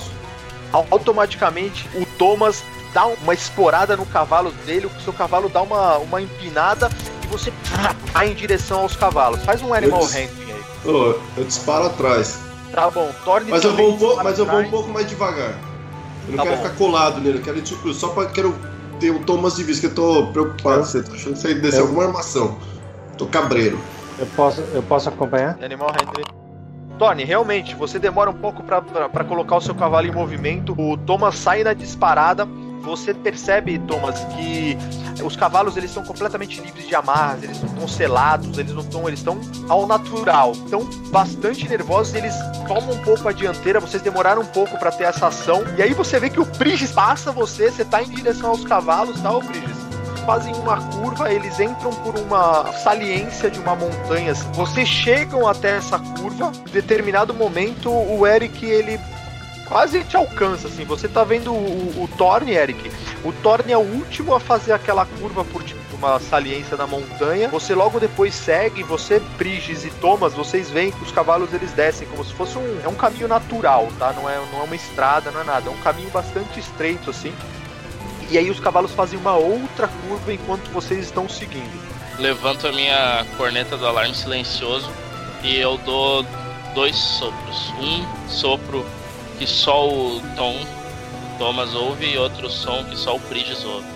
automaticamente 0.90 1.88
o 1.94 2.04
Thomas 2.18 2.62
dá 2.92 3.06
uma 3.06 3.32
esporada 3.32 3.96
no 3.96 4.04
cavalo 4.04 4.52
dele, 4.66 4.84
o 4.84 5.00
seu 5.00 5.14
cavalo 5.14 5.48
dá 5.48 5.62
uma, 5.62 5.96
uma 5.96 6.20
empinada 6.20 6.90
e 7.24 7.26
você 7.28 7.50
vai 8.12 8.30
em 8.30 8.34
direção 8.34 8.80
aos 8.80 8.94
cavalos. 8.94 9.42
Faz 9.44 9.62
um 9.62 9.72
animal 9.72 10.00
Putz. 10.00 10.12
handling 10.12 10.52
aí. 10.52 10.90
Ô, 10.90 11.14
eu 11.38 11.44
disparo 11.44 11.86
atrás. 11.86 12.38
Tá 12.70 12.90
bom, 12.90 13.10
torne 13.24 13.50
Mas 13.50 13.64
eu 13.64 13.74
vou 13.74 13.94
um 13.94 13.96
pouco, 13.96 14.14
para 14.16 14.24
mas 14.24 14.38
eu 14.38 14.44
vou 14.44 14.60
um 14.60 14.70
pouco 14.70 14.90
mais 14.90 15.08
devagar. 15.08 15.58
Eu 16.26 16.32
não 16.32 16.36
Tá 16.36 16.42
quero 16.42 16.56
bom. 16.56 16.62
ficar 16.62 16.76
colado 16.76 17.20
nele, 17.22 17.38
eu 17.38 17.42
quero 17.42 17.62
tipo, 17.62 17.94
só 17.94 18.08
pra 18.08 18.26
quero 18.26 18.54
ter 18.98 19.10
o 19.10 19.20
Thomas 19.20 19.56
de 19.56 19.62
vista, 19.64 19.86
que 19.88 19.92
eu 19.92 19.94
tô 19.94 20.26
preocupado. 20.28 20.84
Você 20.84 21.02
tá 21.02 21.12
achando 21.12 21.34
que 21.34 21.40
você 21.40 21.54
descer 21.54 21.80
Eu- 21.80 21.86
alguma 21.86 22.04
armação. 22.04 22.56
Tô 23.16 23.26
cabreiro. 23.26 23.78
Eu 24.18 24.26
posso, 24.34 24.60
eu 24.72 24.82
posso 24.82 25.08
acompanhar? 25.08 25.58
Animal 25.62 25.90
handling. 25.90 26.24
Torne, 26.98 27.22
realmente, 27.24 27.76
você 27.76 27.98
demora 27.98 28.28
um 28.28 28.34
pouco 28.34 28.62
pra 28.62 29.24
colocar 29.24 29.56
o 29.56 29.60
seu 29.60 29.74
cavalo 29.74 30.06
em 30.06 30.10
movimento. 30.12 30.74
O 30.76 30.96
Thomas 30.96 31.36
sai 31.36 31.62
na 31.62 31.72
disparada. 31.72 32.46
Você 32.82 33.12
percebe, 33.12 33.78
Thomas, 33.80 34.18
que 34.34 34.76
os 35.22 35.36
cavalos 35.36 35.76
eles 35.76 35.90
estão 35.90 36.04
completamente 36.04 36.60
livres 36.60 36.86
de 36.86 36.94
amarras, 36.94 37.42
eles 37.42 37.60
não 37.60 37.68
estão 37.68 37.88
selados, 37.88 38.58
eles 38.58 38.72
não 38.72 38.82
estão, 38.82 39.08
eles 39.08 39.20
estão 39.20 39.40
ao 39.68 39.86
natural. 39.86 40.52
Estão 40.52 40.84
bastante 41.10 41.68
nervosos, 41.68 42.14
eles 42.14 42.34
tomam 42.66 42.92
um 42.92 43.02
pouco 43.02 43.28
a 43.28 43.32
dianteira, 43.32 43.80
vocês 43.80 44.02
demoraram 44.02 44.42
um 44.42 44.46
pouco 44.46 44.78
pra 44.78 44.90
ter 44.90 45.04
essa 45.04 45.26
ação. 45.26 45.62
E 45.76 45.82
aí 45.82 45.92
você 45.92 46.18
vê 46.18 46.30
que 46.30 46.40
o 46.40 46.46
Prigis 46.46 46.92
passa 46.92 47.32
você, 47.32 47.70
você 47.70 47.84
tá 47.84 48.02
em 48.02 48.08
direção 48.08 48.50
aos 48.50 48.64
cavalos, 48.64 49.20
tá, 49.20 49.30
ô 49.30 49.40
Prigis? 49.40 49.88
fazem 50.28 50.54
uma 50.56 50.76
curva, 50.90 51.32
eles 51.32 51.58
entram 51.58 51.90
por 51.90 52.14
uma 52.18 52.70
saliência 52.84 53.50
de 53.50 53.58
uma 53.60 53.74
montanha. 53.74 54.32
assim. 54.32 54.46
Vocês 54.52 54.86
chegam 54.86 55.48
até 55.48 55.78
essa 55.78 55.98
curva, 55.98 56.52
em 56.68 56.70
determinado 56.70 57.32
momento 57.32 57.90
o 57.90 58.26
Eric 58.26 58.62
ele 58.62 59.00
quase 59.68 60.02
te 60.04 60.16
alcança 60.16 60.66
assim. 60.68 60.84
Você 60.84 61.06
tá 61.06 61.22
vendo 61.22 61.52
o, 61.52 62.04
o 62.04 62.08
Thorne, 62.16 62.52
Eric? 62.52 62.90
O 63.24 63.32
Thorne 63.32 63.72
é 63.72 63.76
o 63.76 63.80
último 63.80 64.34
a 64.34 64.40
fazer 64.40 64.72
aquela 64.72 65.04
curva 65.04 65.44
por 65.44 65.62
tipo, 65.62 65.80
uma 65.96 66.18
saliência 66.18 66.76
da 66.76 66.86
montanha. 66.86 67.48
Você 67.48 67.74
logo 67.74 68.00
depois 68.00 68.34
segue, 68.34 68.82
você, 68.82 69.20
Prigis 69.36 69.84
e 69.84 69.90
Thomas, 69.90 70.32
vocês 70.32 70.70
veem 70.70 70.90
que 70.90 71.02
os 71.02 71.12
cavalos 71.12 71.52
eles 71.52 71.72
descem 71.72 72.08
como 72.08 72.24
se 72.24 72.32
fosse 72.32 72.56
um, 72.56 72.80
é 72.82 72.88
um 72.88 72.94
caminho 72.94 73.28
natural, 73.28 73.88
tá? 73.98 74.12
Não 74.12 74.28
é, 74.28 74.36
não 74.52 74.60
é 74.60 74.64
uma 74.64 74.76
estrada, 74.76 75.30
não 75.30 75.40
é 75.40 75.44
nada. 75.44 75.68
É 75.68 75.72
um 75.72 75.78
caminho 75.78 76.10
bastante 76.10 76.58
estreito 76.58 77.10
assim. 77.10 77.32
E 78.30 78.36
aí 78.36 78.50
os 78.50 78.60
cavalos 78.60 78.92
fazem 78.92 79.18
uma 79.18 79.36
outra 79.36 79.88
curva 79.88 80.32
enquanto 80.32 80.70
vocês 80.70 81.04
estão 81.04 81.28
seguindo. 81.28 81.88
Levanto 82.18 82.66
a 82.66 82.72
minha 82.72 83.24
corneta 83.36 83.76
do 83.76 83.86
alarme 83.86 84.14
silencioso 84.14 84.90
e 85.42 85.56
eu 85.56 85.78
dou 85.78 86.24
dois 86.74 86.96
sopros. 86.96 87.72
Um 87.80 88.28
sopro 88.28 88.84
que 89.38 89.46
só 89.46 89.88
o 89.88 90.20
Tom 90.36 90.56
Thomas 91.38 91.74
ouve 91.74 92.14
e 92.14 92.18
outro 92.18 92.50
som 92.50 92.84
que 92.84 92.96
só 92.96 93.16
o 93.16 93.20
Prigis 93.20 93.64
ouve. 93.64 93.86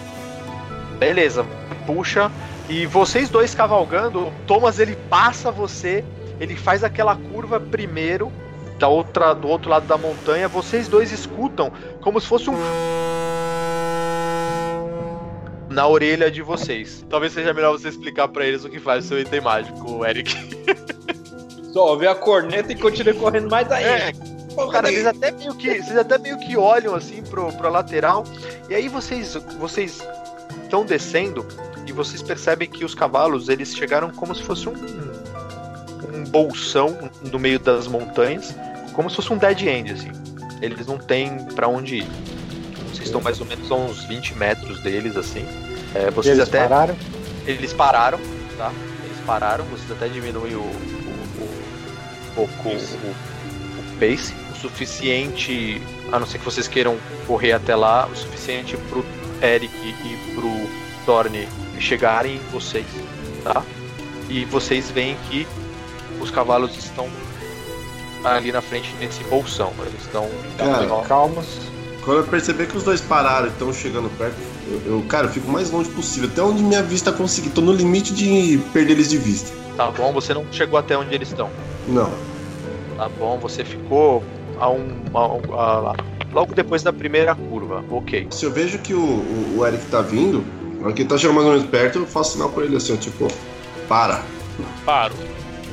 Beleza, 0.98 1.44
puxa, 1.84 2.30
E 2.68 2.86
vocês 2.86 3.28
dois 3.28 3.54
cavalgando, 3.54 4.28
o 4.28 4.32
Thomas 4.46 4.78
ele 4.78 4.94
passa 5.10 5.50
você, 5.50 6.04
ele 6.40 6.54
faz 6.54 6.84
aquela 6.84 7.16
curva 7.16 7.58
primeiro 7.58 8.32
da 8.78 8.86
outra 8.86 9.34
do 9.34 9.48
outro 9.48 9.68
lado 9.68 9.86
da 9.86 9.98
montanha, 9.98 10.48
vocês 10.48 10.88
dois 10.88 11.10
escutam 11.12 11.72
como 12.00 12.20
se 12.20 12.26
fosse 12.26 12.48
um 12.48 12.54
na 15.68 15.86
orelha 15.86 16.30
de 16.30 16.40
vocês. 16.42 17.04
Talvez 17.10 17.32
seja 17.32 17.52
melhor 17.52 17.72
você 17.72 17.88
explicar 17.88 18.28
pra 18.28 18.46
eles 18.46 18.64
o 18.64 18.70
que 18.70 18.78
faz 18.78 19.04
o 19.04 19.08
seu 19.08 19.20
item 19.20 19.40
mágico, 19.40 20.04
Eric. 20.06 20.32
Só 21.72 21.92
ouvi 21.92 22.06
a 22.06 22.14
corneta 22.14 22.72
e 22.72 22.76
continuei 22.76 23.14
correndo 23.14 23.50
mais 23.50 23.70
ainda. 23.72 23.88
É, 23.88 24.12
Cara, 24.70 24.88
vocês 24.88 25.06
até 25.06 25.30
meio 25.30 25.54
que, 25.54 25.82
vocês 25.82 25.96
até 25.96 26.18
meio 26.18 26.38
que 26.38 26.56
olham 26.56 26.94
assim 26.94 27.22
pro, 27.22 27.52
pro 27.52 27.70
lateral 27.70 28.24
e 28.68 28.74
aí 28.74 28.88
vocês 28.88 29.34
vocês 29.58 30.00
estão 30.62 30.84
descendo 30.84 31.46
e 31.86 31.92
vocês 31.92 32.22
percebem 32.22 32.68
que 32.68 32.84
os 32.84 32.94
cavalos 32.94 33.48
eles 33.48 33.74
chegaram 33.74 34.10
como 34.10 34.34
se 34.34 34.42
fosse 34.42 34.68
um 34.68 34.74
um 36.12 36.24
bolsão 36.24 37.10
no 37.22 37.38
meio 37.38 37.58
das 37.58 37.86
montanhas, 37.86 38.54
como 38.92 39.08
se 39.08 39.16
fosse 39.16 39.32
um 39.32 39.38
dead 39.38 39.62
end 39.62 39.92
assim. 39.92 40.12
Eles 40.60 40.86
não 40.86 40.98
têm 40.98 41.44
pra 41.54 41.66
onde 41.66 41.98
ir. 41.98 42.06
Vocês 42.92 43.06
estão 43.06 43.20
mais 43.20 43.40
ou 43.40 43.46
menos 43.46 43.70
a 43.70 43.74
uns 43.74 44.04
20 44.04 44.34
metros 44.34 44.80
deles 44.80 45.16
assim. 45.16 45.44
É, 45.94 46.10
vocês 46.10 46.36
Eles 46.36 46.48
até 46.48 46.60
pararam? 46.68 46.96
eles 47.46 47.72
pararam, 47.72 48.20
tá? 48.56 48.72
Eles 49.04 49.18
pararam, 49.26 49.64
vocês 49.64 49.90
até 49.90 50.08
diminuem 50.08 50.54
o, 50.54 50.60
o, 50.60 50.64
o, 51.40 51.48
pouco 52.34 52.68
o, 52.68 52.72
o 52.72 53.31
pace, 53.92 54.34
o 54.52 54.56
suficiente, 54.56 55.80
a 56.10 56.18
não 56.18 56.26
ser 56.26 56.38
que 56.38 56.44
vocês 56.44 56.68
queiram 56.68 56.96
correr 57.26 57.52
até 57.52 57.74
lá, 57.74 58.06
o 58.06 58.16
suficiente 58.16 58.76
pro 58.88 59.04
Eric 59.42 59.72
e 59.74 60.34
pro 60.34 60.50
Thorne 61.04 61.48
chegarem 61.78 62.36
em 62.36 62.50
vocês, 62.50 62.86
tá? 63.42 63.62
E 64.28 64.44
vocês 64.44 64.90
veem 64.90 65.16
que 65.28 65.46
os 66.20 66.30
cavalos 66.30 66.76
estão 66.76 67.08
ali 68.24 68.52
na 68.52 68.62
frente 68.62 68.94
nesse 69.00 69.22
bolsão, 69.24 69.72
eles 69.80 70.00
estão 70.00 70.28
Cara, 70.56 70.86
Calmos. 71.06 71.46
Quando 72.04 72.18
eu 72.18 72.24
perceber 72.24 72.66
que 72.66 72.76
os 72.76 72.82
dois 72.82 73.00
pararam 73.00 73.46
e 73.46 73.50
estão 73.50 73.72
chegando 73.72 74.10
perto, 74.16 74.36
eu, 74.66 74.98
eu, 74.98 75.02
cara, 75.08 75.26
eu 75.26 75.30
fico 75.30 75.48
o 75.48 75.52
mais 75.52 75.70
longe 75.70 75.90
possível, 75.90 76.28
até 76.28 76.42
onde 76.42 76.62
minha 76.62 76.82
vista 76.82 77.12
conseguir. 77.12 77.50
Tô 77.50 77.60
no 77.60 77.72
limite 77.72 78.12
de 78.12 78.58
perder 78.72 78.94
eles 78.94 79.08
de 79.08 79.18
vista. 79.18 79.52
tá 79.76 79.90
bom, 79.90 80.12
você 80.12 80.34
não 80.34 80.44
chegou 80.50 80.78
até 80.78 80.96
onde 80.96 81.14
eles 81.14 81.28
estão. 81.28 81.50
Não. 81.86 82.31
Tá 82.96 83.08
bom, 83.18 83.38
você 83.38 83.64
ficou 83.64 84.22
a 84.58 84.68
um, 84.70 84.88
a 85.14 85.26
um- 85.26 85.54
a- 85.54 85.94
logo 86.32 86.54
depois 86.54 86.82
da 86.82 86.92
primeira 86.92 87.34
curva, 87.34 87.84
ok. 87.90 88.26
Se 88.30 88.44
eu 88.44 88.52
vejo 88.52 88.78
que 88.78 88.94
o, 88.94 89.00
o, 89.00 89.56
o 89.58 89.66
Eric 89.66 89.84
tá 89.86 90.00
vindo, 90.02 90.44
na 90.78 90.86
hora 90.86 90.92
que 90.94 91.02
ele 91.02 91.08
tá 91.08 91.16
chegando 91.18 91.36
mais 91.36 91.46
ou 91.46 91.52
menos 91.54 91.68
perto, 91.68 91.98
eu 92.00 92.06
faço 92.06 92.32
sinal 92.32 92.50
pra 92.50 92.64
ele 92.64 92.76
assim, 92.76 92.96
tipo, 92.96 93.28
para. 93.88 94.22
Paro. 94.84 95.14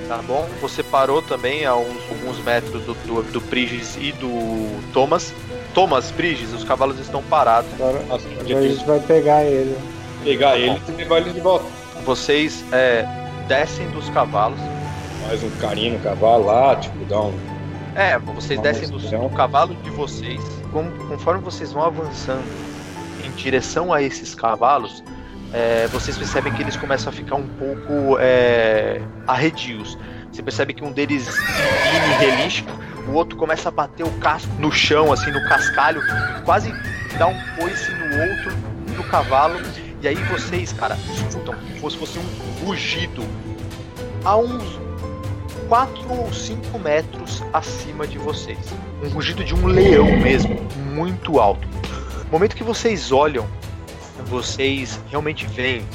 Tá 0.07 0.17
bom? 0.26 0.47
Você 0.61 0.82
parou 0.82 1.22
também 1.22 1.65
a 1.67 1.76
uns, 1.76 2.01
alguns 2.09 2.43
metros 2.43 2.82
do, 2.84 2.93
do, 3.05 3.22
do 3.32 3.41
Prigis 3.41 3.95
e 4.01 4.11
do 4.13 4.82
Thomas. 4.91 5.32
Thomas, 5.76 6.09
Prigis, 6.11 6.51
os 6.51 6.63
cavalos 6.63 6.97
estão 6.99 7.22
parados. 7.22 7.72
Agora, 7.76 7.99
Nossa, 8.07 8.28
agora 8.28 8.57
a 8.59 8.67
gente 8.67 8.86
vai 8.86 8.99
pegar 9.01 9.43
ele. 9.45 9.78
pegar 10.24 10.57
ele 10.57 10.82
e 10.88 10.91
levar 10.93 11.17
ele 11.20 11.32
de 11.32 11.39
volta. 11.39 11.65
Vocês 12.03 12.63
é, 12.72 13.05
descem 13.47 13.88
dos 13.91 14.09
cavalos. 14.09 14.59
Mais 15.30 15.43
um 15.43 15.49
carinho 15.61 15.93
no 15.93 15.99
cavalo 15.99 16.45
lá, 16.47 16.75
tipo, 16.75 17.05
dá 17.05 17.21
um. 17.21 17.39
É, 17.93 18.17
vocês 18.17 18.59
descem 18.61 18.89
do, 18.89 18.97
do 18.97 19.30
cavalo 19.30 19.75
de 19.75 19.91
vocês. 19.91 20.41
Conforme 21.07 21.39
vocês 21.43 21.71
vão 21.71 21.84
avançando 21.84 22.43
em 23.23 23.30
direção 23.34 23.93
a 23.93 24.01
esses 24.01 24.34
cavalos, 24.34 25.03
é, 25.53 25.86
vocês 25.89 26.17
percebem 26.17 26.51
que 26.53 26.63
eles 26.63 26.75
começam 26.75 27.13
a 27.13 27.15
ficar 27.15 27.36
um 27.36 27.47
pouco 27.47 28.17
é, 28.19 29.03
arredios. 29.27 29.99
Você 30.32 30.41
percebe 30.41 30.73
que 30.73 30.84
um 30.84 30.91
deles 30.91 31.27
divine 31.27 32.65
e 33.05 33.11
o 33.11 33.13
outro 33.13 33.38
começa 33.38 33.69
a 33.69 33.71
bater 33.71 34.07
o 34.07 34.11
casco 34.13 34.51
no 34.57 34.71
chão, 34.71 35.13
assim, 35.13 35.30
no 35.30 35.47
cascalho, 35.47 36.01
quase 36.43 36.73
dá 37.19 37.27
um 37.27 37.39
coice 37.55 37.91
no 37.91 38.32
outro, 38.32 38.51
no 38.95 39.03
cavalo. 39.03 39.61
E 40.01 40.07
aí 40.07 40.15
vocês, 40.15 40.73
cara, 40.73 40.97
escutam 41.13 41.53
como 41.80 41.91
se 41.91 41.97
fosse 41.97 42.17
um 42.17 42.65
rugido 42.65 43.23
a 44.25 44.36
uns 44.36 44.89
4 45.70 46.11
ou 46.11 46.34
5 46.34 46.80
metros 46.80 47.43
acima 47.53 48.07
de 48.07 48.17
vocês. 48.17 48.57
Um 49.03 49.09
rugido 49.09 49.43
de 49.43 49.53
um 49.53 49.67
leão 49.67 50.17
mesmo, 50.17 50.57
muito 50.91 51.39
alto. 51.39 51.67
No 52.26 52.32
momento 52.32 52.55
que 52.55 52.63
vocês 52.63 53.11
olham, 53.11 53.47
vocês 54.26 54.99
realmente 55.09 55.45
veem 55.45 55.86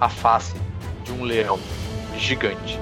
a 0.00 0.08
face 0.08 0.56
de 1.04 1.12
um 1.12 1.22
leão 1.22 1.56
gigante. 2.18 2.80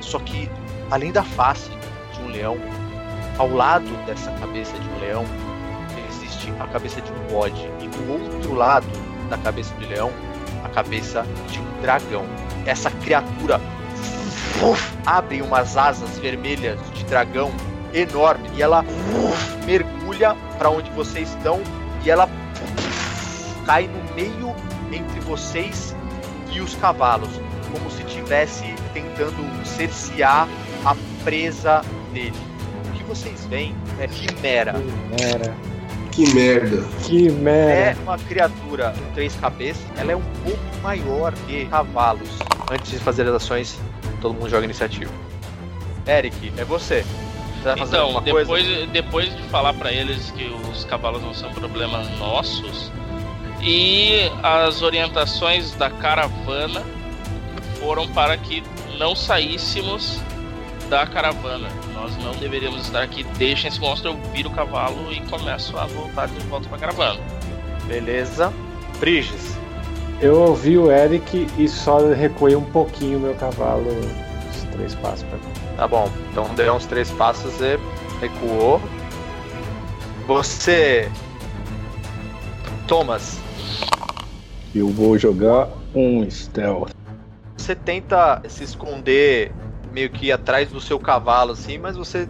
Só 0.00 0.20
que, 0.20 0.48
além 0.88 1.10
da 1.10 1.24
face 1.24 1.68
de 2.14 2.20
um 2.20 2.28
leão, 2.28 2.56
ao 3.36 3.52
lado 3.52 3.90
dessa 4.06 4.30
cabeça 4.32 4.78
de 4.78 4.88
um 4.88 5.00
leão, 5.00 5.24
existe 6.10 6.52
a 6.60 6.66
cabeça 6.68 7.00
de 7.00 7.10
um 7.10 7.26
bode. 7.26 7.68
E 7.80 7.88
do 7.88 8.12
outro 8.12 8.54
lado 8.54 8.86
da 9.28 9.36
cabeça 9.36 9.74
do 9.74 9.88
leão, 9.88 10.12
a 10.64 10.68
cabeça 10.68 11.26
de 11.50 11.58
um 11.58 11.80
dragão. 11.82 12.24
Essa 12.66 12.88
criatura 12.88 13.60
uf, 14.62 14.92
abre 15.06 15.42
umas 15.42 15.76
asas 15.76 16.18
vermelhas 16.18 16.78
de 16.94 17.04
dragão 17.04 17.50
enorme 17.92 18.48
e 18.56 18.62
ela 18.62 18.82
uf, 18.82 19.56
mergulha 19.66 20.36
para 20.58 20.70
onde 20.70 20.90
vocês 20.90 21.28
estão 21.30 21.60
e 22.04 22.10
ela 22.10 22.26
uf, 22.26 23.64
cai 23.66 23.88
no 23.88 24.14
meio 24.14 24.54
entre 24.92 25.20
vocês 25.20 25.94
e 26.52 26.60
os 26.60 26.74
cavalos, 26.76 27.30
como 27.72 27.90
se 27.90 28.02
tivesse 28.04 28.64
tentando 28.92 29.42
cercear 29.64 30.48
a 30.84 30.96
presa 31.24 31.82
dele. 32.12 32.32
O 32.88 32.92
que 32.98 33.04
vocês 33.04 33.44
veem 33.46 33.74
é 34.00 34.08
Quimera. 34.08 34.74
Mera. 35.18 35.54
Que 36.10 36.34
merda. 36.34 36.82
Que 37.04 37.28
É 37.28 37.30
mera. 37.30 37.96
uma 38.02 38.18
criatura 38.18 38.92
com 38.98 39.14
três 39.14 39.32
cabeças, 39.36 39.84
ela 39.96 40.10
é 40.10 40.16
um 40.16 40.22
pouco 40.44 40.58
maior 40.82 41.32
que 41.46 41.66
cavalos. 41.66 42.28
Antes 42.68 42.90
de 42.90 42.98
fazer 42.98 43.22
as 43.28 43.34
ações, 43.34 43.78
todo 44.20 44.34
mundo 44.34 44.48
joga 44.48 44.64
iniciativa. 44.64 45.10
Eric, 46.06 46.52
é 46.56 46.64
você. 46.64 47.04
Você 47.62 47.76
fazer 47.76 47.96
Então, 47.96 48.22
depois, 48.22 48.46
coisa? 48.48 48.86
depois 48.86 49.36
de 49.36 49.42
falar 49.44 49.74
pra 49.74 49.92
eles 49.92 50.30
que 50.30 50.44
os 50.70 50.84
cavalos 50.84 51.22
não 51.22 51.34
são 51.34 51.52
problemas 51.52 52.08
nossos 52.18 52.90
e 53.60 54.30
as 54.42 54.80
orientações 54.80 55.72
da 55.74 55.90
caravana 55.90 56.82
foram 57.78 58.08
para 58.08 58.36
que 58.38 58.62
não 58.98 59.14
saíssemos 59.14 60.18
da 60.88 61.06
caravana. 61.06 61.68
Nós 61.94 62.16
não 62.16 62.32
deveríamos 62.32 62.82
estar 62.86 63.02
aqui. 63.02 63.22
Deixem 63.36 63.68
esse 63.68 63.78
monstro, 63.78 64.10
eu 64.12 64.32
viro 64.32 64.48
o 64.48 64.52
cavalo 64.52 65.12
e 65.12 65.20
começo 65.22 65.76
a 65.78 65.84
voltar 65.86 66.26
de 66.28 66.38
volta 66.46 66.68
pra 66.68 66.78
caravana. 66.78 67.20
Beleza. 67.86 68.52
Briges. 68.98 69.58
Eu 70.22 70.38
ouvi 70.38 70.76
o 70.76 70.90
Eric 70.92 71.46
e 71.56 71.66
só 71.68 71.98
recuei 72.12 72.54
um 72.54 72.64
pouquinho 72.64 73.18
meu 73.18 73.34
cavalo. 73.34 73.86
Os 74.50 74.62
três 74.72 74.94
passos 74.96 75.22
pra 75.24 75.38
cá. 75.38 75.46
Tá 75.76 75.88
bom. 75.88 76.10
Então 76.30 76.46
deu 76.54 76.74
uns 76.74 76.84
três 76.86 77.10
passos 77.12 77.58
e 77.60 77.78
recuou. 78.20 78.80
Você. 80.26 81.10
Thomas, 82.86 83.38
Eu 84.74 84.88
vou 84.88 85.16
jogar 85.16 85.68
um 85.94 86.28
stealth. 86.28 86.90
você 87.56 87.74
tenta 87.74 88.42
se 88.48 88.64
esconder 88.64 89.52
meio 89.92 90.10
que 90.10 90.30
atrás 90.32 90.70
do 90.70 90.80
seu 90.80 90.98
cavalo, 90.98 91.52
assim, 91.52 91.78
mas 91.78 91.96
você. 91.96 92.28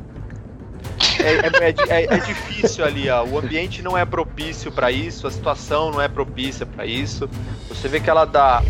É, 1.22 1.32
é- 1.32 1.70
é 1.70 2.02
é- 2.02 2.14
é 2.14 2.18
difícil 2.18 2.84
ali, 2.84 3.08
ó. 3.10 3.24
O 3.24 3.38
ambiente 3.38 3.82
não 3.82 3.96
é 3.96 4.04
propício 4.04 4.70
pra 4.72 4.90
isso, 4.90 5.26
a 5.26 5.30
situação 5.30 5.90
não 5.90 6.00
é 6.00 6.08
propícia 6.08 6.64
pra 6.66 6.86
isso. 6.86 7.28
Você 7.68 7.88
vê 7.88 8.00
que 8.00 8.08
ela 8.10 8.24
dá 8.24 8.62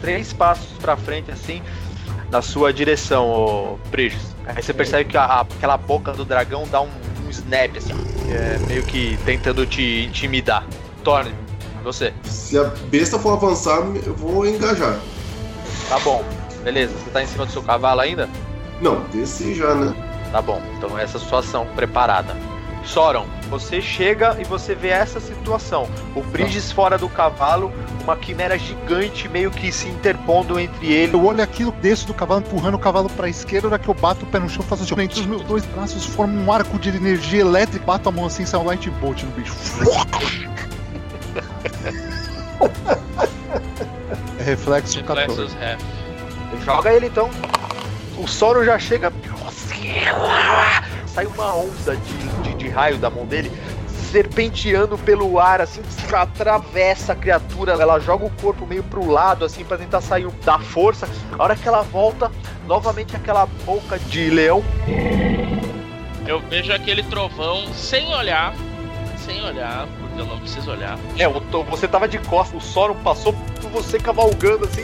três 0.00 0.32
passos 0.32 0.68
pra 0.80 0.96
frente, 0.96 1.30
assim, 1.30 1.62
na 2.30 2.42
sua 2.42 2.72
direção, 2.72 3.28
ô 3.28 3.78
Prigis. 3.90 4.34
Aí 4.46 4.62
você 4.62 4.72
percebe 4.74 5.04
que 5.10 5.16
a- 5.16 5.40
aquela 5.40 5.76
boca 5.76 6.12
do 6.12 6.24
dragão 6.24 6.66
dá 6.70 6.80
um, 6.82 6.88
um 7.26 7.30
snap, 7.30 7.76
assim, 7.76 7.94
é, 8.30 8.58
meio 8.66 8.82
que 8.82 9.18
tentando 9.24 9.64
te 9.66 10.04
intimidar. 10.04 10.64
Torne, 11.02 11.32
você. 11.82 12.12
Se 12.24 12.58
a 12.58 12.64
besta 12.90 13.18
for 13.18 13.32
avançar, 13.34 13.78
eu 14.04 14.14
vou 14.14 14.46
engajar. 14.46 14.98
Tá 15.88 15.98
bom, 16.00 16.22
beleza. 16.62 16.92
Você 16.94 17.10
tá 17.10 17.22
em 17.22 17.26
cima 17.26 17.46
do 17.46 17.52
seu 17.52 17.62
cavalo 17.62 18.00
ainda? 18.00 18.28
Não, 18.80 19.04
desci 19.12 19.54
já, 19.54 19.74
né? 19.74 19.94
Tá 20.34 20.42
bom, 20.42 20.60
então 20.76 20.98
essa 20.98 21.16
situação 21.16 21.64
preparada. 21.76 22.36
Soron, 22.84 23.24
você 23.48 23.80
chega 23.80 24.36
e 24.40 24.44
você 24.44 24.74
vê 24.74 24.88
essa 24.88 25.20
situação. 25.20 25.88
O 26.12 26.22
Briges 26.22 26.72
fora 26.72 26.98
do 26.98 27.08
cavalo, 27.08 27.72
uma 28.02 28.16
quimera 28.16 28.58
gigante 28.58 29.28
meio 29.28 29.52
que 29.52 29.70
se 29.70 29.86
interpondo 29.86 30.58
entre 30.58 30.92
ele. 30.92 31.14
Eu 31.14 31.24
olho 31.24 31.40
aquilo, 31.40 31.70
desço 31.80 32.08
do 32.08 32.14
cavalo, 32.14 32.40
empurrando 32.40 32.74
o 32.74 32.80
cavalo 32.80 33.08
pra 33.10 33.28
esquerda, 33.28 33.68
na 33.68 33.74
hora 33.74 33.82
que 33.84 33.88
eu 33.88 33.94
bato 33.94 34.24
o 34.24 34.28
pé 34.28 34.40
no 34.40 34.48
chão, 34.48 34.64
faço 34.64 34.82
assim, 34.82 35.00
entre 35.00 35.20
os 35.20 35.26
meus 35.26 35.42
dois 35.42 35.64
braços, 35.66 36.04
formo 36.04 36.36
um 36.36 36.52
arco 36.52 36.80
de 36.80 36.88
energia 36.88 37.42
elétrica, 37.42 37.86
bato 37.86 38.08
a 38.08 38.12
mão 38.12 38.26
assim, 38.26 38.44
sai 38.44 38.58
um 38.58 38.64
light 38.64 38.90
bolt 38.90 39.22
no 39.22 39.30
bicho. 39.30 39.54
reflexo 44.44 45.00
14. 45.04 45.30
Reflexos 45.30 45.56
half. 45.62 45.80
Joga 46.64 46.92
ele 46.92 47.06
então. 47.06 47.30
O 48.18 48.26
Soro 48.26 48.64
já 48.64 48.80
chega. 48.80 49.12
Sai 51.06 51.26
uma 51.26 51.54
onda 51.54 51.96
de, 51.96 52.42
de, 52.42 52.54
de 52.54 52.68
raio 52.68 52.98
da 52.98 53.08
mão 53.08 53.24
dele, 53.24 53.50
serpenteando 54.10 54.98
pelo 54.98 55.38
ar, 55.38 55.60
assim, 55.60 55.80
atravessa 56.12 57.12
a 57.12 57.16
criatura. 57.16 57.72
Ela 57.72 57.98
joga 58.00 58.24
o 58.26 58.30
corpo 58.30 58.66
meio 58.66 58.82
pro 58.82 59.08
lado, 59.08 59.44
assim, 59.44 59.64
para 59.64 59.78
tentar 59.78 60.00
sair 60.00 60.28
da 60.44 60.58
força. 60.58 61.08
A 61.38 61.42
hora 61.42 61.56
que 61.56 61.66
ela 61.68 61.82
volta, 61.82 62.30
novamente 62.66 63.14
aquela 63.16 63.46
boca 63.64 63.98
de 63.98 64.28
leão. 64.30 64.62
Eu 66.26 66.40
vejo 66.40 66.72
aquele 66.72 67.02
trovão 67.04 67.72
sem 67.72 68.12
olhar. 68.14 68.54
Sem 69.18 69.42
olhar, 69.44 69.86
porque 70.00 70.20
eu 70.20 70.26
não 70.26 70.38
preciso 70.38 70.70
olhar. 70.70 70.98
É, 71.18 71.28
to- 71.28 71.64
você 71.64 71.86
tava 71.88 72.06
de 72.08 72.18
costas, 72.18 72.62
o 72.62 72.66
Soro 72.66 72.94
passou 72.96 73.32
por 73.32 73.70
você 73.70 73.98
cavalgando, 73.98 74.64
assim. 74.66 74.82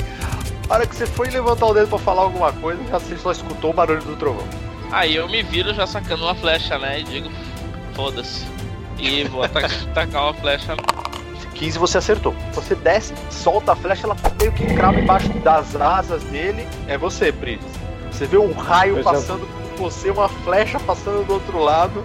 A 0.69 0.75
hora 0.75 0.87
que 0.87 0.95
você 0.95 1.05
foi 1.07 1.29
levantar 1.29 1.67
o 1.67 1.75
dedo 1.75 1.89
pra 1.89 1.99
falar 1.99 2.23
alguma 2.23 2.53
coisa, 2.53 2.81
já 2.91 2.99
você 2.99 3.17
só 3.17 3.33
escutou 3.33 3.71
o 3.71 3.73
barulho 3.75 4.03
do 4.03 4.17
trovão. 4.17 4.47
Aí 4.91 5.17
eu 5.17 5.29
me 5.29 5.43
viro 5.43 5.73
já 5.75 5.87
sacando 5.87 6.25
uma 6.25 6.35
flecha, 6.35 6.79
né? 6.79 7.01
E 7.01 7.05
digo, 7.05 7.31
foda-se. 7.95 8.45
E 8.99 9.25
vou 9.25 9.43
atacar, 9.45 9.71
tacar 9.95 10.23
uma 10.25 10.35
flecha. 10.35 10.77
15 11.55 11.79
você 11.79 11.99
acertou. 11.99 12.35
Você 12.55 12.75
desce, 12.75 13.13
solta 13.31 13.73
a 13.73 13.77
flecha, 13.77 14.07
ela 14.07 14.17
meio 14.39 14.53
que 14.53 14.67
crava 14.75 14.99
embaixo 14.99 15.29
das 15.41 15.77
asas 15.77 16.23
dele. 16.25 16.67
É 16.89 16.97
você, 16.97 17.31
Pris. 17.31 17.61
Você 18.11 18.27
vê 18.27 18.39
um 18.39 18.53
raio 18.53 18.97
Eu 18.99 19.03
já- 19.03 19.11
passando 19.13 19.47
por 19.77 19.91
você, 19.91 20.11
uma 20.11 20.29
flecha 20.29 20.81
passando 20.81 21.25
do 21.27 21.35
outro 21.35 21.59
lado. 21.63 22.03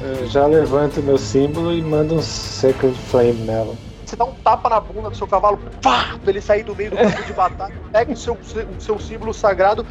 Eu 0.00 0.26
já 0.26 0.46
levanto 0.46 1.00
meu 1.02 1.16
símbolo 1.16 1.72
e 1.72 1.80
mando 1.80 2.16
um 2.16 2.22
Sacred 2.22 2.96
Flame 3.10 3.32
nela. 3.34 3.74
Você 4.04 4.16
dá 4.16 4.24
um 4.24 4.32
tapa 4.34 4.68
na 4.68 4.78
bunda 4.80 5.08
do 5.10 5.16
seu 5.16 5.26
cavalo, 5.26 5.58
pá, 5.80 6.16
pra 6.22 6.30
ele 6.30 6.40
sair 6.40 6.64
do 6.64 6.74
meio 6.74 6.90
do 6.90 6.96
campo 6.96 7.22
de 7.22 7.32
batalha, 7.32 7.74
pega 7.92 8.12
o 8.12 8.16
seu, 8.16 8.34
o 8.34 8.80
seu 8.80 8.98
símbolo 8.98 9.32
sagrado, 9.32 9.86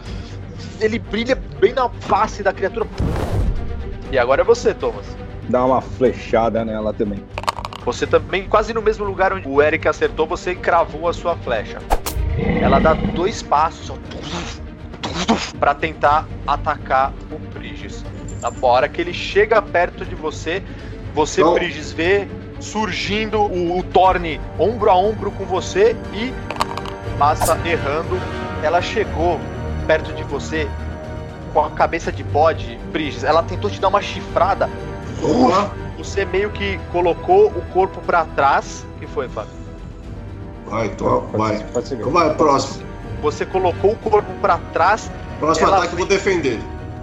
ele 0.80 1.00
brilha 1.00 1.36
bem 1.60 1.74
na 1.74 1.90
face 1.90 2.44
da 2.44 2.52
criatura. 2.54 2.88
E 4.12 4.18
agora 4.18 4.42
é 4.42 4.44
você, 4.44 4.74
Thomas. 4.74 5.06
Dá 5.50 5.66
uma 5.66 5.82
flechada 5.82 6.64
nela 6.66 6.94
também. 6.94 7.24
Você 7.86 8.06
também, 8.06 8.48
quase 8.48 8.74
no 8.74 8.82
mesmo 8.82 9.06
lugar 9.06 9.34
onde 9.34 9.48
o 9.48 9.62
Eric 9.62 9.88
acertou, 9.88 10.28
você 10.28 10.54
cravou 10.54 11.08
a 11.08 11.14
sua 11.14 11.36
flecha. 11.38 11.80
Ela 12.62 12.80
dá 12.80 12.94
dois 12.94 13.42
passos 13.42 13.96
para 15.60 15.74
tentar 15.74 16.28
atacar 16.46 17.14
o 17.32 17.40
Prigis. 17.54 18.04
Na 18.42 18.52
hora 18.62 18.88
que 18.88 19.02
ele 19.02 19.14
chega 19.14 19.62
perto 19.62 20.06
de 20.06 20.16
você, 20.16 20.64
você, 21.14 21.42
Não. 21.42 21.54
Prigis, 21.54 21.92
vê 21.92 22.28
surgindo 22.60 23.40
o, 23.42 23.80
o 23.80 23.84
Torne 23.84 24.40
ombro 24.60 24.90
a 24.90 24.96
ombro 24.96 25.32
com 25.32 25.46
você 25.46 25.96
e 26.14 26.34
passa 27.18 27.58
errando. 27.66 28.20
Ela 28.64 28.82
chegou 28.82 29.40
perto 29.92 30.14
de 30.14 30.24
você 30.24 30.70
com 31.54 31.66
a 31.66 31.70
cabeça 31.72 32.14
de 32.14 32.24
bode, 32.24 32.80
Prigis. 32.94 33.26
Ela 33.26 33.44
tentou 33.44 33.70
te 33.70 33.82
dar 33.82 33.90
uma 33.90 34.02
chifrada. 34.02 34.70
Opa! 35.22 35.70
Você 35.98 36.24
meio 36.24 36.50
que 36.50 36.80
colocou 36.94 37.48
o 37.48 37.62
corpo 37.74 38.00
pra 38.00 38.24
trás. 38.24 38.86
O 38.96 39.00
que 39.00 39.08
foi, 39.08 39.28
Fábio? 39.28 39.52
Vai, 40.66 40.86
então, 40.88 41.28
vai. 41.34 41.58
Então 41.92 42.10
vai, 42.10 42.34
próximo. 42.36 42.86
Você 43.22 43.46
colocou 43.46 43.92
o 43.92 43.96
corpo 43.98 44.32
pra 44.40 44.60
trás. 44.72 45.12
Próximo 45.42 45.68
ataque 45.68 45.92
eu 45.92 45.98
vou 45.98 46.08
defender. 46.08 46.58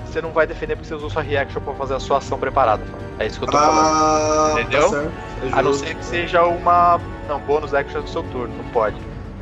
Você 0.07 0.23
não 0.23 0.31
vai 0.31 0.47
defender 0.47 0.75
porque 0.75 0.89
você 0.89 0.95
usou 0.95 1.11
sua 1.11 1.21
reaction 1.21 1.61
pra 1.61 1.75
fazer 1.75 1.95
a 1.95 2.01
sua 2.01 2.17
ação 2.17 2.39
preparada. 2.39 2.83
Fábio. 2.87 3.07
É 3.19 3.27
isso 3.27 3.39
que 3.39 3.45
eu 3.45 3.51
tô 3.51 3.59
falando. 3.59 3.81
Ah, 3.87 4.53
Entendeu? 4.53 4.83
Tá 4.85 4.89
certo. 4.89 5.13
É 5.43 5.59
A 5.59 5.63
não 5.63 5.75
ser 5.75 5.95
que 5.95 6.05
seja 6.07 6.43
uma. 6.45 6.99
Não, 7.29 7.39
bônus 7.41 7.75
action 7.75 8.01
do 8.01 8.09
seu 8.09 8.23
turno. 8.23 8.57
Não 8.57 8.65
pode. 8.71 8.97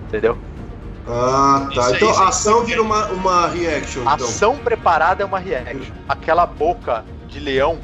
Entendeu? 0.09 0.36
Ah, 1.09 1.69
tá. 1.75 1.81
Isso 1.83 1.97
então 1.97 2.11
aí. 2.11 2.17
a 2.17 2.29
ação 2.29 2.65
vira 2.65 2.83
uma, 2.83 3.07
uma 3.09 3.47
reaction, 3.49 4.03
então. 4.03 4.13
Ação 4.15 4.57
preparada 4.59 5.23
é 5.23 5.27
uma 5.27 5.39
reaction. 5.39 5.95
Aquela 6.09 6.45
boca 6.47 7.05
de 7.29 7.39
leão 7.39 7.79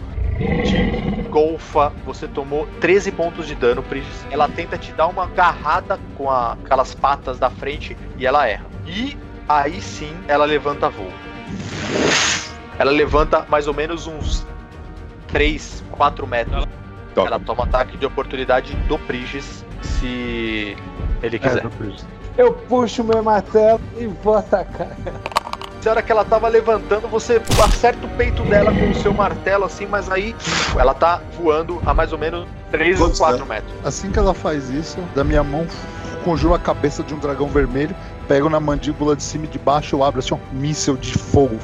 te 0.64 1.22
golfa. 1.28 1.92
Você 2.04 2.26
tomou 2.26 2.66
13 2.80 3.12
pontos 3.12 3.46
de 3.46 3.54
dano, 3.54 3.82
Prigis. 3.82 4.26
Ela 4.30 4.48
tenta 4.48 4.76
te 4.76 4.92
dar 4.92 5.06
uma 5.06 5.24
agarrada 5.24 5.98
com 6.16 6.30
a- 6.30 6.52
aquelas 6.64 6.94
patas 6.94 7.38
da 7.38 7.48
frente 7.48 7.96
e 8.18 8.26
ela 8.26 8.46
erra. 8.46 8.66
E 8.86 9.16
aí 9.48 9.80
sim 9.80 10.14
ela 10.26 10.44
levanta 10.44 10.88
voo. 10.88 11.10
Ela 12.78 12.90
levanta 12.90 13.46
mais 13.48 13.68
ou 13.68 13.74
menos 13.74 14.06
uns 14.06 14.44
3, 15.28 15.82
4 15.92 16.26
metros. 16.26 16.64
Toca. 17.14 17.28
Ela 17.28 17.38
toma 17.38 17.64
ataque 17.64 17.96
de 17.96 18.06
oportunidade 18.06 18.74
do 18.88 18.98
Prigis 18.98 19.64
se 19.82 20.76
ele 21.22 21.36
É, 21.36 21.38
quiser. 21.38 21.66
acredito. 21.66 22.06
Eu 22.36 22.52
puxo 22.52 23.04
meu 23.04 23.22
martelo 23.22 23.80
e 23.98 24.06
vou 24.06 24.34
atacar. 24.34 24.88
Na 25.84 25.90
hora 25.90 26.02
que 26.02 26.12
ela 26.12 26.24
tava 26.24 26.48
levantando, 26.48 27.08
você 27.08 27.42
acerta 27.62 28.06
o 28.06 28.08
peito 28.10 28.42
dela 28.44 28.72
com 28.72 28.90
o 28.90 28.94
seu 28.94 29.12
martelo 29.12 29.64
assim, 29.64 29.84
mas 29.84 30.08
aí 30.08 30.34
ela 30.78 30.94
tá 30.94 31.20
voando 31.36 31.82
a 31.84 31.92
mais 31.92 32.12
ou 32.12 32.18
menos 32.18 32.46
3 32.70 33.00
ou 33.00 33.06
Quantos 33.08 33.18
4 33.18 33.46
metros. 33.46 33.72
Assim 33.84 34.10
que 34.10 34.18
ela 34.18 34.32
faz 34.32 34.70
isso, 34.70 34.98
da 35.14 35.24
minha 35.24 35.42
mão 35.42 35.66
conjuro 36.22 36.54
a 36.54 36.58
cabeça 36.58 37.02
de 37.02 37.12
um 37.14 37.18
dragão 37.18 37.48
vermelho, 37.48 37.94
pego 38.28 38.48
na 38.48 38.60
mandíbula 38.60 39.14
de 39.16 39.22
cima 39.22 39.44
e 39.44 39.48
de 39.48 39.58
baixo, 39.58 39.96
eu 39.96 40.04
abro 40.04 40.20
assim, 40.20 40.34
um 40.34 40.38
míssel 40.52 40.96
de 40.96 41.18
fogo 41.18 41.58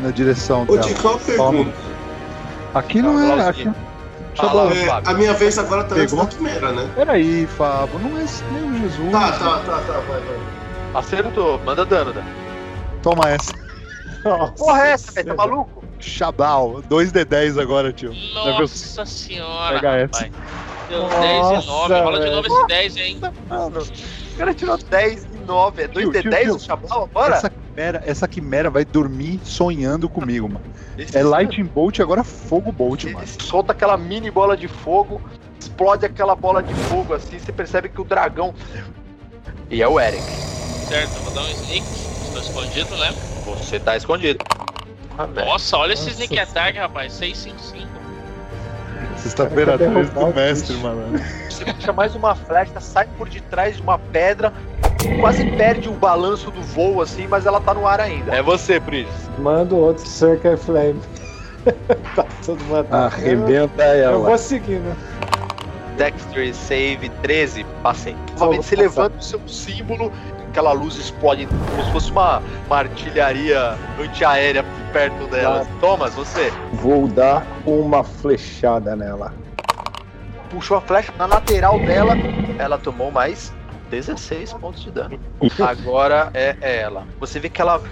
na 0.00 0.10
direção 0.10 0.62
Ô, 0.62 0.76
dela. 0.76 0.82
Tico, 0.82 1.08
uma 1.08 1.18
pergunta. 1.18 1.72
Aqui 2.74 3.02
não 3.02 3.18
Ah, 3.18 3.42
é. 3.42 3.48
Aqui... 3.48 3.70
Fala, 4.36 4.72
É, 4.72 4.86
Fábio. 4.86 5.10
a 5.10 5.14
minha 5.14 5.32
vez 5.34 5.58
agora 5.58 5.84
tá 5.84 5.94
antes 5.94 6.10
Pegou? 6.12 6.24
da 6.26 6.30
quimera, 6.30 6.72
né? 6.72 6.90
Peraí, 6.94 7.46
Fábio, 7.46 7.98
não 7.98 8.18
é 8.18 8.24
meu 8.50 8.78
Jesus. 8.78 9.10
Tá, 9.12 9.32
tá, 9.32 9.58
tá, 9.60 9.80
tá, 9.80 9.92
vai, 10.00 10.20
vai. 10.20 10.36
Acertou, 10.94 11.58
manda 11.64 11.84
dano, 11.84 12.12
Dan. 12.12 12.22
Toma 13.02 13.30
essa. 13.30 13.52
Porra, 14.58 14.86
é 14.86 14.90
essa, 14.90 15.12
velho? 15.12 15.28
Tá 15.28 15.34
maluco? 15.36 15.84
Xabal, 15.98 16.82
2D10 16.88 17.58
agora, 17.58 17.92
tio. 17.92 18.10
Deve- 18.10 18.60
Nossa 18.60 19.06
senhora, 19.06 19.74
Pega 19.76 19.96
essa. 19.96 20.24
rapaz. 20.24 20.32
Deu 20.88 21.08
10 21.08 21.20
e 21.20 21.52
Nossa, 21.54 21.66
9. 21.66 21.94
Rola 22.00 22.20
de 22.20 22.30
novo 22.30 22.46
esse 22.46 22.66
10 22.66 22.96
aí. 22.96 23.20
Mano, 23.48 23.80
o 23.82 24.36
cara 24.38 24.54
tirou 24.54 24.76
10 24.78 25.24
e 25.24 25.35
9. 25.46 25.82
É 25.82 25.88
Tio, 25.88 26.12
tio, 26.12 26.22
2D10 26.22 26.40
tio. 26.42 26.54
o 26.56 26.58
Chabal 26.60 27.04
agora? 27.04 27.34
Essa 27.36 27.50
quimera, 27.50 28.02
essa 28.06 28.28
quimera 28.28 28.70
vai 28.70 28.84
dormir 28.84 29.40
sonhando 29.44 30.08
comigo, 30.08 30.48
mano. 30.48 30.64
Esse- 30.98 31.16
É 31.16 31.22
Lightning 31.22 31.64
Bolt 31.66 31.98
e 31.98 32.02
agora 32.02 32.22
Fogo 32.24 32.70
Bolt, 32.72 33.04
Ele 33.04 33.14
mano. 33.14 33.26
solta 33.40 33.72
aquela 33.72 33.96
mini 33.96 34.30
bola 34.30 34.56
de 34.56 34.66
fogo, 34.68 35.20
explode 35.58 36.04
aquela 36.04 36.34
bola 36.34 36.62
de 36.62 36.74
fogo 36.74 37.14
assim, 37.14 37.38
você 37.38 37.52
percebe 37.52 37.88
que 37.88 38.00
o 38.00 38.04
dragão. 38.04 38.54
E 39.70 39.82
é 39.82 39.88
o 39.88 39.98
Eric. 40.00 40.22
Certo, 40.22 41.16
eu 41.16 41.22
vou 41.22 41.34
dar 41.34 41.42
um 41.42 41.48
sneak. 41.48 41.84
Estou 41.86 42.40
escondido, 42.40 42.96
né? 42.96 43.12
Você 43.44 43.78
tá 43.80 43.96
escondido. 43.96 44.44
Ah. 45.18 45.26
Nossa, 45.26 45.76
olha 45.78 45.94
esse 45.94 46.04
Nossa. 46.10 46.22
sneak 46.24 46.38
attack, 46.38 46.78
rapaz. 46.78 47.12
655. 47.14 47.86
Sexta-feira 49.16 49.76
Vai 49.76 49.88
13 49.88 50.10
do 50.12 50.26
mestre, 50.34 50.76
mano. 50.76 51.18
Você 51.50 51.64
puxa 51.64 51.92
mais 51.92 52.14
uma 52.14 52.34
flecha, 52.34 52.78
sai 52.80 53.08
por 53.18 53.28
detrás 53.28 53.76
de 53.76 53.82
uma 53.82 53.98
pedra, 53.98 54.52
quase 55.20 55.44
perde 55.52 55.88
o 55.88 55.92
balanço 55.92 56.50
do 56.50 56.60
voo 56.62 57.00
assim, 57.00 57.26
mas 57.26 57.46
ela 57.46 57.60
tá 57.60 57.72
no 57.74 57.86
ar 57.86 58.00
ainda. 58.00 58.34
É 58.34 58.42
você, 58.42 58.80
Pris. 58.80 59.08
Mando 59.38 59.76
outro 59.76 60.06
Sacred 60.06 60.56
Flame. 60.60 61.00
tá 62.14 62.24
todo 62.44 62.62
matado. 62.64 63.14
Arrebenta 63.14 63.82
Eu 63.82 64.04
ela. 64.04 64.18
vou 64.28 64.38
seguindo. 64.38 64.94
Dexter 65.96 66.54
save 66.54 67.08
13, 67.22 67.64
passei. 67.82 68.14
Novamente 68.38 68.66
você 68.66 68.76
levanta 68.76 69.16
o 69.18 69.22
seu 69.22 69.40
símbolo, 69.48 70.12
aquela 70.50 70.72
luz 70.72 70.96
explode 70.96 71.46
como 71.46 71.84
se 71.84 71.90
fosse 71.90 72.10
uma, 72.10 72.42
uma 72.66 72.76
artilharia 72.78 73.74
antiaérea 73.98 74.62
perto 74.92 75.26
dela. 75.28 75.66
Thomas, 75.80 76.14
você 76.14 76.52
Vou 76.74 77.08
dar 77.08 77.46
uma 77.64 78.04
flechada 78.04 78.94
nela. 78.94 79.32
puxou 80.50 80.76
a 80.76 80.80
flecha 80.82 81.12
na 81.18 81.24
lateral 81.24 81.78
dela, 81.80 82.14
ela 82.58 82.76
tomou 82.76 83.10
mais 83.10 83.52
16 83.90 84.52
pontos 84.54 84.82
de 84.82 84.90
dano. 84.90 85.18
Agora 85.60 86.30
é 86.34 86.56
ela. 86.60 87.06
Você 87.20 87.38
vê 87.38 87.48
que 87.48 87.60
ela. 87.60 87.82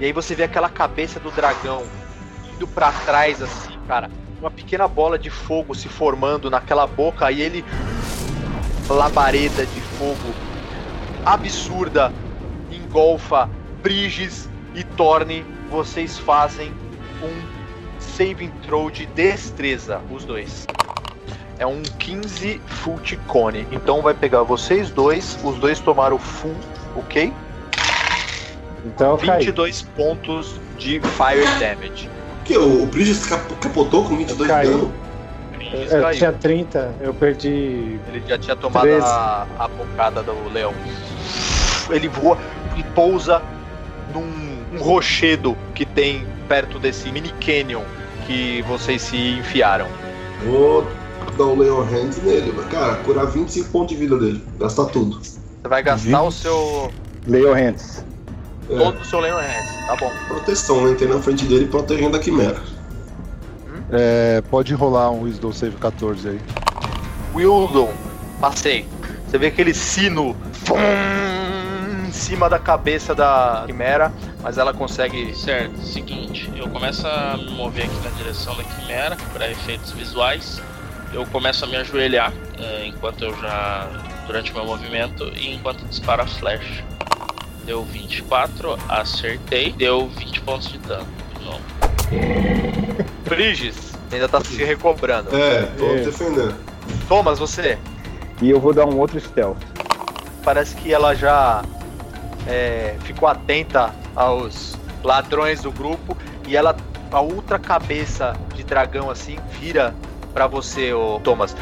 E 0.00 0.04
aí 0.04 0.12
você 0.12 0.34
vê 0.34 0.44
aquela 0.44 0.68
cabeça 0.68 1.20
do 1.20 1.30
dragão 1.30 1.84
indo 2.54 2.66
pra 2.66 2.92
trás, 3.04 3.42
assim, 3.42 3.78
cara. 3.86 4.10
Uma 4.40 4.50
pequena 4.50 4.86
bola 4.86 5.18
de 5.18 5.30
fogo 5.30 5.74
se 5.74 5.88
formando 5.88 6.50
naquela 6.50 6.86
boca 6.86 7.30
e 7.30 7.40
ele. 7.40 7.64
Labareda 8.88 9.64
de 9.64 9.80
fogo 9.80 10.34
absurda 11.24 12.12
engolfa 12.70 13.48
Briges 13.82 14.48
e 14.74 14.84
Torne. 14.84 15.44
Vocês 15.70 16.18
fazem 16.18 16.72
um 17.22 18.00
saving 18.00 18.50
throw 18.66 18.90
de 18.90 19.06
destreza, 19.06 20.00
os 20.10 20.24
dois. 20.24 20.66
É 21.58 21.66
um 21.66 21.82
15 21.98 22.60
foot 22.66 23.16
cone. 23.28 23.66
Então 23.70 24.02
vai 24.02 24.12
pegar 24.14 24.42
vocês 24.42 24.90
dois, 24.90 25.38
os 25.44 25.56
dois 25.56 25.78
tomaram 25.80 26.18
full, 26.18 26.54
ok? 26.96 27.32
Então 28.84 29.12
eu 29.12 29.18
caí. 29.18 29.38
22 29.40 29.82
pontos 29.96 30.60
de 30.76 31.00
fire 31.00 31.44
damage. 31.60 32.10
Que, 32.44 32.58
o, 32.58 32.82
o 32.82 32.86
Bridges 32.86 33.24
cap- 33.26 33.54
capotou 33.54 34.04
com 34.04 34.16
22 34.16 34.38
de 34.38 34.46
Caiu. 34.46 34.70
dano? 34.70 34.94
Eu 35.72 36.02
caiu. 36.02 36.18
tinha 36.18 36.32
30, 36.32 36.94
eu 37.00 37.14
perdi. 37.14 37.98
Ele 38.08 38.22
já 38.26 38.36
tinha 38.38 38.54
tomado 38.54 38.82
13. 38.82 39.00
a, 39.06 39.46
a 39.58 39.68
bomba 39.68 39.84
pancada 39.94 40.22
do 40.22 40.52
leão. 40.52 40.74
Ele 41.90 42.08
voa 42.08 42.36
e 42.76 42.82
pousa 42.82 43.40
num 44.12 44.54
um 44.74 44.78
rochedo 44.82 45.56
que 45.74 45.86
tem 45.86 46.26
perto 46.48 46.78
desse 46.78 47.10
mini 47.10 47.30
canyon 47.40 47.82
que 48.26 48.62
vocês 48.62 49.00
se 49.02 49.16
enfiaram. 49.38 49.86
Vou 50.44 50.86
dar 51.34 51.44
o 51.44 51.58
Leon 51.58 51.82
Hands 51.82 52.22
nele, 52.22 52.52
mas, 52.56 52.66
cara, 52.66 52.96
curar 52.96 53.26
25 53.26 53.70
pontos 53.70 53.88
de 53.88 53.96
vida 53.96 54.18
dele. 54.18 54.42
Gastar 54.58 54.86
tudo. 54.86 55.20
Você 55.22 55.68
vai 55.68 55.82
gastar 55.82 56.22
o 56.22 56.30
seu. 56.30 56.90
Leo 57.26 57.54
Hands. 57.54 58.04
É, 58.68 58.78
todo 58.78 59.00
o 59.00 59.04
seu 59.04 59.20
Leon 59.20 59.36
Hands, 59.36 59.86
tá 59.86 59.96
bom. 59.96 60.10
proteção, 60.28 60.84
né? 60.84 60.92
Entrei 60.92 61.08
na 61.08 61.20
frente 61.20 61.44
dele 61.44 61.66
protegendo 61.66 62.16
a 62.16 62.20
quimera. 62.20 62.60
É, 63.90 64.42
pode 64.50 64.74
rolar 64.74 65.10
um 65.10 65.22
Wisdom 65.22 65.52
Save 65.52 65.76
14 65.76 66.28
aí. 66.28 66.40
Wildon, 67.34 67.92
passei. 68.40 68.86
Você 69.26 69.38
vê 69.38 69.48
aquele 69.48 69.74
sino 69.74 70.36
fum, 70.52 70.76
em 72.06 72.12
cima 72.12 72.48
da 72.48 72.58
cabeça 72.58 73.14
da 73.14 73.64
Quimera, 73.66 74.12
mas 74.42 74.58
ela 74.58 74.72
consegue. 74.72 75.34
Certo, 75.34 75.80
seguinte, 75.80 76.50
eu 76.56 76.68
começo 76.68 77.06
a 77.06 77.36
me 77.36 77.50
mover 77.50 77.86
aqui 77.86 77.96
na 78.04 78.10
direção 78.10 78.56
da 78.56 78.62
quimera 78.64 79.16
para 79.32 79.50
efeitos 79.50 79.90
visuais. 79.92 80.62
Eu 81.14 81.24
começo 81.26 81.64
a 81.64 81.68
me 81.68 81.76
ajoelhar 81.76 82.32
eh, 82.58 82.86
enquanto 82.88 83.22
eu 83.24 83.34
já. 83.40 83.88
durante 84.26 84.50
o 84.52 84.54
meu 84.54 84.64
movimento 84.64 85.30
e 85.36 85.54
enquanto 85.54 85.84
disparo 85.84 86.22
a 86.22 86.26
flecha. 86.26 86.82
Deu 87.64 87.84
24, 87.84 88.78
acertei, 88.88 89.72
deu 89.72 90.08
20 90.08 90.40
pontos 90.40 90.68
de 90.68 90.78
dano. 90.78 91.06
De 91.38 91.44
novo. 91.44 91.62
Briges 93.28 93.92
ainda 94.12 94.28
tá 94.28 94.40
se 94.42 94.62
recobrando. 94.62 95.34
É, 95.34 95.62
tô 95.78 95.86
É. 95.86 95.96
defendendo. 96.00 96.54
Thomas, 97.08 97.38
você. 97.38 97.78
E 98.42 98.50
eu 98.50 98.58
vou 98.60 98.72
dar 98.72 98.86
um 98.86 98.98
outro 98.98 99.20
stealth. 99.20 99.58
Parece 100.42 100.74
que 100.76 100.92
ela 100.92 101.14
já 101.14 101.62
é, 102.46 102.96
ficou 103.04 103.28
atenta 103.28 103.94
aos 104.16 104.76
ladrões 105.02 105.62
do 105.62 105.70
grupo 105.72 106.16
e 106.46 106.56
ela, 106.56 106.76
a 107.10 107.20
outra 107.20 107.58
cabeça 107.58 108.34
de 108.54 108.62
dragão 108.64 109.10
assim, 109.10 109.36
vira 109.60 109.94
pra 110.34 110.48
você, 110.48 110.92
ô 110.92 111.20
Thomas. 111.22 111.56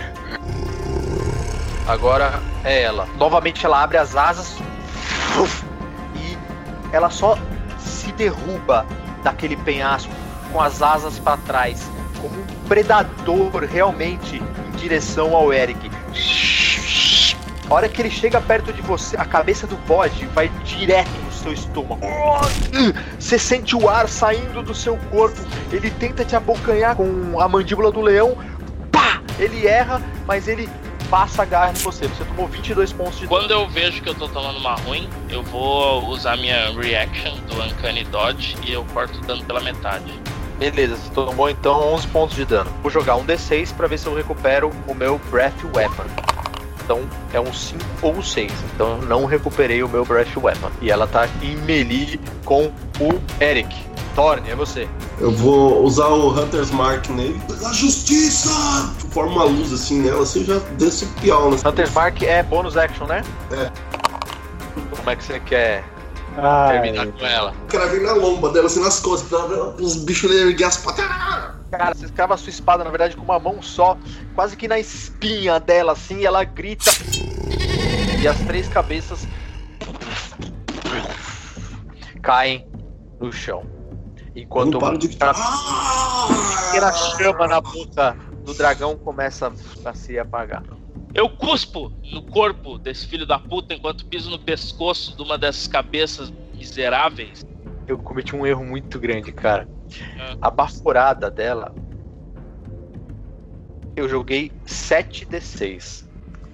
Agora 1.86 2.40
é 2.64 2.82
ela. 2.82 3.06
Novamente 3.18 3.64
ela 3.66 3.82
abre 3.82 3.98
as 3.98 4.16
asas 4.16 4.56
e 6.16 6.38
ela 6.92 7.10
só 7.10 7.36
se 7.78 8.10
derruba 8.12 8.86
daquele 9.22 9.56
penhasco 9.56 10.12
com 10.50 10.60
as 10.60 10.82
asas 10.82 11.18
pra 11.18 11.36
trás, 11.36 11.88
como 12.20 12.34
um 12.34 12.68
predador 12.68 13.64
realmente 13.64 14.36
em 14.36 14.76
direção 14.76 15.36
ao 15.36 15.52
Eric. 15.52 15.90
A 17.68 17.74
hora 17.74 17.88
que 17.88 18.02
ele 18.02 18.10
chega 18.10 18.40
perto 18.40 18.72
de 18.72 18.82
você, 18.82 19.16
a 19.16 19.24
cabeça 19.24 19.66
do 19.66 19.76
bode 19.86 20.26
vai 20.26 20.48
direto 20.64 21.10
no 21.24 21.32
seu 21.32 21.52
estômago. 21.52 22.02
Você 23.18 23.38
sente 23.38 23.74
o 23.74 23.88
ar 23.88 24.08
saindo 24.08 24.62
do 24.62 24.74
seu 24.74 24.96
corpo. 25.10 25.40
Ele 25.70 25.90
tenta 25.90 26.22
te 26.22 26.36
abocanhar 26.36 26.96
com 26.96 27.40
a 27.40 27.48
mandíbula 27.48 27.90
do 27.90 28.02
leão. 28.02 28.36
Ele 29.38 29.66
erra, 29.66 30.02
mas 30.26 30.48
ele 30.48 30.68
passa 31.10 31.42
a 31.42 31.44
garra 31.44 31.72
em 31.72 31.82
você. 31.82 32.06
Você 32.08 32.24
tomou 32.24 32.48
22 32.48 32.92
pontos 32.92 33.20
de 33.20 33.26
dano. 33.26 33.40
Quando 33.40 33.50
eu 33.50 33.68
vejo 33.68 34.02
que 34.02 34.08
eu 34.08 34.14
tô 34.14 34.28
tomando 34.28 34.58
uma 34.58 34.74
ruim, 34.76 35.08
eu 35.28 35.42
vou 35.42 36.06
usar 36.06 36.36
minha 36.36 36.70
reaction 36.72 37.36
do 37.48 37.62
Uncanny 37.62 38.04
Dodge 38.04 38.56
e 38.64 38.72
eu 38.72 38.84
corto 38.94 39.18
o 39.18 39.20
dano 39.22 39.44
pela 39.44 39.60
metade. 39.60 40.12
Beleza, 40.58 40.96
você 40.96 41.10
tomou 41.10 41.50
então 41.50 41.92
11 41.94 42.06
pontos 42.08 42.36
de 42.36 42.44
dano. 42.44 42.70
Vou 42.82 42.90
jogar 42.90 43.16
um 43.16 43.26
D6 43.26 43.74
pra 43.74 43.86
ver 43.86 43.98
se 43.98 44.06
eu 44.06 44.14
recupero 44.14 44.70
o 44.86 44.94
meu 44.94 45.20
Breath 45.30 45.64
Weapon. 45.74 46.04
Então 46.84 47.00
é 47.32 47.40
um 47.40 47.52
5 47.52 47.84
ou 48.00 48.14
um 48.14 48.22
6. 48.22 48.52
Então 48.74 48.96
eu 48.96 49.02
não 49.02 49.24
recuperei 49.26 49.82
o 49.82 49.88
meu 49.88 50.04
Breath 50.04 50.36
Weapon. 50.36 50.70
E 50.80 50.90
ela 50.90 51.06
tá 51.06 51.28
em 51.42 51.56
melee 51.56 52.18
com 52.44 52.72
o 53.00 53.20
Eric. 53.40 53.74
Thorne, 54.14 54.50
é 54.50 54.54
você. 54.54 54.88
Eu 55.18 55.30
vou 55.30 55.82
usar 55.84 56.08
o 56.08 56.30
Hunter's 56.30 56.70
Mark 56.70 57.08
nele. 57.08 57.40
A 57.64 57.72
justiça! 57.72 58.50
Forma 59.10 59.32
uma 59.32 59.44
luz 59.44 59.72
assim 59.72 60.00
nela, 60.00 60.22
assim 60.22 60.44
já 60.44 60.58
desce 60.78 61.04
o 61.04 61.08
pior, 61.20 61.50
né? 61.50 61.58
Hunter's 61.64 61.92
Mark 61.92 62.22
é 62.22 62.42
bônus 62.42 62.76
action, 62.76 63.06
né? 63.06 63.22
É. 63.50 63.70
Como 64.96 65.10
é 65.10 65.16
que 65.16 65.24
você 65.24 65.40
quer 65.40 65.84
Ai, 66.36 66.80
terminar 66.80 67.06
com 67.08 67.26
ela? 67.26 67.54
O 67.64 67.66
cara 67.66 67.86
vem 67.86 68.02
na 68.02 68.12
lomba 68.12 68.50
dela, 68.50 68.66
assim, 68.66 68.80
nas 68.82 69.00
costas, 69.00 69.28
pra 69.28 69.46
ver 69.46 69.82
os 69.82 69.96
bichos 69.96 70.30
erguer 70.30 70.64
as 70.64 70.76
patas. 70.76 71.04
Cara, 71.70 71.94
você 71.94 72.04
escrava 72.04 72.34
a 72.34 72.36
sua 72.36 72.50
espada, 72.50 72.84
na 72.84 72.90
verdade, 72.90 73.16
com 73.16 73.22
uma 73.22 73.38
mão 73.38 73.62
só, 73.62 73.96
quase 74.34 74.56
que 74.56 74.68
na 74.68 74.78
espinha 74.78 75.58
dela, 75.58 75.92
assim, 75.92 76.18
e 76.18 76.26
ela 76.26 76.44
grita. 76.44 76.90
E 78.20 78.28
as 78.28 78.38
três 78.40 78.68
cabeças 78.68 79.26
caem 82.22 82.66
no 83.20 83.32
chão. 83.32 83.64
Enquanto 84.34 84.78
para 84.78 84.96
de 84.96 85.08
gritar. 85.08 85.34
uma 85.34 86.66
pequena 86.66 86.92
chama 86.92 87.46
na 87.46 87.60
boca 87.60 88.16
do 88.44 88.54
dragão 88.54 88.96
começa 88.96 89.52
a 89.84 89.94
se 89.94 90.18
apagar. 90.18 90.62
Eu 91.14 91.28
cuspo 91.28 91.92
no 92.10 92.22
corpo 92.22 92.78
desse 92.78 93.06
filho 93.06 93.26
da 93.26 93.38
puta 93.38 93.74
enquanto 93.74 94.06
piso 94.06 94.30
no 94.30 94.38
pescoço 94.38 95.14
de 95.14 95.22
uma 95.22 95.36
dessas 95.36 95.66
cabeças 95.68 96.32
miseráveis. 96.54 97.44
Eu 97.86 97.98
cometi 97.98 98.34
um 98.34 98.46
erro 98.46 98.64
muito 98.64 98.98
grande, 98.98 99.30
cara. 99.32 99.68
Ah. 100.18 100.36
A 100.40 100.50
baforada 100.50 101.30
dela. 101.30 101.74
Eu 103.94 104.08
joguei 104.08 104.50
7d6. 104.66 106.08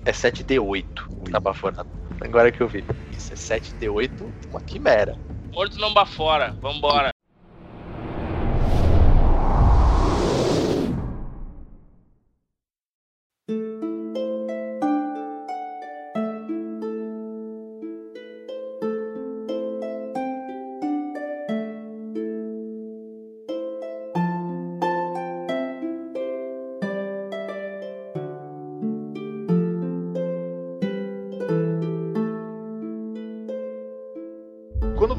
É 0.04 0.10
7d8 0.10 1.28
na 1.30 1.38
baforada. 1.38 1.86
Agora 2.20 2.50
que 2.50 2.60
eu 2.60 2.66
vi. 2.66 2.84
Isso 3.12 3.32
é 3.32 3.36
7d8, 3.36 4.10
uma 4.50 4.60
quimera. 4.60 5.16
Morto 5.52 5.78
não 5.78 5.92
bafora, 5.92 6.56
vambora. 6.60 7.10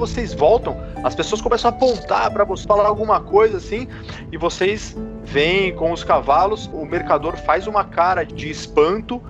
Vocês 0.10 0.34
voltam, 0.34 0.78
as 1.04 1.16
pessoas 1.16 1.42
começam 1.42 1.70
a 1.70 1.74
apontar 1.74 2.32
pra 2.32 2.44
você 2.44 2.66
falar 2.66 2.86
alguma 2.86 3.22
coisa 3.22 3.58
assim, 3.58 3.88
e 4.32 4.38
vocês 4.38 4.96
vêm 5.24 5.74
com 5.74 5.92
os 5.92 6.04
cavalos. 6.04 6.68
O 6.74 6.86
mercador 6.86 7.38
faz 7.38 7.68
uma 7.68 7.84
cara 7.84 8.24
de 8.24 8.50
espanto. 8.50 9.22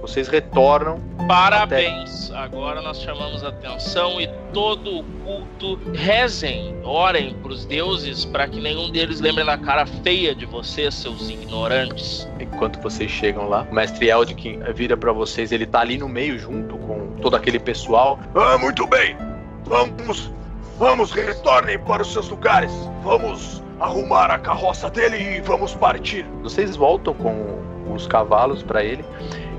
Vocês 0.00 0.26
retornam. 0.26 1.00
Parabéns! 1.28 2.32
Agora 2.32 2.82
nós 2.82 3.00
chamamos 3.00 3.44
a 3.44 3.50
atenção 3.50 4.20
e 4.20 4.28
todo 4.52 4.98
o 4.98 5.04
culto 5.24 5.78
rezem, 5.94 6.74
orem 6.82 7.34
pros 7.34 7.64
deuses 7.64 8.24
para 8.24 8.48
que 8.48 8.60
nenhum 8.60 8.90
deles 8.90 9.20
lembre 9.20 9.44
da 9.44 9.56
cara 9.56 9.86
feia 9.86 10.34
de 10.34 10.44
vocês, 10.44 10.94
seus 10.94 11.30
ignorantes. 11.30 12.28
Enquanto 12.40 12.80
vocês 12.80 13.10
chegam 13.10 13.48
lá, 13.48 13.64
o 13.70 13.74
mestre 13.74 14.08
Eldkin 14.08 14.60
vira 14.74 14.96
pra 14.96 15.12
vocês. 15.12 15.52
Ele 15.52 15.66
tá 15.66 15.80
ali 15.80 15.98
no 15.98 16.08
meio 16.08 16.36
junto 16.36 16.76
com 16.78 17.12
todo 17.22 17.36
aquele 17.36 17.60
pessoal. 17.60 18.18
Ah, 18.34 18.58
muito 18.58 18.84
bem. 18.88 19.16
Vamos, 19.64 20.32
vamos, 20.78 21.12
retornem 21.12 21.78
para 21.78 22.02
os 22.02 22.12
seus 22.12 22.28
lugares. 22.28 22.70
Vamos 23.02 23.62
arrumar 23.80 24.26
a 24.30 24.38
carroça 24.38 24.90
dele 24.90 25.36
e 25.38 25.40
vamos 25.40 25.74
partir. 25.74 26.24
Vocês 26.42 26.76
voltam 26.76 27.14
com 27.14 27.58
os 27.92 28.06
cavalos 28.06 28.62
pra 28.62 28.84
ele. 28.84 29.04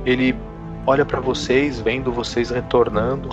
Ele 0.05 0.35
olha 0.85 1.05
pra 1.05 1.19
vocês, 1.19 1.79
vendo 1.79 2.11
vocês 2.11 2.49
retornando. 2.49 3.29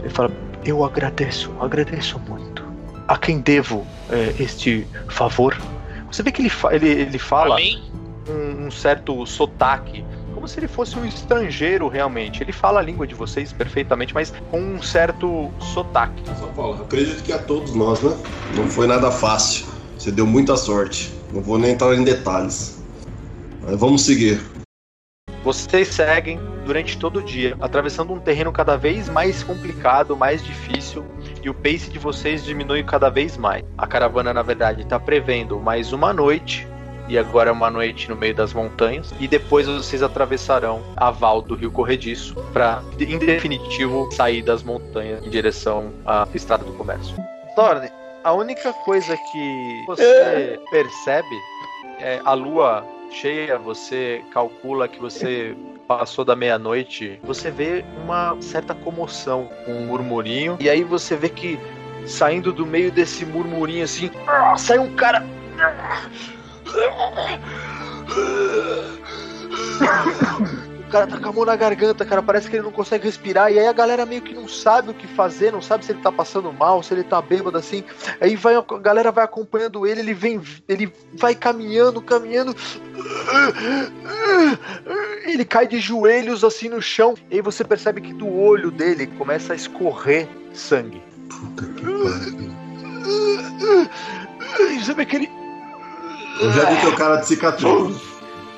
Ele 0.00 0.10
fala: 0.10 0.30
Eu 0.64 0.84
agradeço, 0.84 1.52
agradeço 1.60 2.18
muito. 2.28 2.62
A 3.08 3.18
quem 3.18 3.40
devo 3.40 3.86
eh, 4.10 4.34
este 4.38 4.86
favor? 5.08 5.56
Você 6.10 6.22
vê 6.22 6.30
que 6.32 6.40
ele, 6.42 6.48
fa- 6.50 6.74
ele, 6.74 6.88
ele 6.88 7.18
fala 7.18 7.56
um, 8.28 8.66
um 8.66 8.70
certo 8.70 9.26
sotaque, 9.26 10.04
como 10.34 10.48
se 10.48 10.58
ele 10.58 10.68
fosse 10.68 10.98
um 10.98 11.04
estrangeiro 11.04 11.88
realmente. 11.88 12.42
Ele 12.42 12.52
fala 12.52 12.80
a 12.80 12.82
língua 12.82 13.06
de 13.06 13.14
vocês 13.14 13.52
perfeitamente, 13.52 14.12
mas 14.12 14.32
com 14.50 14.60
um 14.60 14.82
certo 14.82 15.50
sotaque. 15.60 16.22
Só 16.38 16.46
Paulo, 16.48 16.82
acredito 16.82 17.22
que 17.22 17.32
a 17.32 17.38
todos 17.38 17.74
nós, 17.74 18.02
né? 18.02 18.14
Não 18.56 18.66
foi 18.66 18.86
nada 18.86 19.10
fácil. 19.10 19.66
Você 19.96 20.10
deu 20.10 20.26
muita 20.26 20.56
sorte. 20.56 21.14
Não 21.32 21.40
vou 21.40 21.58
nem 21.58 21.72
entrar 21.72 21.94
em 21.94 22.02
detalhes. 22.02 22.82
Mas 23.62 23.78
vamos 23.78 24.04
seguir. 24.04 24.40
Vocês 25.42 25.88
seguem 25.88 26.40
durante 26.64 26.98
todo 26.98 27.18
o 27.18 27.22
dia, 27.22 27.54
atravessando 27.60 28.12
um 28.12 28.18
terreno 28.18 28.50
cada 28.50 28.76
vez 28.76 29.10
mais 29.10 29.42
complicado, 29.42 30.16
mais 30.16 30.42
difícil, 30.42 31.04
e 31.42 31.50
o 31.50 31.54
pace 31.54 31.90
de 31.90 31.98
vocês 31.98 32.42
diminui 32.42 32.82
cada 32.82 33.10
vez 33.10 33.36
mais. 33.36 33.62
A 33.76 33.86
caravana, 33.86 34.32
na 34.32 34.40
verdade, 34.40 34.80
está 34.80 34.98
prevendo 34.98 35.60
mais 35.60 35.92
uma 35.92 36.14
noite 36.14 36.66
e 37.08 37.18
agora 37.18 37.50
é 37.50 37.52
uma 37.52 37.70
noite 37.70 38.08
no 38.08 38.16
meio 38.16 38.34
das 38.34 38.52
montanhas. 38.52 39.12
E 39.20 39.28
depois 39.28 39.66
vocês 39.66 40.02
atravessarão 40.02 40.82
a 40.96 41.10
val 41.10 41.42
do 41.42 41.54
Rio 41.54 41.70
Corrediço 41.70 42.34
para, 42.52 42.82
em 42.98 43.18
definitivo, 43.18 44.10
sair 44.12 44.42
das 44.42 44.62
montanhas 44.62 45.24
em 45.24 45.30
direção 45.30 45.92
à 46.06 46.26
Estrada 46.34 46.64
do 46.64 46.72
Comércio. 46.72 47.16
Thorne, 47.54 47.90
a 48.22 48.32
única 48.32 48.72
coisa 48.72 49.16
que 49.16 49.84
você 49.86 50.58
percebe 50.70 51.36
é 52.00 52.20
a 52.24 52.32
lua 52.32 52.84
cheia, 53.10 53.58
você 53.58 54.22
calcula 54.32 54.88
que 54.88 54.98
você 54.98 55.54
passou 55.86 56.24
da 56.24 56.34
meia-noite, 56.34 57.20
você 57.22 57.50
vê 57.50 57.84
uma 58.02 58.36
certa 58.40 58.74
comoção, 58.74 59.48
um 59.68 59.86
murmurinho, 59.86 60.56
e 60.58 60.68
aí 60.68 60.82
você 60.82 61.14
vê 61.14 61.28
que 61.28 61.60
saindo 62.06 62.52
do 62.52 62.66
meio 62.66 62.90
desse 62.90 63.24
murmurinho 63.24 63.84
assim, 63.84 64.10
sai 64.56 64.78
um 64.78 64.94
cara. 64.94 65.24
O 70.86 70.90
cara 70.94 71.06
tá 71.08 71.18
com 71.18 71.28
a 71.28 71.32
mão 71.32 71.44
na 71.44 71.56
garganta, 71.56 72.04
cara. 72.04 72.22
Parece 72.22 72.48
que 72.48 72.54
ele 72.56 72.62
não 72.62 72.70
consegue 72.70 73.04
respirar. 73.04 73.52
E 73.52 73.58
aí 73.58 73.66
a 73.66 73.72
galera 73.72 74.06
meio 74.06 74.22
que 74.22 74.32
não 74.32 74.46
sabe 74.46 74.90
o 74.90 74.94
que 74.94 75.08
fazer, 75.08 75.50
não 75.50 75.60
sabe 75.60 75.84
se 75.84 75.90
ele 75.92 76.00
tá 76.00 76.12
passando 76.12 76.52
mal, 76.52 76.82
se 76.82 76.94
ele 76.94 77.02
tá 77.02 77.20
bêbado 77.20 77.58
assim. 77.58 77.82
Aí 78.20 78.36
vai, 78.36 78.54
a 78.54 78.62
galera 78.80 79.10
vai 79.10 79.24
acompanhando 79.24 79.86
ele, 79.86 80.00
ele 80.00 80.14
vem, 80.14 80.40
ele 80.68 80.92
vai 81.14 81.34
caminhando, 81.34 82.00
caminhando. 82.00 82.54
Ele 85.24 85.44
cai 85.44 85.66
de 85.66 85.80
joelhos 85.80 86.44
assim 86.44 86.68
no 86.68 86.80
chão. 86.80 87.14
E 87.30 87.36
aí 87.36 87.42
você 87.42 87.64
percebe 87.64 88.00
que 88.00 88.12
do 88.14 88.32
olho 88.32 88.70
dele 88.70 89.06
começa 89.06 89.52
a 89.52 89.56
escorrer 89.56 90.28
sangue. 90.52 91.02
Puta 91.28 91.64
que 91.64 91.82
pariu. 91.82 92.20
Sabe 94.84 95.02
aquele. 95.02 95.43
Eu 96.40 96.50
já 96.50 96.68
vi 96.68 96.80
teu 96.80 96.94
cara 96.96 97.16
de 97.16 97.26
cicatriz. 97.26 98.02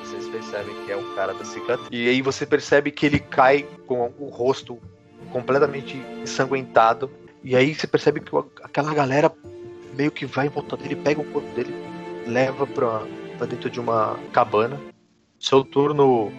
Vocês 0.03 0.27
percebem 0.27 0.75
que 0.83 0.91
é 0.91 0.95
o 0.95 1.15
cara 1.15 1.33
da 1.33 1.45
cicatriz. 1.45 1.87
E 1.91 2.09
aí 2.09 2.21
você 2.21 2.45
percebe 2.45 2.91
que 2.91 3.05
ele 3.05 3.19
cai 3.19 3.67
com 3.85 4.11
o 4.17 4.29
rosto 4.29 4.79
completamente 5.31 5.97
ensanguentado. 6.21 7.09
E 7.43 7.55
aí 7.55 7.75
você 7.75 7.85
percebe 7.85 8.19
que 8.19 8.31
aquela 8.63 8.93
galera 8.93 9.31
meio 9.93 10.11
que 10.11 10.25
vai 10.25 10.47
em 10.47 10.49
volta 10.49 10.75
dele, 10.75 10.95
pega 10.95 11.21
o 11.21 11.25
corpo 11.25 11.47
dele, 11.55 11.73
leva 12.25 12.65
pra, 12.65 13.01
pra 13.37 13.45
dentro 13.45 13.69
de 13.69 13.79
uma 13.79 14.17
cabana. 14.33 14.79
Seu 15.39 15.63
turno 15.63 16.31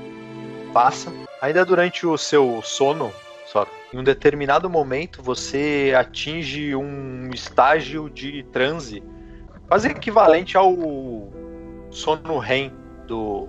passa. 0.72 1.12
Ainda 1.40 1.64
durante 1.64 2.04
o 2.04 2.18
seu 2.18 2.60
sono, 2.64 3.12
só 3.46 3.64
em 3.92 3.98
um 3.98 4.04
determinado 4.04 4.68
momento 4.68 5.22
você 5.22 5.94
atinge 5.96 6.74
um 6.74 7.30
estágio 7.32 8.10
de 8.10 8.42
transe 8.52 9.02
quase 9.68 9.88
equivalente 9.88 10.56
ao 10.56 10.74
sono 11.90 12.38
REM 12.38 12.72
do 13.06 13.48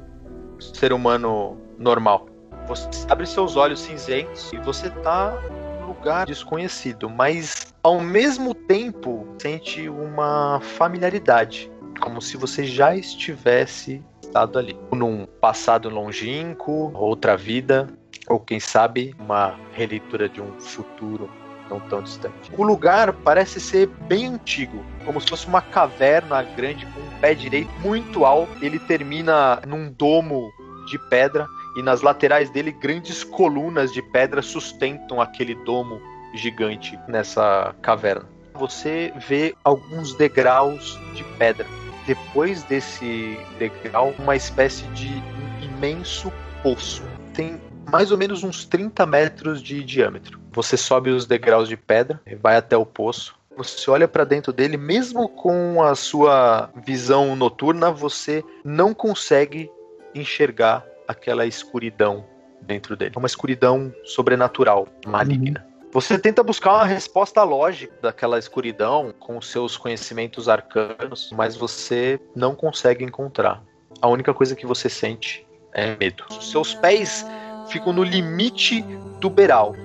ser 0.59 0.91
humano 0.91 1.57
normal. 1.77 2.27
Você 2.67 2.87
abre 3.09 3.25
seus 3.25 3.55
olhos 3.55 3.79
cinzentos 3.79 4.51
e 4.53 4.57
você 4.57 4.89
tá 4.89 5.31
num 5.79 5.87
lugar 5.87 6.25
desconhecido, 6.25 7.09
mas 7.09 7.73
ao 7.81 7.99
mesmo 7.99 8.53
tempo 8.53 9.25
sente 9.41 9.89
uma 9.89 10.59
familiaridade, 10.61 11.71
como 12.01 12.21
se 12.21 12.37
você 12.37 12.65
já 12.65 12.95
estivesse 12.95 14.03
estado 14.21 14.59
ali, 14.59 14.77
num 14.91 15.25
passado 15.25 15.89
longínquo, 15.89 16.91
outra 16.93 17.35
vida, 17.35 17.87
ou 18.27 18.39
quem 18.39 18.59
sabe 18.59 19.15
uma 19.17 19.57
releitura 19.73 20.29
de 20.29 20.41
um 20.41 20.59
futuro 20.59 21.29
não 21.69 21.79
tão 21.79 22.01
distante. 22.01 22.51
O 22.57 22.63
lugar 22.63 23.13
parece 23.13 23.59
ser 23.59 23.87
bem 24.07 24.27
antigo, 24.27 24.83
como 25.05 25.21
se 25.21 25.27
fosse 25.27 25.47
uma 25.47 25.61
caverna 25.61 26.41
grande 26.43 26.85
com 26.87 26.99
um 26.99 27.19
pé 27.19 27.33
direito 27.33 27.71
muito 27.79 28.25
alto. 28.25 28.51
Ele 28.61 28.79
termina 28.79 29.61
num 29.67 29.91
domo 29.91 30.51
de 30.87 30.97
pedra 31.09 31.47
e 31.77 31.81
nas 31.83 32.01
laterais 32.01 32.49
dele 32.49 32.71
grandes 32.71 33.23
colunas 33.23 33.93
de 33.93 34.01
pedra 34.01 34.41
sustentam 34.41 35.21
aquele 35.21 35.55
domo 35.55 36.01
gigante 36.33 36.99
nessa 37.07 37.75
caverna. 37.81 38.27
Você 38.55 39.13
vê 39.27 39.55
alguns 39.63 40.13
degraus 40.15 40.99
de 41.13 41.23
pedra. 41.37 41.65
Depois 42.05 42.63
desse 42.63 43.39
degrau, 43.57 44.13
uma 44.19 44.35
espécie 44.35 44.83
de 44.87 45.23
imenso 45.61 46.31
poço. 46.63 47.03
Tem 47.33 47.59
mais 47.89 48.11
ou 48.11 48.17
menos 48.17 48.43
uns 48.43 48.65
30 48.65 49.05
metros 49.05 49.61
de 49.61 49.83
diâmetro. 49.83 50.39
Você 50.51 50.77
sobe 50.77 51.09
os 51.09 51.25
degraus 51.25 51.67
de 51.67 51.75
pedra, 51.75 52.21
vai 52.41 52.55
até 52.55 52.77
o 52.77 52.85
poço. 52.85 53.35
Você 53.57 53.89
olha 53.91 54.07
para 54.07 54.23
dentro 54.23 54.53
dele, 54.53 54.77
mesmo 54.77 55.27
com 55.27 55.83
a 55.83 55.93
sua 55.95 56.69
visão 56.85 57.35
noturna, 57.35 57.91
você 57.91 58.43
não 58.63 58.93
consegue 58.93 59.69
enxergar 60.15 60.85
aquela 61.07 61.45
escuridão 61.45 62.25
dentro 62.61 62.95
dele. 62.95 63.13
É 63.15 63.19
uma 63.19 63.27
escuridão 63.27 63.93
sobrenatural, 64.05 64.87
maligna. 65.05 65.65
Você 65.91 66.19
tenta 66.19 66.43
buscar 66.43 66.73
uma 66.75 66.85
resposta 66.85 67.41
lógica 67.43 67.93
daquela 68.01 68.37
escuridão 68.37 69.11
com 69.19 69.37
os 69.37 69.49
seus 69.49 69.75
conhecimentos 69.75 70.47
arcanos, 70.47 71.31
mas 71.35 71.55
você 71.55 72.19
não 72.35 72.53
consegue 72.53 73.03
encontrar. 73.03 73.63
A 73.99 74.07
única 74.07 74.33
coisa 74.33 74.55
que 74.55 74.67
você 74.67 74.87
sente 74.87 75.45
é 75.73 75.95
medo. 75.97 76.23
Os 76.29 76.51
seus 76.51 76.75
pés 76.75 77.25
ficam 77.69 77.93
no 77.93 78.03
limite 78.03 78.81
do 79.19 79.29
beiral. 79.29 79.75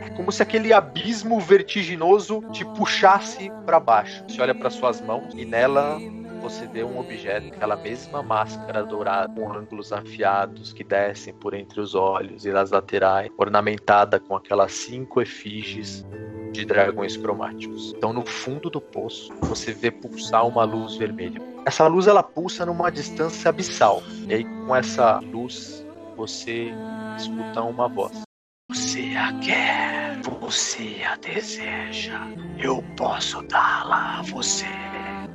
É 0.00 0.10
como 0.10 0.32
se 0.32 0.42
aquele 0.42 0.72
abismo 0.72 1.38
vertiginoso 1.38 2.42
te 2.50 2.64
puxasse 2.64 3.50
para 3.64 3.78
baixo. 3.78 4.24
Você 4.28 4.40
olha 4.40 4.54
para 4.54 4.70
suas 4.70 5.00
mãos 5.00 5.32
e 5.34 5.44
nela 5.44 5.98
você 6.42 6.66
vê 6.66 6.82
um 6.82 6.98
objeto, 6.98 7.54
aquela 7.54 7.76
mesma 7.76 8.20
máscara 8.20 8.82
dourada 8.82 9.32
com 9.32 9.52
ângulos 9.52 9.92
afiados 9.92 10.72
que 10.72 10.82
descem 10.82 11.32
por 11.32 11.54
entre 11.54 11.80
os 11.80 11.94
olhos 11.94 12.44
e 12.44 12.50
nas 12.50 12.72
laterais, 12.72 13.30
ornamentada 13.38 14.18
com 14.18 14.34
aquelas 14.34 14.72
cinco 14.72 15.22
efígies 15.22 16.04
de 16.50 16.64
dragões 16.64 17.16
cromáticos. 17.16 17.94
Então, 17.96 18.12
no 18.12 18.26
fundo 18.26 18.68
do 18.68 18.80
poço, 18.80 19.32
você 19.42 19.72
vê 19.72 19.90
pulsar 19.90 20.44
uma 20.46 20.64
luz 20.64 20.96
vermelha. 20.96 21.40
Essa 21.64 21.86
luz 21.86 22.08
ela 22.08 22.24
pulsa 22.24 22.66
numa 22.66 22.90
distância 22.90 23.48
abissal. 23.48 24.02
E 24.28 24.34
aí, 24.34 24.44
com 24.44 24.74
essa 24.74 25.20
luz, 25.20 25.81
você 26.16 26.72
escuta 27.16 27.62
uma 27.62 27.88
voz. 27.88 28.22
Você 28.70 29.14
a 29.16 29.32
quer, 29.40 30.20
você 30.22 31.02
a 31.04 31.16
deseja. 31.16 32.20
Eu 32.58 32.82
posso 32.96 33.42
dá-la 33.42 34.18
a 34.18 34.22
você. 34.22 34.66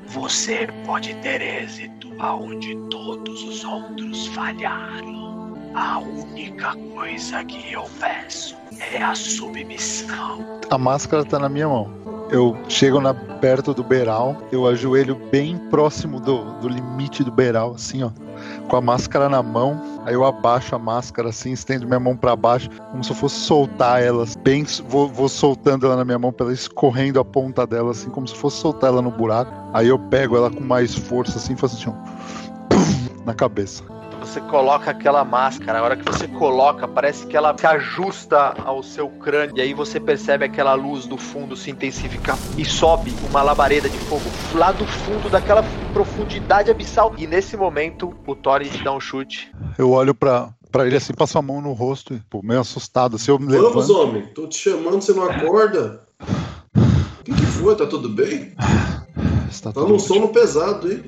Você 0.07 0.67
pode 0.85 1.13
ter 1.15 1.41
êxito 1.41 2.13
aonde 2.19 2.75
todos 2.89 3.43
os 3.43 3.63
outros 3.63 4.27
falharam. 4.27 5.53
A 5.75 5.99
única 5.99 6.75
coisa 6.95 7.43
que 7.45 7.73
eu 7.73 7.83
peço 7.99 8.57
é 8.93 9.03
a 9.03 9.13
submissão. 9.13 10.59
A 10.69 10.77
máscara 10.77 11.23
tá 11.23 11.37
na 11.37 11.49
minha 11.49 11.67
mão. 11.67 12.06
Eu 12.29 12.57
chego 12.67 12.99
na, 12.99 13.13
perto 13.13 13.73
do 13.73 13.83
beiral, 13.83 14.35
eu 14.51 14.67
ajoelho 14.67 15.15
bem 15.31 15.57
próximo 15.69 16.19
do, 16.19 16.43
do 16.59 16.67
limite 16.67 17.23
do 17.23 17.31
beiral, 17.31 17.73
assim, 17.75 18.03
ó 18.03 18.11
com 18.67 18.75
a 18.75 18.81
máscara 18.81 19.29
na 19.29 19.41
mão. 19.41 19.81
Aí 20.05 20.13
eu 20.13 20.25
abaixo 20.25 20.75
a 20.75 20.79
máscara 20.79 21.29
assim, 21.29 21.51
estendo 21.51 21.85
minha 21.85 21.99
mão 21.99 22.15
para 22.15 22.35
baixo, 22.35 22.69
como 22.91 23.03
se 23.03 23.11
eu 23.11 23.15
fosse 23.15 23.35
soltar 23.35 24.01
ela. 24.01 24.25
Bem, 24.43 24.65
vou, 24.87 25.07
vou 25.07 25.29
soltando 25.29 25.85
ela 25.85 25.95
na 25.95 26.05
minha 26.05 26.19
mão, 26.19 26.31
pela 26.31 26.53
escorrendo 26.53 27.19
a 27.19 27.25
ponta 27.25 27.65
dela, 27.65 27.91
assim, 27.91 28.09
como 28.09 28.27
se 28.27 28.35
fosse 28.35 28.57
soltar 28.57 28.91
ela 28.91 29.01
no 29.01 29.11
buraco. 29.11 29.51
Aí 29.73 29.87
eu 29.87 29.99
pego 29.99 30.35
ela 30.37 30.49
com 30.49 30.63
mais 30.63 30.93
força, 30.93 31.37
assim, 31.37 31.55
faço 31.55 31.77
assim, 31.77 31.89
ó, 31.89 33.25
na 33.25 33.33
cabeça 33.33 33.96
você 34.27 34.41
coloca 34.41 34.91
aquela 34.91 35.23
máscara, 35.23 35.79
a 35.79 35.83
hora 35.83 35.95
que 35.95 36.03
você 36.03 36.27
coloca, 36.27 36.85
parece 36.87 37.25
que 37.25 37.37
ela 37.37 37.57
se 37.57 37.65
ajusta 37.65 38.53
ao 38.65 38.83
seu 38.83 39.07
crânio. 39.07 39.55
E 39.57 39.61
aí 39.61 39.73
você 39.73 39.99
percebe 39.99 40.43
aquela 40.43 40.73
luz 40.73 41.05
do 41.05 41.17
fundo 41.17 41.55
se 41.55 41.71
intensificar 41.71 42.37
e 42.57 42.65
sobe 42.65 43.13
uma 43.29 43.41
labareda 43.41 43.89
de 43.89 43.97
fogo 43.99 44.25
lá 44.53 44.71
do 44.73 44.85
fundo 44.85 45.29
daquela 45.29 45.63
profundidade 45.93 46.69
abissal. 46.69 47.13
E 47.17 47.25
nesse 47.25 47.55
momento, 47.55 48.13
o 48.27 48.35
Thorin 48.35 48.67
te 48.67 48.83
dá 48.83 48.91
um 48.91 48.99
chute. 48.99 49.49
Eu 49.77 49.91
olho 49.91 50.13
pra, 50.13 50.49
pra 50.71 50.85
ele 50.85 50.97
assim, 50.97 51.13
passo 51.13 51.37
a 51.37 51.41
mão 51.41 51.61
no 51.61 51.71
rosto, 51.71 52.19
pô, 52.29 52.41
meio 52.43 52.59
assustado. 52.59 53.15
Assim, 53.15 53.31
eu 53.31 53.39
me 53.39 53.47
Vamos, 53.47 53.87
levanto. 53.87 53.97
homem. 53.97 54.23
Tô 54.35 54.45
te 54.45 54.57
chamando, 54.57 55.01
você 55.01 55.13
não 55.13 55.23
acorda? 55.23 56.01
O 57.19 57.23
que, 57.23 57.33
que 57.33 57.45
foi? 57.45 57.75
Tá 57.75 57.85
tudo 57.85 58.09
bem? 58.09 58.53
Está 59.49 59.71
Tá 59.71 59.79
tudo 59.79 59.93
num 59.93 59.99
sono 59.99 60.27
pesado, 60.27 60.91
hein? 60.91 61.03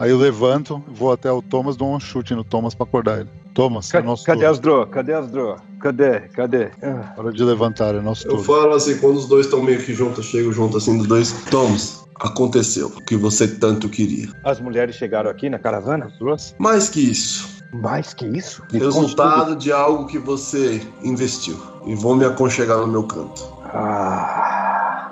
Aí 0.00 0.10
eu 0.10 0.16
levanto, 0.18 0.82
vou 0.88 1.12
até 1.12 1.30
o 1.30 1.42
Thomas, 1.42 1.76
dou 1.76 1.94
um 1.94 2.00
chute 2.00 2.34
no 2.34 2.42
Thomas 2.42 2.74
pra 2.74 2.84
acordar 2.86 3.20
ele. 3.20 3.28
Thomas, 3.52 3.88
é 3.90 3.92
Cadê, 3.92 4.06
nosso 4.06 4.24
cadê 4.24 4.38
turno. 4.38 4.50
as 4.52 4.58
dro? 4.58 4.86
Cadê 4.86 5.12
as 5.12 5.28
dro? 5.30 5.56
Cadê? 5.80 6.20
Cadê? 6.20 6.70
Ah, 6.82 7.12
Hora 7.18 7.30
de 7.32 7.44
levantar, 7.44 7.94
é 7.94 8.00
nosso 8.00 8.24
Eu 8.26 8.30
turno. 8.30 8.44
falo 8.44 8.72
assim, 8.74 8.96
quando 8.98 9.16
os 9.18 9.26
dois 9.28 9.44
estão 9.46 9.60
meio 9.62 9.78
que 9.84 9.92
juntos, 9.92 10.18
eu 10.18 10.24
chego 10.24 10.52
junto 10.52 10.78
assim 10.78 10.96
dos 10.96 11.06
dois. 11.06 11.32
Thomas, 11.50 12.02
aconteceu 12.18 12.86
o 12.86 13.02
que 13.02 13.14
você 13.16 13.46
tanto 13.46 13.88
queria. 13.90 14.28
As 14.44 14.58
mulheres 14.60 14.94
chegaram 14.96 15.28
aqui 15.28 15.50
na 15.50 15.58
caravana? 15.58 16.06
As 16.06 16.16
duas? 16.18 16.54
Mais 16.58 16.88
que 16.88 17.00
isso, 17.00 17.46
Mais 17.72 18.14
que 18.14 18.24
isso? 18.26 18.62
Resultado 18.72 19.54
de 19.54 19.70
algo 19.70 20.06
que 20.06 20.18
você 20.18 20.80
investiu. 21.02 21.60
E 21.84 21.94
vou 21.94 22.14
me 22.16 22.24
aconchegar 22.24 22.78
no 22.78 22.86
meu 22.86 23.02
canto. 23.04 23.42
Ah, 23.64 24.49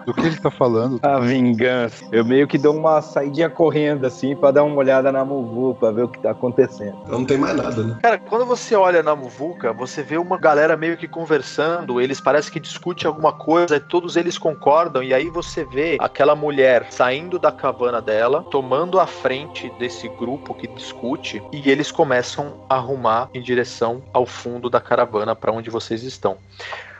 Do 0.09 0.15
que 0.15 0.23
ele 0.23 0.41
tá 0.41 0.51
falando? 0.51 0.99
A 1.03 1.21
vingança. 1.21 2.03
Eu 2.11 2.25
meio 2.25 2.49
que 2.49 2.57
dou 2.57 2.75
uma 2.75 3.03
saidinha 3.03 3.51
correndo 3.51 4.07
assim 4.07 4.35
pra 4.35 4.51
dar 4.51 4.65
uma 4.65 4.77
olhada 4.77 5.13
na 5.13 5.23
Muvu 5.23 5.75
pra 5.75 5.91
ver 5.91 6.05
o 6.05 6.09
que 6.09 6.19
tá 6.19 6.31
acontecendo. 6.31 6.97
Não 7.07 7.27
tem 7.27 7.37
mais 7.37 7.55
nada, 7.55 7.83
né? 7.83 7.99
Cara, 8.03 8.17
quando 8.17 8.47
você 8.47 8.75
olha 8.75 9.03
na 9.03 9.15
Muvuca, 9.15 9.71
você 9.71 10.03
vê 10.03 10.17
uma 10.17 10.39
galera 10.39 10.79
meio 10.79 10.97
que 10.97 11.07
conversando, 11.07 12.01
eles 12.01 12.23
parecem 12.23 12.51
que 12.51 12.59
discutem 12.59 13.07
alguma 13.07 13.35
coisa, 13.35 13.77
e 13.77 13.81
todos 13.81 14.17
eles 14.17 14.39
concordam, 14.39 15.03
e 15.03 15.13
aí 15.13 15.29
você 15.29 15.63
vê 15.63 15.99
aquela 16.01 16.35
mulher 16.35 16.87
saindo 16.89 17.39
da 17.39 17.53
cabana 17.53 18.01
dela, 18.01 18.47
tomando 18.51 18.99
a 18.99 19.07
frente 19.07 19.71
desse 19.79 20.09
grupo 20.09 20.55
que 20.55 20.67
discute, 20.69 21.43
e 21.53 21.69
eles 21.69 21.93
começam 21.93 22.65
a 22.67 22.77
arrumar 22.77 23.29
em 23.35 23.43
direção 23.43 24.03
ao 24.15 24.25
fundo 24.25 24.71
da 24.71 24.81
caravana 24.81 25.37
para 25.37 25.53
onde 25.53 25.69
vocês 25.69 26.03
estão. 26.03 26.39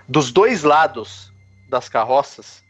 Dos 0.07 0.31
dois 0.31 0.63
lados 0.63 1.33
das 1.71 1.89
carroças 1.89 2.68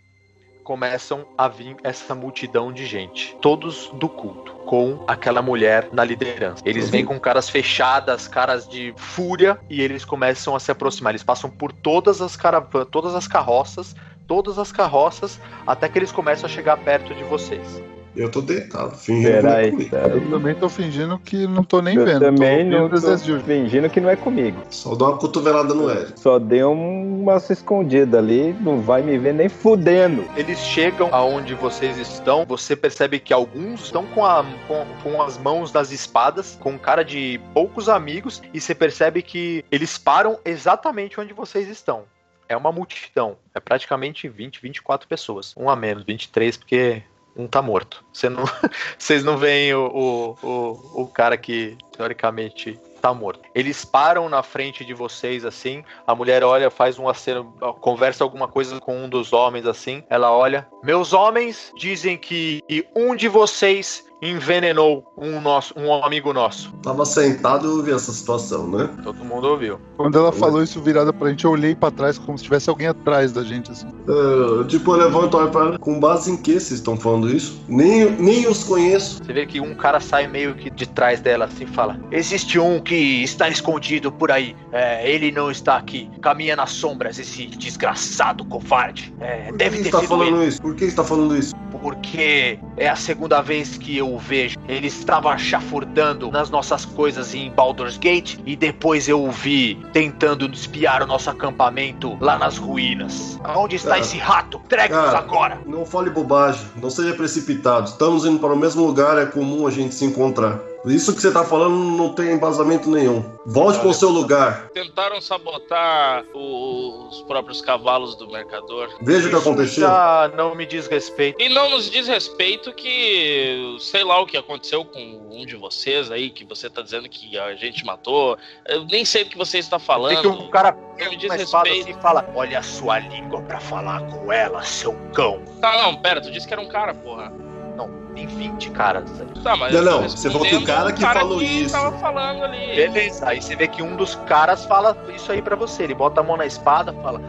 começam 0.69 1.25
a 1.39 1.49
vir 1.49 1.79
essa 1.83 2.15
multidão 2.15 2.71
de 2.71 2.85
gente, 2.85 3.35
todos 3.41 3.89
do 3.95 4.07
culto, 4.07 4.53
com 4.67 5.03
aquela 5.09 5.41
mulher 5.41 5.89
na 5.95 6.05
liderança. 6.05 6.63
Eles 6.63 6.91
vêm 6.91 7.07
com 7.07 7.19
caras 7.19 7.49
fechadas, 7.49 8.29
caras 8.29 8.69
de 8.69 8.93
fúria, 8.95 9.59
e 9.71 9.81
eles 9.81 10.05
começam 10.05 10.55
a 10.55 10.61
se 10.61 10.71
aproximar. 10.71 11.13
Eles 11.13 11.23
passam 11.23 11.49
por 11.49 11.73
todas 11.73 12.21
as 12.21 12.37
caravanas, 12.37 12.87
todas 12.91 13.15
as 13.15 13.27
carroças, 13.27 13.97
todas 14.27 14.59
as 14.59 14.71
carroças, 14.71 15.41
até 15.67 15.89
que 15.89 15.99
eles 15.99 16.13
começam 16.13 16.45
a 16.45 16.53
chegar 16.53 16.77
perto 16.77 17.15
de 17.15 17.25
vocês. 17.25 17.98
Eu 18.19 18.29
tô 18.29 18.41
deitado, 18.41 18.97
fingindo 18.97 19.31
que 19.39 19.43
não 19.43 19.51
é 19.53 19.71
comigo. 19.71 19.97
Eu 19.97 20.31
também 20.31 20.55
tô 20.57 20.69
fingindo 20.69 21.19
que 21.21 21.47
não 21.47 21.63
tô 21.63 21.81
nem 21.81 21.97
Eu 21.97 22.05
vendo. 22.05 22.21
também 22.21 22.69
tô 22.71 22.79
não 22.79 22.89
tô 22.89 23.17
Juju. 23.17 23.41
fingindo 23.45 23.89
que 23.89 24.01
não 24.01 24.11
é 24.11 24.17
comigo. 24.17 24.61
Só 24.71 24.95
dá 24.97 25.05
uma 25.07 25.17
cotovelada 25.19 25.73
no 25.73 25.89
Eric. 25.89 26.19
Só 26.19 26.39
deu 26.39 26.73
umas 26.73 27.49
escondidas 27.49 28.19
ali, 28.19 28.53
não 28.61 28.81
vai 28.81 29.03
me 29.03 29.17
ver 29.17 29.33
nem 29.35 29.49
fudendo. 29.49 30.25
Eles 30.37 30.59
chegam 30.59 31.09
aonde 31.13 31.55
vocês 31.55 31.97
estão, 31.97 32.45
você 32.45 32.75
percebe 32.75 33.21
que 33.21 33.33
alguns 33.33 33.85
estão 33.85 34.05
com, 34.07 34.25
a- 34.27 34.45
com- 34.67 34.87
com 35.03 35.23
as 35.23 35.39
mãos 35.39 35.73
nas 35.73 35.93
espadas, 35.93 36.59
com 36.61 36.77
cara 36.77 37.05
de 37.05 37.41
poucos 37.55 37.89
amigos, 37.89 38.43
e 38.53 38.61
você 38.61 38.75
percebe 38.75 39.23
que 39.23 39.65
eles 39.71 39.97
param 39.97 40.39
exatamente 40.45 41.21
onde 41.21 41.33
vocês 41.33 41.69
estão. 41.69 42.03
É 42.49 42.57
uma 42.57 42.73
multidão, 42.73 43.37
é 43.55 43.61
praticamente 43.61 44.27
20, 44.29 44.61
24 44.61 45.07
pessoas. 45.07 45.55
Um 45.57 45.69
a 45.71 45.77
menos, 45.77 46.03
23, 46.05 46.57
porque 46.57 47.03
um 47.39 47.47
tá 47.47 47.63
morto. 47.63 48.05
Você 48.13 48.29
não, 48.29 48.45
vocês 48.99 49.23
não 49.25 49.39
veem 49.39 49.73
o, 49.73 49.87
o, 49.87 50.47
o, 50.47 51.03
o 51.03 51.07
cara 51.07 51.37
que, 51.37 51.79
teoricamente, 51.97 52.79
tá 53.01 53.15
morto. 53.15 53.49
Eles 53.55 53.85
param 53.85 54.29
na 54.29 54.43
frente 54.43 54.85
de 54.85 54.93
vocês 54.93 55.45
assim, 55.45 55.85
a 56.07 56.15
mulher 56.15 56.43
olha, 56.43 56.69
faz 56.69 56.99
um 56.99 57.09
aceno, 57.09 57.55
conversa 57.81 58.25
alguma 58.25 58.49
coisa 58.49 58.81
com 58.81 59.05
um 59.05 59.09
dos 59.09 59.33
homens 59.33 59.67
assim. 59.67 60.03
Ela 60.11 60.33
olha: 60.33 60.67
Meus 60.83 61.13
homens 61.13 61.73
dizem 61.77 62.19
que 62.19 62.63
um 62.95 63.15
de 63.15 63.29
vocês 63.29 64.08
envenenou 64.21 65.05
um, 65.17 65.41
nosso, 65.41 65.75
um 65.77 65.93
amigo 66.05 66.33
nosso. 66.33 66.73
Tava 66.83 67.05
sentado 67.05 67.67
e 67.67 67.71
eu 67.79 67.83
vi 67.83 67.93
essa 67.93 68.13
situação, 68.13 68.69
né? 68.69 68.91
Todo 69.03 69.25
mundo 69.25 69.49
ouviu. 69.49 69.79
Quando 69.97 70.19
ela 70.19 70.33
falou 70.33 70.63
isso 70.63 70.81
virada 70.81 71.13
pra 71.13 71.29
gente, 71.31 71.45
eu 71.45 71.51
olhei 71.53 71.75
pra 71.75 71.91
trás 71.91 72.19
como 72.19 72.37
se 72.37 72.45
tivesse 72.45 72.69
alguém 72.69 72.89
atrás 72.89 73.33
da 73.33 73.43
gente, 73.43 73.71
assim. 73.71 73.87
Eu, 74.07 74.67
tipo, 74.67 74.93
eu 74.93 74.97
levanto 74.99 75.37
olho 75.37 75.51
pra 75.51 75.61
ela. 75.61 75.79
Com 75.79 75.99
base 76.01 76.31
em 76.31 76.37
que 76.37 76.53
vocês 76.53 76.73
estão 76.81 76.97
falando 76.97 77.31
isso? 77.31 77.61
Nem, 77.69 78.11
nem 78.13 78.47
os 78.47 78.65
conheço. 78.65 79.23
Você 79.25 79.33
vê 79.33 79.47
que 79.47 79.61
um 79.61 79.75
cara 79.75 80.01
sai 80.01 80.27
meio 80.27 80.55
que 80.55 80.71
de 80.71 80.87
trás 80.87 81.21
dela 81.21 81.45
assim 81.47 81.65
e 81.65 81.67
fala: 81.67 81.99
Existe 82.11 82.59
um 82.59 82.81
que 82.81 83.23
está 83.23 83.49
escondido 83.49 84.11
por 84.11 84.31
aí. 84.31 84.57
É, 84.73 85.09
ele 85.11 85.31
não 85.31 85.51
está 85.51 85.77
aqui. 85.77 86.11
Caminha 86.21 86.57
nas 86.57 86.71
sombras, 86.71 87.19
esse 87.19 87.47
desgraçado 87.47 88.45
covarde. 88.45 89.15
É, 89.21 89.45
Por 89.45 89.53
que 89.53 89.59
deve 89.59 89.77
você 89.77 89.83
ter 89.83 89.89
está 89.89 90.01
sido 90.01 90.09
falando 90.09 90.37
ele. 90.37 90.47
isso? 90.47 90.61
Por 90.63 90.75
que 90.75 90.81
você 90.85 90.91
está 90.91 91.05
falando 91.05 91.37
isso? 91.37 91.55
Porque 91.81 92.59
é 92.77 92.89
a 92.89 92.97
segunda 92.97 93.41
vez 93.41 93.77
que 93.77 93.97
eu 93.97 94.13
o 94.13 94.19
vejo. 94.19 94.57
Ele 94.69 94.87
estava 94.87 95.37
chafurdando 95.39 96.31
nas 96.31 96.51
nossas 96.51 96.85
coisas 96.85 97.35
em 97.35 97.51
Baldur's 97.51 97.99
Gate 97.99 98.39
e 98.45 98.57
depois 98.57 99.09
eu 99.09 99.23
o 99.23 99.31
vi 99.31 99.79
tentando 99.93 100.47
espiar 100.53 101.03
o 101.03 101.07
nosso 101.07 101.31
acampamento 101.31 102.17
lá 102.21 102.39
nas 102.39 102.59
ruínas. 102.59 103.39
Aonde 103.45 103.77
está 103.77 103.91
Cara. 103.91 104.01
esse 104.01 104.19
rato? 104.19 104.61
Entregue-nos 104.65 105.15
agora! 105.15 105.61
Não 105.67 105.85
fale 105.85 106.11
bobagem, 106.11 106.67
não 106.81 106.91
seja 106.91 107.15
precipitado. 107.15 107.89
Estamos 107.89 108.25
indo 108.25 108.39
para 108.39 108.53
o 108.53 108.57
mesmo 108.57 108.85
lugar, 108.85 109.19
é 109.19 109.27
comum 109.27 109.67
a 109.67 109.71
gente 109.71 109.95
se 109.95 110.05
encontrar. 110.05 110.61
Isso 110.85 111.15
que 111.15 111.21
você 111.21 111.33
tá 111.33 111.45
falando 111.45 111.75
não 111.77 112.13
tem 112.15 112.33
embasamento 112.33 112.91
nenhum. 112.91 113.25
Volte 113.45 113.79
para 113.81 113.89
o 113.89 113.95
seu 113.95 114.09
lugar. 114.09 114.69
Tentaram 114.73 115.21
sabotar 115.21 116.25
os 116.35 117.23
próprios 117.23 117.61
cavalos 117.61 118.15
do 118.15 118.29
mercador. 118.29 118.89
Veja 119.01 119.27
o 119.27 119.31
que 119.31 119.37
aconteceu. 119.37 119.87
Já 119.87 120.31
não 120.37 120.55
me 120.55 120.65
diz 120.67 120.87
respeito. 120.87 121.41
E 121.41 121.49
não 121.49 121.71
nos 121.71 121.91
diz 121.91 122.07
respeito 122.07 122.73
que, 122.73 123.77
sei 123.81 124.05
lá 124.05 124.21
o 124.21 124.27
que 124.27 124.37
aconteceu 124.37 124.85
com 124.85 125.29
um 125.31 125.45
de 125.45 125.57
vocês 125.57 126.11
aí, 126.11 126.31
que 126.31 126.45
você 126.45 126.71
tá 126.71 126.81
dizendo 126.83 127.09
que 127.09 127.39
a 127.39 127.55
gente 127.55 127.85
matou. 127.85 128.39
Eu 128.67 128.85
nem 128.85 129.05
sei 129.05 129.25
do 129.25 129.31
que 129.31 129.39
você 129.39 129.59
está 129.59 129.79
Tem 129.79 129.87
falando. 129.87 130.21
que 130.21 130.27
um 130.29 130.51
cara 130.51 130.73
Não 130.99 131.11
me 131.11 131.17
diz 131.17 131.31
respeito. 131.31 131.81
assim 131.83 131.91
e 131.91 132.03
fala: 132.03 132.29
Olha 132.35 132.59
a 132.59 132.63
sua 132.63 132.99
língua 132.99 133.43
pra 133.43 133.61
falar 133.61 134.01
com 134.09 134.33
ela, 134.33 134.63
seu 134.63 134.95
cão. 135.15 135.43
Tá, 135.61 135.83
não, 135.83 135.97
pera, 135.97 136.21
tu 136.21 136.31
disse 136.31 136.47
que 136.47 136.53
era 136.55 136.63
um 136.63 136.69
cara, 136.69 136.95
porra. 136.95 137.33
Não, 137.79 137.89
tem 138.13 138.27
20 138.27 138.71
caras. 138.71 139.05
Tá, 139.45 139.57
mas 139.57 139.73
Não, 139.73 139.83
não, 139.83 140.03
você 140.03 140.29
falou 140.29 140.45
que 140.45 140.57
o 140.57 140.65
cara 140.65 140.93
que 140.93 141.01
falou 141.01 141.39
que 141.39 141.45
isso. 141.45 141.73
tava 141.73 141.97
falando 141.99 142.43
ali. 142.43 142.75
Beleza, 142.75 143.29
aí 143.29 143.41
você 143.41 143.55
vê 143.55 143.69
que 143.69 143.81
um 143.81 143.95
dos 143.95 144.17
caras 144.27 144.65
fala 144.67 144.97
isso 145.15 145.31
aí 145.31 145.41
pra 145.41 145.55
você. 145.55 145.85
Ele 145.85 145.95
bota 145.95 146.21
a 146.21 146.25
mão 146.25 146.37
na 146.37 146.45
espada 146.45 146.93
fala: 146.93 147.21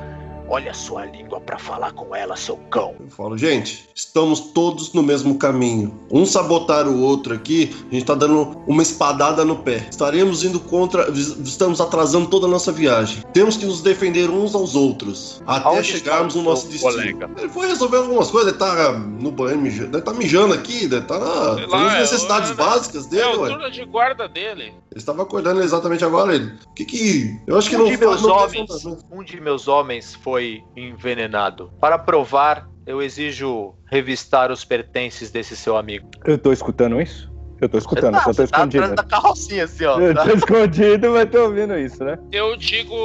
Olha 0.51 0.71
a 0.71 0.73
sua 0.73 1.05
língua 1.05 1.39
pra 1.39 1.59
falar 1.59 1.91
com 1.93 2.15
ela, 2.15 2.35
seu 2.35 2.57
cão. 2.71 2.95
Eu 2.99 3.09
falo, 3.09 3.37
gente, 3.37 3.87
estamos 3.93 4.39
todos 4.39 4.93
no 4.93 5.03
mesmo 5.03 5.37
caminho. 5.37 5.93
Um 6.11 6.25
sabotar 6.25 6.87
o 6.87 6.99
outro 7.01 7.35
aqui, 7.35 7.75
a 7.91 7.93
gente 7.93 8.05
tá 8.05 8.15
dando 8.15 8.57
uma 8.65 8.81
espadada 8.81 9.45
no 9.45 9.57
pé. 9.57 9.87
Estaremos 9.91 10.43
indo 10.43 10.59
contra. 10.59 11.07
Estamos 11.11 11.79
atrasando 11.79 12.27
toda 12.29 12.47
a 12.47 12.49
nossa 12.49 12.71
viagem. 12.71 13.23
Temos 13.31 13.57
que 13.57 13.65
nos 13.65 13.81
defender 13.81 14.29
uns 14.29 14.55
aos 14.55 14.75
outros. 14.75 15.39
Até 15.45 15.67
Aonde 15.67 15.83
chegarmos 15.87 16.33
no 16.33 16.41
o 16.41 16.43
nosso 16.45 16.67
destino. 16.67 16.91
colega? 16.93 17.29
Ele 17.37 17.49
foi 17.49 17.67
resolver 17.67 17.97
algumas 17.97 18.31
coisas, 18.31 18.49
ele 18.49 18.59
tá 18.59 18.93
no 18.93 19.31
banheiro 19.31 19.61
mijando. 19.61 19.91
Deve 19.91 20.03
tá 20.03 20.13
mijando 20.13 20.53
aqui, 20.55 20.87
deve 20.87 21.05
tá 21.05 21.19
na, 21.19 21.25
lá, 21.25 21.55
fazendo 21.67 21.75
as 21.75 21.93
é, 21.93 21.99
necessidades 21.99 22.51
é, 22.51 22.53
básicas 22.55 23.05
É 23.05 23.09
dele, 23.09 23.35
o 23.37 23.41
ué. 23.41 23.49
turno 23.49 23.69
de 23.71 23.85
guarda 23.85 24.27
dele. 24.27 24.63
Ele 24.63 24.73
estava 24.95 25.21
acordando 25.21 25.61
exatamente 25.61 26.03
agora. 26.03 26.33
Ele. 26.33 26.51
O 26.65 26.73
que 26.73 26.85
que. 26.85 27.39
Eu 27.45 27.55
acho 27.57 27.69
que 27.69 27.75
Um 27.75 27.79
não 27.79 27.85
de 27.91 27.97
meus 27.97 28.21
não 28.23 28.29
homens, 28.31 28.69
um 29.11 29.23
de 29.23 29.39
meus 29.39 29.67
homens 29.67 30.15
foi 30.15 30.38
envenenado. 30.75 31.71
Para 31.79 31.97
provar, 31.97 32.67
eu 32.85 33.01
exijo 33.01 33.75
revistar 33.91 34.51
os 34.51 34.63
pertences 34.63 35.31
desse 35.31 35.55
seu 35.55 35.77
amigo. 35.77 36.09
Eu 36.25 36.37
tô 36.37 36.51
escutando 36.51 37.01
isso? 37.01 37.29
Eu 37.61 37.67
tô 37.67 37.77
escutando, 37.77 38.13
tá- 38.13 38.19
só 38.21 38.25
tô 38.27 38.33
você 38.33 38.47
tá 38.47 38.57
escondido. 38.57 38.83
atrás 38.83 38.95
da 38.95 39.03
carrocinha 39.03 39.63
assim, 39.65 39.85
ó. 39.85 39.99
Eu 39.99 40.13
tá? 40.13 40.23
tô 40.23 40.31
escondido, 40.31 41.11
mas 41.11 41.29
tô 41.29 41.43
ouvindo 41.43 41.77
isso, 41.77 42.03
né? 42.03 42.17
Eu 42.31 42.55
digo. 42.55 42.95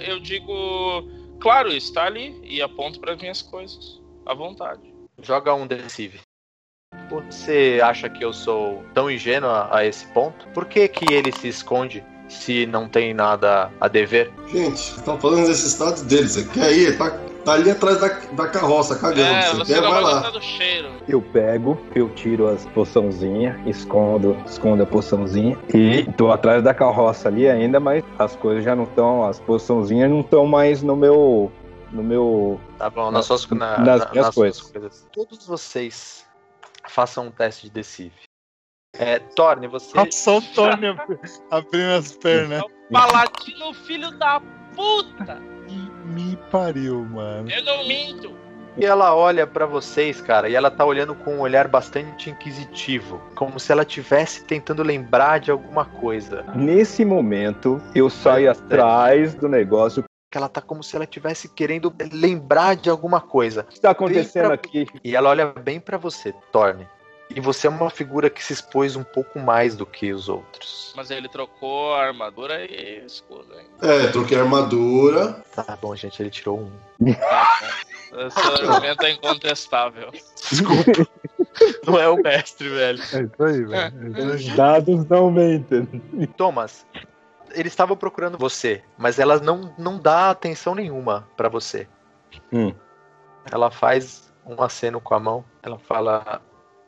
Eu 0.00 0.18
digo. 0.20 1.08
Claro, 1.40 1.68
está 1.70 2.04
ali 2.04 2.40
e 2.42 2.60
aponto 2.60 3.00
para 3.00 3.16
minhas 3.16 3.42
coisas. 3.42 4.00
À 4.26 4.34
vontade. 4.34 4.80
Joga 5.22 5.54
um 5.54 5.66
deceive. 5.66 6.20
Você 7.10 7.80
acha 7.82 8.08
que 8.08 8.24
eu 8.24 8.32
sou 8.32 8.82
tão 8.94 9.10
ingênuo 9.10 9.50
a, 9.50 9.76
a 9.78 9.84
esse 9.84 10.06
ponto? 10.08 10.46
Por 10.48 10.66
que 10.66 10.88
que 10.88 11.12
ele 11.12 11.30
se 11.32 11.48
esconde 11.48 12.04
se 12.32 12.66
não 12.66 12.88
tem 12.88 13.12
nada 13.14 13.70
a 13.80 13.88
dever? 13.88 14.30
Gente, 14.48 14.74
estão 14.76 15.18
falando 15.20 15.40
das 15.40 15.48
necessidades 15.50 16.02
dele. 16.02 16.28
Você 16.28 16.44
quer 16.44 16.72
ir? 16.72 16.96
Tá, 16.98 17.10
tá 17.44 17.52
ali 17.54 17.70
atrás 17.70 18.00
da, 18.00 18.08
da 18.32 18.48
carroça, 18.48 18.96
cagando. 18.96 19.20
É, 19.22 19.50
você 19.50 19.74
você 19.74 19.80
Vai 19.80 20.02
lá. 20.02 20.14
gostar 20.14 20.30
do 20.30 20.40
cheiro. 20.42 20.88
Eu 21.08 21.20
pego, 21.20 21.78
eu 21.94 22.08
tiro 22.10 22.48
as 22.48 22.64
poçãozinhas, 22.66 23.56
escondo, 23.66 24.36
escondo 24.46 24.82
a 24.82 24.86
poçãozinha 24.86 25.58
e 25.74 26.04
tô 26.12 26.30
atrás 26.30 26.62
da 26.62 26.72
carroça 26.72 27.28
ali 27.28 27.48
ainda, 27.48 27.78
mas 27.80 28.04
as 28.18 28.34
coisas 28.36 28.62
já 28.64 28.74
não 28.76 28.84
estão, 28.84 29.24
as 29.24 29.40
poçãozinhas 29.40 30.08
não 30.10 30.20
estão 30.20 30.46
mais 30.46 30.82
no 30.82 30.94
meu, 30.96 31.50
no 31.90 32.02
meu, 32.02 32.60
Tá 32.78 32.88
bom, 32.88 33.10
nas 33.10 33.26
suas, 33.26 33.46
na- 33.48 33.78
Nas 33.78 34.00
na- 34.04 34.10
minhas 34.10 34.26
nas 34.26 34.34
coisas. 34.34 34.62
coisas. 34.62 35.06
Todos 35.12 35.46
vocês 35.46 36.24
façam 36.88 37.26
um 37.26 37.30
teste 37.30 37.64
de 37.66 37.70
deceive. 37.72 38.12
É, 38.98 39.18
Torne, 39.18 39.66
você. 39.66 39.92
Só 40.10 40.38
o 40.38 40.42
Tony 40.42 40.86
abrindo 41.50 41.92
as 41.98 42.12
pernas. 42.12 42.62
Palatino, 42.92 43.72
filho 43.72 44.10
da 44.18 44.40
puta! 44.74 45.40
Me 46.04 46.36
pariu, 46.50 47.02
mano. 47.04 47.50
Eu 47.50 47.64
não 47.64 47.86
minto. 47.86 48.32
E 48.76 48.84
ela 48.84 49.14
olha 49.14 49.46
pra 49.46 49.66
vocês, 49.66 50.20
cara, 50.20 50.48
e 50.48 50.54
ela 50.54 50.70
tá 50.70 50.84
olhando 50.84 51.14
com 51.14 51.34
um 51.36 51.40
olhar 51.40 51.68
bastante 51.68 52.30
inquisitivo, 52.30 53.20
como 53.34 53.60
se 53.60 53.70
ela 53.70 53.82
estivesse 53.82 54.44
tentando 54.44 54.82
lembrar 54.82 55.40
de 55.40 55.50
alguma 55.50 55.84
coisa. 55.84 56.42
Nesse 56.54 57.04
momento, 57.04 57.80
eu 57.94 58.08
saio 58.08 58.50
atrás 58.50 59.34
do 59.34 59.46
negócio. 59.48 60.04
Que 60.30 60.38
ela 60.38 60.48
tá 60.48 60.62
como 60.62 60.82
se 60.82 60.96
ela 60.96 61.04
estivesse 61.04 61.50
querendo 61.50 61.94
lembrar 62.12 62.74
de 62.76 62.88
alguma 62.88 63.20
coisa. 63.20 63.60
O 63.60 63.64
que 63.64 63.74
está 63.74 63.90
acontecendo 63.90 64.46
pra- 64.46 64.54
aqui? 64.54 64.86
E 65.04 65.14
ela 65.14 65.28
olha 65.28 65.46
bem 65.48 65.78
pra 65.78 65.98
você, 65.98 66.32
Torne. 66.50 66.88
E 67.34 67.40
você 67.40 67.66
é 67.66 67.70
uma 67.70 67.90
figura 67.90 68.28
que 68.28 68.42
se 68.42 68.52
expôs 68.52 68.96
um 68.96 69.04
pouco 69.04 69.38
mais 69.38 69.76
do 69.76 69.86
que 69.86 70.12
os 70.12 70.28
outros. 70.28 70.92
Mas 70.96 71.10
ele 71.10 71.28
trocou 71.28 71.94
a 71.94 72.04
armadura 72.04 72.64
e 72.64 73.04
escudo, 73.04 73.54
hein? 73.58 73.66
É, 73.80 74.06
troquei 74.08 74.38
a 74.38 74.42
armadura. 74.42 75.42
Tá 75.54 75.76
bom, 75.80 75.94
gente, 75.96 76.22
ele 76.22 76.30
tirou 76.30 76.60
um. 76.60 76.72
Esse 78.26 78.38
argumento 78.38 79.04
é 79.04 79.10
incontestável. 79.10 80.10
Desculpa. 80.50 81.08
Não 81.86 81.98
é 81.98 82.08
o 82.08 82.16
mestre, 82.16 82.68
velho. 82.68 83.02
É 83.12 83.22
isso 83.22 83.42
aí, 83.42 83.64
velho. 83.64 83.74
É 83.74 83.88
aí. 83.88 84.30
Os 84.30 84.48
dados 84.48 85.06
não 85.06 85.30
mentem. 85.30 85.86
Thomas, 86.36 86.86
eles 87.52 87.72
estavam 87.72 87.96
procurando 87.96 88.38
você, 88.38 88.82
mas 88.96 89.18
ela 89.18 89.38
não, 89.38 89.74
não 89.76 89.98
dá 89.98 90.30
atenção 90.30 90.74
nenhuma 90.74 91.28
pra 91.36 91.48
você. 91.48 91.86
Hum. 92.52 92.74
Ela 93.50 93.70
faz 93.70 94.32
um 94.46 94.62
aceno 94.62 95.00
com 95.00 95.14
a 95.14 95.20
mão. 95.20 95.44
Ela 95.62 95.78
fala: 95.78 96.40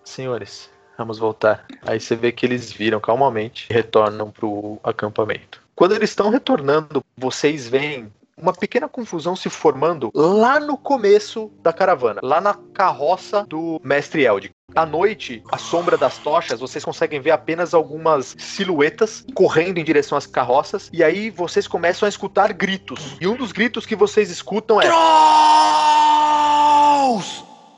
Senhores, 0.04 0.70
vamos 0.96 1.18
voltar. 1.18 1.66
Aí 1.82 1.98
você 1.98 2.14
vê 2.14 2.30
que 2.30 2.44
eles 2.44 2.70
viram 2.72 3.00
calmamente 3.00 3.66
e 3.70 3.72
retornam 3.74 4.30
pro 4.30 4.78
acampamento. 4.84 5.62
Quando 5.74 5.94
eles 5.94 6.10
estão 6.10 6.30
retornando, 6.30 7.02
vocês 7.16 7.66
veem 7.66 8.12
uma 8.36 8.52
pequena 8.52 8.88
confusão 8.88 9.34
se 9.36 9.48
formando 9.48 10.10
lá 10.14 10.60
no 10.60 10.76
começo 10.76 11.50
da 11.62 11.72
caravana, 11.72 12.20
lá 12.22 12.40
na 12.40 12.54
carroça 12.72 13.44
do 13.48 13.80
mestre 13.82 14.24
Eld. 14.24 14.50
À 14.74 14.84
noite, 14.84 15.42
à 15.52 15.58
sombra 15.58 15.96
das 15.96 16.18
tochas, 16.18 16.58
vocês 16.60 16.84
conseguem 16.84 17.20
ver 17.20 17.30
apenas 17.30 17.72
algumas 17.74 18.34
silhuetas 18.38 19.24
correndo 19.34 19.78
em 19.78 19.84
direção 19.84 20.18
às 20.18 20.26
carroças, 20.26 20.90
e 20.92 21.04
aí 21.04 21.30
vocês 21.30 21.68
começam 21.68 22.06
a 22.06 22.08
escutar 22.08 22.52
gritos. 22.52 23.16
E 23.20 23.28
um 23.28 23.36
dos 23.36 23.52
gritos 23.52 23.86
que 23.86 23.94
vocês 23.94 24.30
escutam 24.30 24.80
é: 24.80 24.86
Trolls! 24.86 25.04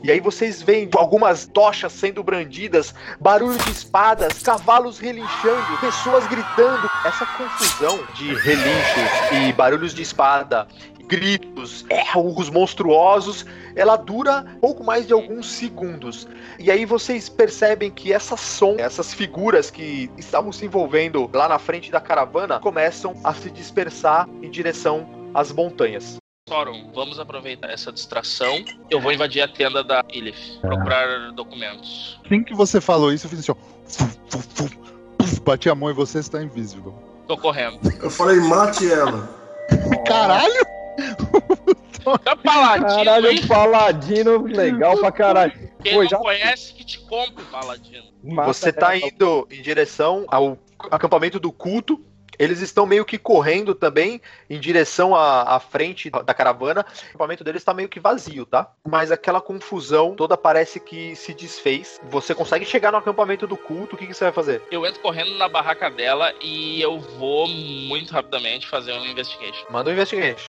E 0.07 0.12
aí 0.12 0.20
vocês 0.20 0.62
veem 0.62 0.88
algumas 0.94 1.46
tochas 1.48 1.92
sendo 1.92 2.22
brandidas, 2.22 2.94
barulho 3.18 3.59
de 3.59 3.72
espadas, 3.72 4.40
cavalos 4.40 5.00
relinchando, 5.00 5.80
pessoas 5.80 6.24
gritando. 6.28 6.88
Essa 7.04 7.26
confusão 7.26 7.98
de 8.14 8.32
relinchos 8.36 9.11
e 9.32 9.52
barulhos 9.52 9.92
de 9.92 10.02
espada, 10.02 10.68
gritos, 11.09 11.84
erros 11.90 12.48
monstruosos, 12.48 13.44
ela 13.74 13.96
dura 13.96 14.44
pouco 14.61 14.84
mais 14.84 15.09
de 15.09 15.12
alguns 15.12 15.50
segundos. 15.50 16.28
E 16.57 16.70
aí 16.70 16.84
vocês 16.84 17.28
percebem 17.28 17.90
que 17.90 18.12
essas 18.12 18.38
som, 18.38 18.76
essas 18.78 19.12
figuras 19.12 19.72
que 19.72 20.09
estavam 20.16 20.52
se 20.52 20.64
envolvendo 20.64 21.28
lá 21.34 21.48
na 21.48 21.59
frente 21.59 21.90
da 21.90 22.00
caravana 22.00 22.61
começam 22.61 23.12
a 23.24 23.34
se 23.34 23.50
dispersar 23.50 24.28
em 24.40 24.48
direção 24.48 25.04
às 25.34 25.50
montanhas. 25.50 26.16
Thoron, 26.51 26.92
vamos 26.94 27.18
aproveitar 27.18 27.72
essa 27.72 27.90
distração. 27.90 28.64
Eu 28.88 29.01
vou 29.01 29.11
invadir 29.12 29.42
a 29.42 29.49
tenda 29.49 29.82
da 29.82 30.05
Ilif, 30.12 30.59
procurar 30.61 31.32
documentos. 31.32 32.20
Assim 32.24 32.44
que 32.44 32.55
você 32.55 32.80
falou 32.80 33.12
isso, 33.12 33.26
eu 33.26 33.30
fiz 33.30 33.40
assim, 33.40 33.51
ó. 33.51 33.57
Fuf, 33.84 34.16
fuf, 34.30 34.49
fuf, 34.55 34.78
puf, 35.18 35.40
bati 35.40 35.68
a 35.68 35.74
mão 35.74 35.90
e 35.90 35.92
você 35.92 36.20
está 36.20 36.40
invisível. 36.40 36.94
Tô 37.26 37.36
correndo. 37.36 37.80
Eu 38.01 38.09
falei, 38.09 38.36
mate 38.38 38.88
ela. 38.88 39.28
Caralho! 40.07 40.66
Tá 42.22 42.36
paladino, 42.36 42.88
Caralho, 43.05 43.30
hein? 43.32 43.47
paladino 43.49 44.42
legal 44.44 44.97
pra 44.97 45.11
caralho. 45.11 45.53
Quem 45.82 45.94
Pô, 45.94 46.03
não 46.05 46.09
já- 46.09 46.18
conhece, 46.18 46.72
que 46.72 46.84
te 46.84 47.01
compre, 47.01 47.44
paladino. 47.47 48.05
Mata 48.22 48.53
Você 48.53 48.72
tá 48.72 48.97
ela. 48.97 49.09
indo 49.09 49.49
em 49.51 49.61
direção 49.61 50.24
ao 50.28 50.57
acampamento 50.88 51.40
do 51.40 51.51
culto. 51.51 52.01
Eles 52.39 52.61
estão 52.61 52.87
meio 52.87 53.05
que 53.05 53.18
correndo 53.18 53.74
também 53.74 54.20
em 54.49 54.59
direção 54.59 55.14
à, 55.14 55.57
à 55.57 55.61
frente 55.61 56.11
da 56.11 56.35
caravana. 56.35 56.85
O 56.85 57.09
acampamento 57.09 57.45
deles 57.45 57.64
tá 57.64 57.72
meio 57.72 57.89
que 57.89 58.01
vazio, 58.01 58.45
tá? 58.45 58.70
Mas 58.87 59.11
aquela 59.11 59.41
confusão 59.41 60.14
toda 60.14 60.37
parece 60.37 60.81
que 60.81 61.14
se 61.16 61.33
desfez. 61.33 62.01
Você 62.11 62.35
consegue 62.35 62.64
chegar 62.64 62.93
no 62.93 62.99
acampamento 62.99 63.47
do 63.47 63.57
culto, 63.57 63.97
o 63.97 63.99
que, 63.99 64.07
que 64.07 64.14
você 64.14 64.24
vai 64.24 64.33
fazer? 64.33 64.62
Eu 64.70 64.85
entro 64.87 65.01
correndo 65.01 65.37
na 65.37 65.49
barraca 65.49 65.91
dela 65.91 66.33
e 66.43 66.81
eu 66.81 66.99
vou 66.99 67.49
muito 67.49 68.12
rapidamente 68.12 68.66
fazer 68.66 68.93
um 68.93 69.05
investigation. 69.05 69.66
Manda 69.70 69.91
um 69.91 69.93
investigation. 69.93 70.45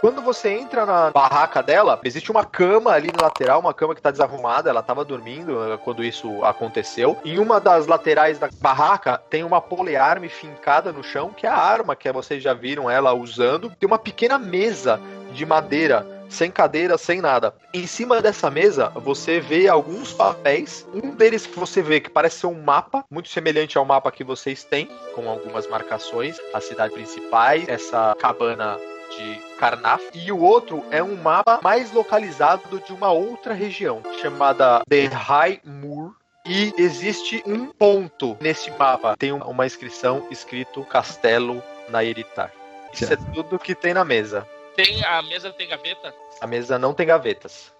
Quando 0.00 0.22
você 0.22 0.48
entra 0.48 0.86
na 0.86 1.10
barraca 1.10 1.62
dela, 1.62 2.00
existe 2.02 2.30
uma 2.30 2.42
cama 2.42 2.90
ali 2.90 3.12
na 3.14 3.24
lateral, 3.24 3.60
uma 3.60 3.74
cama 3.74 3.94
que 3.94 4.00
tá 4.00 4.10
desarrumada, 4.10 4.70
ela 4.70 4.82
tava 4.82 5.04
dormindo 5.04 5.62
eh, 5.62 5.76
quando 5.84 6.02
isso 6.02 6.42
aconteceu. 6.42 7.18
Em 7.22 7.38
uma 7.38 7.60
das 7.60 7.86
laterais 7.86 8.38
da 8.38 8.48
barraca 8.62 9.20
tem 9.28 9.44
uma 9.44 9.60
polearme 9.60 10.30
fincada 10.30 10.90
no 10.90 11.04
chão, 11.04 11.34
que 11.36 11.46
é 11.46 11.50
a 11.50 11.54
arma 11.54 11.94
que 11.94 12.10
vocês 12.10 12.42
já 12.42 12.54
viram 12.54 12.88
ela 12.90 13.12
usando. 13.12 13.70
Tem 13.78 13.86
uma 13.86 13.98
pequena 13.98 14.38
mesa 14.38 14.98
de 15.34 15.44
madeira, 15.44 16.06
sem 16.30 16.50
cadeira, 16.50 16.96
sem 16.96 17.20
nada. 17.20 17.54
Em 17.74 17.86
cima 17.86 18.22
dessa 18.22 18.50
mesa, 18.50 18.88
você 18.94 19.38
vê 19.38 19.68
alguns 19.68 20.14
papéis. 20.14 20.86
Um 20.94 21.10
deles 21.10 21.44
que 21.44 21.58
você 21.58 21.82
vê 21.82 22.00
que 22.00 22.08
parece 22.08 22.38
ser 22.38 22.46
um 22.46 22.62
mapa, 22.62 23.04
muito 23.10 23.28
semelhante 23.28 23.76
ao 23.76 23.84
mapa 23.84 24.10
que 24.10 24.24
vocês 24.24 24.64
têm, 24.64 24.88
com 25.14 25.28
algumas 25.28 25.66
marcações, 25.68 26.40
as 26.54 26.64
cidades 26.64 26.94
principais, 26.94 27.68
essa 27.68 28.16
cabana 28.18 28.78
de 29.10 29.49
Karnaf, 29.60 30.02
e 30.14 30.32
o 30.32 30.40
outro 30.40 30.82
é 30.90 31.02
um 31.02 31.16
mapa 31.16 31.60
mais 31.62 31.92
localizado 31.92 32.80
de 32.80 32.94
uma 32.94 33.12
outra 33.12 33.52
região, 33.52 34.02
chamada 34.22 34.82
The 34.88 35.04
High 35.04 35.60
Moor. 35.66 36.14
E 36.46 36.72
existe 36.78 37.42
um 37.44 37.66
ponto 37.66 38.38
nesse 38.40 38.70
mapa. 38.70 39.14
Tem 39.18 39.34
um- 39.34 39.42
uma 39.42 39.66
inscrição 39.66 40.26
escrito 40.30 40.82
Castelo 40.86 41.62
Nairitar. 41.90 42.50
Isso 42.90 43.12
é 43.12 43.16
tudo 43.34 43.58
que 43.58 43.74
tem 43.74 43.92
na 43.92 44.02
mesa. 44.02 44.48
Tem 44.74 45.04
a 45.04 45.20
mesa 45.20 45.52
tem 45.52 45.68
gaveta? 45.68 46.14
A 46.40 46.46
mesa 46.46 46.78
não 46.78 46.94
tem 46.94 47.06
gavetas. 47.06 47.70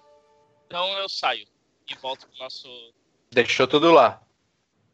Então 0.67 0.87
eu 0.99 1.09
saio 1.09 1.47
e 1.89 1.95
volto 1.95 2.27
pro 2.27 2.43
nosso. 2.43 2.67
Deixou 3.31 3.65
tudo 3.67 3.91
lá. 3.91 4.21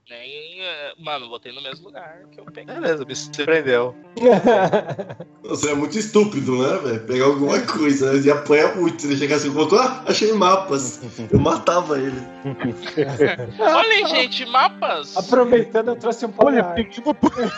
Nem. 0.10 0.62
eh, 0.62 0.93
Mano, 0.97 1.28
botei 1.28 1.51
no 1.51 1.62
mesmo 1.62 1.88
lugar 1.88 2.20
que 2.32 2.39
eu 2.39 2.45
peguei. 2.45 2.74
Beleza, 2.74 3.03
me 3.03 3.16
surpreendeu. 3.16 3.93
Você 5.43 5.72
é 5.72 5.74
muito 5.76 5.97
estúpido, 5.97 6.58
né, 6.62 6.78
velho? 6.78 6.99
Pegar 7.05 7.26
alguma 7.26 7.60
coisa, 7.62 8.14
né? 8.14 8.20
E 8.20 8.32
apanha 8.32 8.74
muito. 8.76 9.01
Se 9.01 9.08
ele 9.08 9.18
chegasse 9.18 9.47
e 9.47 9.51
colocou, 9.51 9.80
ah, 9.80 10.03
achei 10.08 10.32
mapas. 10.34 11.01
Eu 11.32 11.39
matava 11.39 11.97
ele. 11.99 12.22
Olhem, 13.60 14.08
gente, 14.08 14.45
mapas! 14.45 15.16
Aproveitando, 15.18 15.89
eu 15.89 15.95
trouxe 15.97 16.26
um 16.26 16.34
Olha, 16.38 16.64
polear. 16.64 16.76
peguei 16.76 17.03
uma 17.03 17.14
porra. 17.14 17.53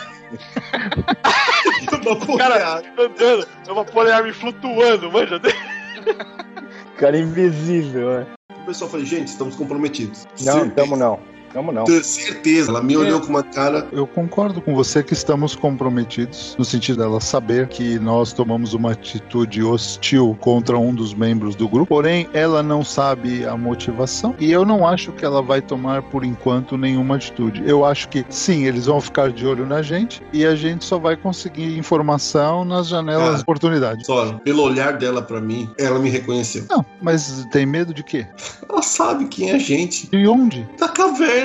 Uma 2.26 2.36
Cara, 2.38 2.82
andando, 2.98 3.46
é 3.66 3.72
uma 3.72 3.84
polearme 3.84 4.32
flutuando, 4.32 5.10
manja. 5.10 5.40
Cara 6.98 7.16
invisível, 7.18 8.10
né? 8.20 8.26
O 8.62 8.66
pessoal 8.66 8.90
falou, 8.90 9.06
gente, 9.06 9.28
estamos 9.28 9.56
comprometidos. 9.56 10.26
Não, 10.44 10.68
tamo 10.70 10.96
não. 10.96 11.18
Tamo 11.52 11.72
não. 11.72 11.84
Tenho 11.84 12.04
certeza. 12.04 12.70
Ela 12.70 12.82
me 12.82 12.96
olhou 12.96 13.20
com 13.20 13.28
uma 13.28 13.42
cara. 13.42 13.86
Eu 13.92 14.06
concordo 14.06 14.60
com 14.60 14.74
você 14.74 15.02
que 15.02 15.12
estamos 15.12 15.56
comprometidos, 15.56 16.54
no 16.58 16.64
sentido 16.64 16.98
dela 16.98 17.20
saber 17.20 17.68
que 17.68 17.98
nós 17.98 18.32
tomamos 18.32 18.72
uma 18.72 18.92
atitude 18.92 19.62
hostil 19.62 20.36
contra 20.40 20.78
um 20.78 20.94
dos 20.94 21.12
membros 21.12 21.56
do 21.56 21.68
grupo, 21.68 21.86
porém 21.86 22.28
ela 22.32 22.62
não 22.62 22.84
sabe 22.84 23.44
a 23.44 23.56
motivação 23.56 24.34
e 24.38 24.50
eu 24.52 24.64
não 24.64 24.86
acho 24.86 25.12
que 25.12 25.24
ela 25.24 25.42
vai 25.42 25.60
tomar 25.60 26.02
por 26.02 26.24
enquanto 26.24 26.76
nenhuma 26.76 27.16
atitude. 27.16 27.62
Eu 27.66 27.84
acho 27.84 28.08
que 28.08 28.24
sim, 28.28 28.64
eles 28.64 28.86
vão 28.86 29.00
ficar 29.00 29.30
de 29.30 29.46
olho 29.46 29.66
na 29.66 29.82
gente 29.82 30.22
e 30.32 30.46
a 30.46 30.54
gente 30.54 30.84
só 30.84 30.98
vai 30.98 31.16
conseguir 31.16 31.76
informação 31.76 32.64
nas 32.64 32.88
janelas 32.88 33.24
Cara. 33.24 33.36
de 33.36 33.42
oportunidade. 33.42 34.06
Só, 34.06 34.34
pelo 34.44 34.62
olhar 34.62 34.96
dela 34.98 35.22
pra 35.22 35.40
mim, 35.40 35.68
ela 35.78 35.98
me 35.98 36.08
reconheceu. 36.10 36.64
Não, 36.70 36.84
mas 37.02 37.46
tem 37.50 37.66
medo 37.66 37.92
de 37.92 38.02
quê? 38.02 38.26
Ela 38.68 38.82
sabe 38.82 39.26
quem 39.26 39.50
é 39.50 39.54
a 39.54 39.58
gente. 39.58 40.08
De 40.08 40.26
onde? 40.28 40.68
Da 40.78 40.88
caverna. 40.88 41.39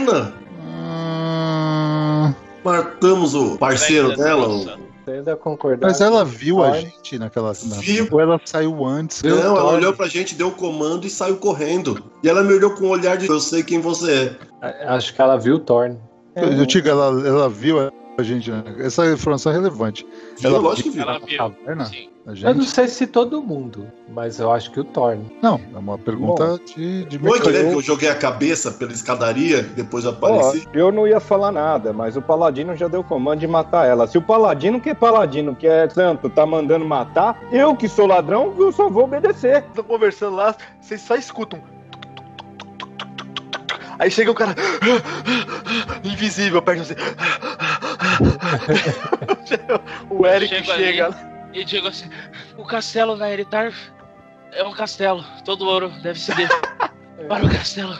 Ah, 0.67 2.34
Marcamos 2.63 3.34
o 3.35 3.57
parceiro 3.57 4.15
dela. 4.15 4.47
o- 4.47 4.85
ainda 5.07 5.35
concordar. 5.35 5.88
mas 5.88 6.01
ela 6.01 6.26
viu 6.26 6.63
a 6.63 6.80
gente 6.80 7.19
naquela. 7.19 7.53
Na... 7.65 7.76
Viu. 7.77 8.07
Ou 8.11 8.19
ela 8.19 8.41
saiu 8.43 8.84
antes? 8.85 9.22
Não, 9.22 9.38
ela 9.38 9.61
Thor. 9.61 9.73
olhou 9.76 9.93
pra 9.93 10.07
gente, 10.07 10.34
deu 10.34 10.47
o 10.47 10.51
comando 10.51 11.05
e 11.05 11.09
saiu 11.11 11.38
correndo. 11.38 12.03
E 12.23 12.30
ela 12.30 12.43
me 12.43 12.53
olhou 12.53 12.72
com 12.72 12.85
um 12.85 12.89
olhar 12.89 13.15
de 13.15 13.27
eu 13.27 13.39
sei 13.39 13.61
quem 13.61 13.80
você 13.80 14.35
é. 14.61 14.88
Acho 14.88 15.13
que 15.13 15.22
ela 15.22 15.38
viu 15.38 15.55
o 15.57 15.59
Thorne. 15.59 15.99
Eu, 16.35 16.51
eu 16.53 16.65
digo, 16.65 16.89
ela, 16.89 17.05
ela 17.27 17.47
viu 17.49 17.77
a 18.17 18.23
gente. 18.23 18.49
né? 18.49 18.63
Essa 18.80 19.05
informação 19.11 19.51
é 19.51 19.55
relevante. 19.55 20.05
Viu? 20.39 20.49
Ela- 20.49 20.59
Lógico 20.59 20.89
que 20.89 20.95
viu. 20.95 21.03
Ela 21.07 21.19
viu. 21.19 21.38
Caverna? 21.38 21.85
Sim. 21.85 22.09
A 22.27 22.31
Eu 22.31 22.56
não 22.56 22.61
gente? 22.61 22.72
sei 22.72 22.88
se 22.88 23.06
todo 23.06 23.39
mundo, 23.39 23.85
mas 24.10 24.39
eu 24.39 24.52
acho 24.52 24.72
que 24.72 24.80
o 24.80 24.84
Thorne. 24.84 25.31
Não, 25.43 25.61
é 25.73 25.77
uma 25.77 25.95
pergunta 25.95 26.60
de, 26.76 27.06
de 27.06 27.19
Foi 27.19 27.39
que 27.39 27.49
eu 27.49 27.80
joguei 27.84 28.10
a 28.10 28.15
cabeça 28.15 28.72
pela 28.72 28.91
escadaria, 28.91 29.61
depois 29.61 30.06
eu 30.06 30.10
Ó, 30.10 30.14
apareci? 30.15 30.68
eu 30.73 30.91
não 30.91 31.07
ia 31.07 31.19
falar 31.19 31.52
nada, 31.52 31.93
mas 31.93 32.18
o 32.18 32.23
Paladino 32.23 32.76
já 32.76 32.88
deu 32.88 33.03
comando 33.03 33.41
de 33.41 33.47
matar 33.47 33.85
ela. 33.85 34.07
Se 34.07 34.18
o 34.18 34.23
Paladino, 34.23 34.81
que 34.81 34.89
é 34.89 34.95
Paladino, 34.95 35.56
que 35.56 35.68
é 35.68 35.88
santo, 35.88 36.27
tá 36.27 36.47
mandando 36.47 36.84
matar, 36.84 37.39
eu 37.52 37.76
que 37.76 37.88
sou 37.88 38.07
ladrão, 38.07 38.56
eu 38.57 38.72
só 38.72 38.89
vou 38.89 39.03
obedecer. 39.03 39.64
Estão 39.68 39.84
conversando 39.84 40.35
lá, 40.38 40.56
vocês 40.81 41.02
só 41.02 41.15
escutam. 41.15 41.61
Aí 43.99 44.10
chega 44.10 44.31
o 44.31 44.35
cara 44.35 44.56
invisível 46.03 46.60
perto 46.60 46.81
de 46.81 46.88
você. 46.88 46.95
o 50.10 50.26
Eric 50.26 50.65
chega. 50.65 51.06
ali. 51.06 51.35
E 51.56 51.64
digo 51.64 51.88
assim: 51.88 52.10
o 52.57 52.65
castelo 52.65 53.15
na 53.15 53.32
Eritar 53.32 53.73
é 54.52 54.64
um 54.64 54.73
castelo. 54.73 55.23
Todo 55.45 55.65
ouro 55.65 55.90
deve 56.03 56.19
seguir 56.19 56.49
para 57.30 57.45
o 57.45 57.49
castelo 57.49 57.98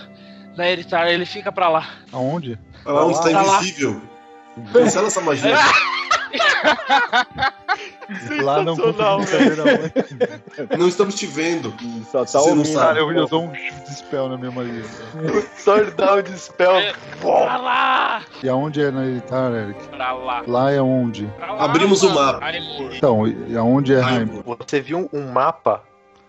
Na 0.57 0.69
Eritar, 0.69 1.07
ele 1.07 1.26
fica 1.26 1.52
pra 1.52 1.69
lá. 1.69 1.90
Aonde? 2.11 2.60
Olha 2.86 2.94
lá 2.95 3.06
onde 3.06 3.18
está 3.18 3.32
Tá 3.32 3.44
invisível. 3.57 4.02
Cancela 4.73 5.07
essa 5.07 5.22
magia. 5.22 5.56
Lá 8.44 8.64
não. 8.64 8.76
Não 10.78 10.88
estamos 10.88 11.16
te 11.16 11.26
vendo. 11.26 11.74
Só 12.12 12.20
tá 12.20 12.26
Você 12.26 12.38
não 12.38 12.44
ouvindo. 12.60 12.66
sabe. 12.74 12.86
Cara, 12.88 12.99
eu, 12.99 13.12
eu 13.12 13.28
dou 13.28 13.44
um 13.45 13.52
dispel 13.88 14.30
na 14.30 14.38
minha 14.38 14.52
magia. 14.52 14.84
Sword 15.57 15.91
down 15.91 16.22
dispel. 16.22 16.76
É, 16.76 16.94
pra 17.20 17.57
lá! 17.57 18.22
E 18.44 18.49
aonde 18.49 18.82
é 18.82 18.91
na 18.91 19.06
Elitar, 19.06 19.52
Eric? 19.53 19.88
Pra 19.88 20.12
lá. 20.14 20.44
Lá 20.45 20.72
é 20.72 20.82
onde? 20.82 21.26
Pra 21.38 21.53
lá, 21.53 21.66
Abrimos 21.66 22.03
o 22.03 22.14
mapa. 22.14 22.45
Então, 22.95 23.28
e 23.28 23.57
aonde 23.57 23.94
é 23.94 23.99
Heim? 23.99 24.44
Você 24.60 24.80
viu 24.82 25.10
um 25.12 25.32
mapa 25.32 25.84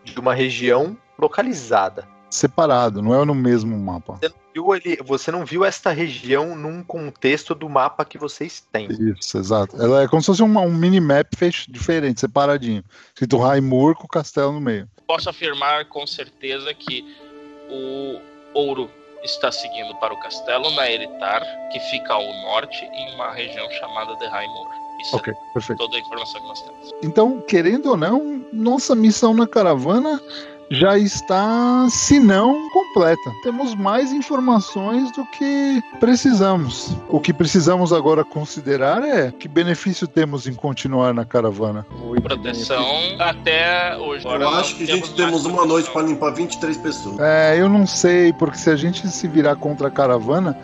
de 0.05 0.19
uma 0.19 0.35
região 0.35 0.97
localizada. 1.19 2.07
Separado, 2.37 3.01
não 3.01 3.15
é 3.19 3.25
no 3.25 3.35
mesmo 3.35 3.79
mapa. 3.79 4.19
Você 4.21 4.29
não 4.29 4.37
viu, 4.53 4.73
ali, 4.73 4.97
você 5.03 5.31
não 5.31 5.45
viu 5.47 5.65
esta 5.65 5.91
região 5.91 6.55
num 6.55 6.83
contexto 6.83 7.55
do 7.55 7.67
mapa 7.67 8.05
que 8.05 8.19
vocês 8.19 8.63
têm. 8.71 8.89
Isso, 8.91 9.39
exato. 9.39 9.81
Ela 9.81 10.03
é 10.03 10.09
como 10.09 10.21
se 10.21 10.27
fosse 10.27 10.43
uma- 10.43 10.61
um 10.61 10.71
minimap 10.71 11.27
diferente, 11.67 12.21
separadinho. 12.21 12.85
Escrito 13.15 13.39
Raimur 13.39 13.95
com 13.95 14.05
o 14.05 14.09
castelo 14.09 14.53
no 14.53 14.61
meio. 14.61 14.87
Posso 15.07 15.31
afirmar 15.31 15.87
com 15.87 16.07
certeza 16.07 16.75
que 16.75 17.03
o 17.71 18.21
ouro 18.53 18.91
está 19.25 19.51
seguindo 19.51 19.95
para 19.97 20.13
o 20.13 20.21
castelo 20.21 20.71
na 20.73 20.91
Eritar, 20.91 21.43
que 21.73 21.81
fica 21.81 22.13
ao 22.13 22.27
norte, 22.43 22.85
em 22.85 23.15
uma 23.15 23.33
região 23.33 23.67
chamada 23.71 24.15
de 24.17 24.27
Raimur. 24.27 24.69
Isso 25.01 25.17
Ok, 25.17 25.33
é 25.33 25.53
perfeito. 25.55 25.79
toda 25.79 25.97
a 25.97 26.01
informação 26.01 26.41
que 26.41 26.49
nós 26.49 26.61
temos. 26.63 26.91
Então, 27.03 27.41
querendo 27.49 27.87
ou 27.91 27.97
não, 27.97 28.45
nossa 28.53 28.95
missão 28.95 29.33
na 29.35 29.47
caravana 29.47 30.21
já 30.71 30.99
está, 30.99 31.87
se 31.89 32.19
não, 32.19 32.69
completa. 32.71 33.31
Temos 33.43 33.75
mais 33.75 34.13
informações 34.13 35.13
do 35.13 35.25
que 35.27 35.83
precisamos. 36.01 36.97
O 37.09 37.21
que 37.21 37.33
precisamos 37.33 37.93
agora 37.93 38.25
considerar 38.25 39.03
é 39.03 39.31
que 39.31 39.49
benefício 39.49 40.07
temos 40.09 40.47
em 40.47 40.55
continuar 40.55 41.15
na 41.15 41.25
caravana. 41.25 41.87
Muito 41.99 42.23
Proteção 42.23 42.85
até 43.19 43.97
hoje. 43.97 44.27
Eu 44.27 44.49
acho 44.49 44.77
que 44.77 44.85
a 44.85 44.87
gente 44.87 45.15
temos 45.15 45.45
uma 45.45 45.65
noite 45.65 45.89
para 45.91 46.03
limpar 46.03 46.31
23 46.33 46.77
pessoas. 46.79 47.19
É, 47.21 47.61
eu 47.61 47.69
não 47.69 47.87
sei, 47.87 48.33
porque 48.33 48.59
se 48.59 48.71
a 48.71 48.77
gente 48.77 49.07
se 49.09 49.29
virar 49.29 49.57
contra 49.57 49.89
a 49.89 49.91
caravana, 49.91 50.59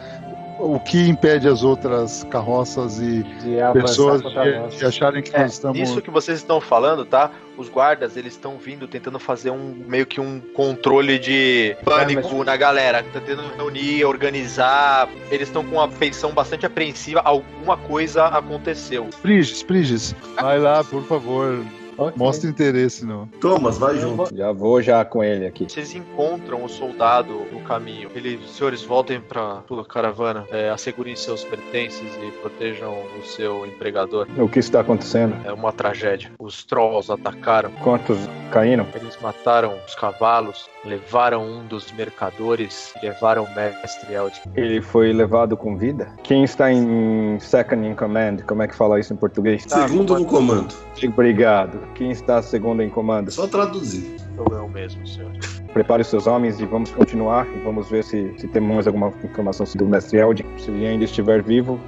o 0.62 0.78
que 0.78 1.09
impede 1.09 1.48
as 1.48 1.64
outras 1.64 2.24
carroças 2.30 3.01
e 3.01 3.22
De 3.22 3.80
pessoas 3.80 4.22
de, 4.22 4.78
de 4.78 4.84
acharem 4.86 5.22
que 5.22 5.34
É, 5.34 5.40
nós 5.40 5.52
estamos. 5.55 5.78
Nisso 5.78 6.01
que 6.01 6.10
vocês 6.10 6.39
estão 6.39 6.60
falando, 6.60 7.05
tá? 7.05 7.30
Os 7.56 7.68
guardas, 7.68 8.16
eles 8.16 8.32
estão 8.34 8.56
vindo 8.56 8.86
tentando 8.86 9.18
fazer 9.18 9.51
um 9.51 9.74
meio 9.86 10.06
que 10.06 10.20
um 10.20 10.40
controle 10.55 11.18
de 11.18 11.76
pânico 11.84 12.44
na 12.44 12.56
galera, 12.56 13.02
tentando 13.02 13.43
reunir, 13.56 14.05
organizar. 14.05 15.09
Eles 15.30 15.48
estão 15.48 15.64
com 15.64 15.76
uma 15.76 15.90
feição 15.90 16.32
bastante 16.32 16.64
apreensiva. 16.64 17.20
Alguma 17.24 17.76
coisa 17.76 18.26
aconteceu. 18.26 19.10
Priges, 19.20 19.62
Priges, 19.62 20.14
vai 20.40 20.59
lá, 20.59 20.84
por 20.84 21.02
favor. 21.05 21.59
Ok. 21.97 22.14
Mostra 22.16 22.48
interesse 22.48 23.05
no. 23.05 23.27
Thomas, 23.40 23.78
vai 23.78 23.98
junto. 23.98 24.35
Já 24.35 24.52
vou 24.52 24.81
já 24.82 25.05
com 25.05 25.23
ele 25.23 25.47
aqui. 25.47 25.64
Vocês 25.69 25.94
encontram 25.94 26.64
o 26.64 26.69
soldado 26.69 27.47
no 27.52 27.60
caminho. 27.60 28.10
Ele, 28.14 28.40
senhores, 28.48 28.82
voltem 28.82 29.20
pra 29.20 29.62
sua 29.69 29.85
caravana. 29.85 30.47
É, 30.51 30.70
assegurem 30.70 31.14
seus 31.16 31.44
pertences 31.44 32.10
e 32.23 32.31
protejam 32.40 32.94
o 33.19 33.24
seu 33.24 33.66
empregador. 33.66 34.27
O 34.39 34.48
que 34.48 34.59
está 34.59 34.81
acontecendo? 34.81 35.36
É 35.44 35.52
uma 35.52 35.73
tragédia. 35.73 36.32
Os 36.39 36.64
trolls 36.64 37.10
atacaram. 37.12 37.70
Quantos 37.82 38.19
caíram? 38.51 38.86
Eles 38.94 39.19
mataram 39.20 39.74
os 39.86 39.94
cavalos, 39.94 40.69
levaram 40.84 41.44
um 41.44 41.66
dos 41.66 41.92
mercadores 41.92 42.92
levaram 43.02 43.44
o 43.44 43.54
mestre 43.54 44.12
Eld. 44.12 44.40
Ele 44.54 44.80
foi 44.80 45.12
levado 45.12 45.56
com 45.56 45.76
vida? 45.76 46.09
Quem 46.22 46.44
está 46.44 46.72
em 46.72 47.38
second 47.40 47.86
in 47.86 47.94
command? 47.94 48.38
Como 48.46 48.62
é 48.62 48.68
que 48.68 48.74
fala 48.74 48.98
isso 48.98 49.12
em 49.12 49.16
português? 49.16 49.64
Segundo 49.66 50.18
no 50.18 50.24
comando. 50.24 50.74
Obrigado. 51.04 51.80
Quem 51.94 52.10
está 52.10 52.42
segundo 52.42 52.82
em 52.82 52.90
comando? 52.90 53.30
Só 53.30 53.46
traduzir. 53.46 54.16
Sou 54.36 54.46
eu 54.56 54.68
mesmo, 54.68 55.06
senhor. 55.06 55.30
Prepare 55.72 56.02
os 56.02 56.09
seus 56.09 56.26
homens 56.26 56.60
e 56.60 56.66
vamos 56.66 56.90
continuar. 56.90 57.46
E 57.54 57.60
vamos 57.60 57.88
ver 57.90 58.04
se, 58.04 58.34
se 58.38 58.48
temos 58.48 58.74
mais 58.74 58.86
alguma 58.86 59.12
informação 59.24 59.64
sobre 59.64 59.86
o 59.86 59.88
mestre 59.88 60.18
Eld. 60.18 60.44
Se 60.59 60.70
ele 60.70 60.86
ainda 60.86 61.04
estiver 61.04 61.42
vivo. 61.42 61.80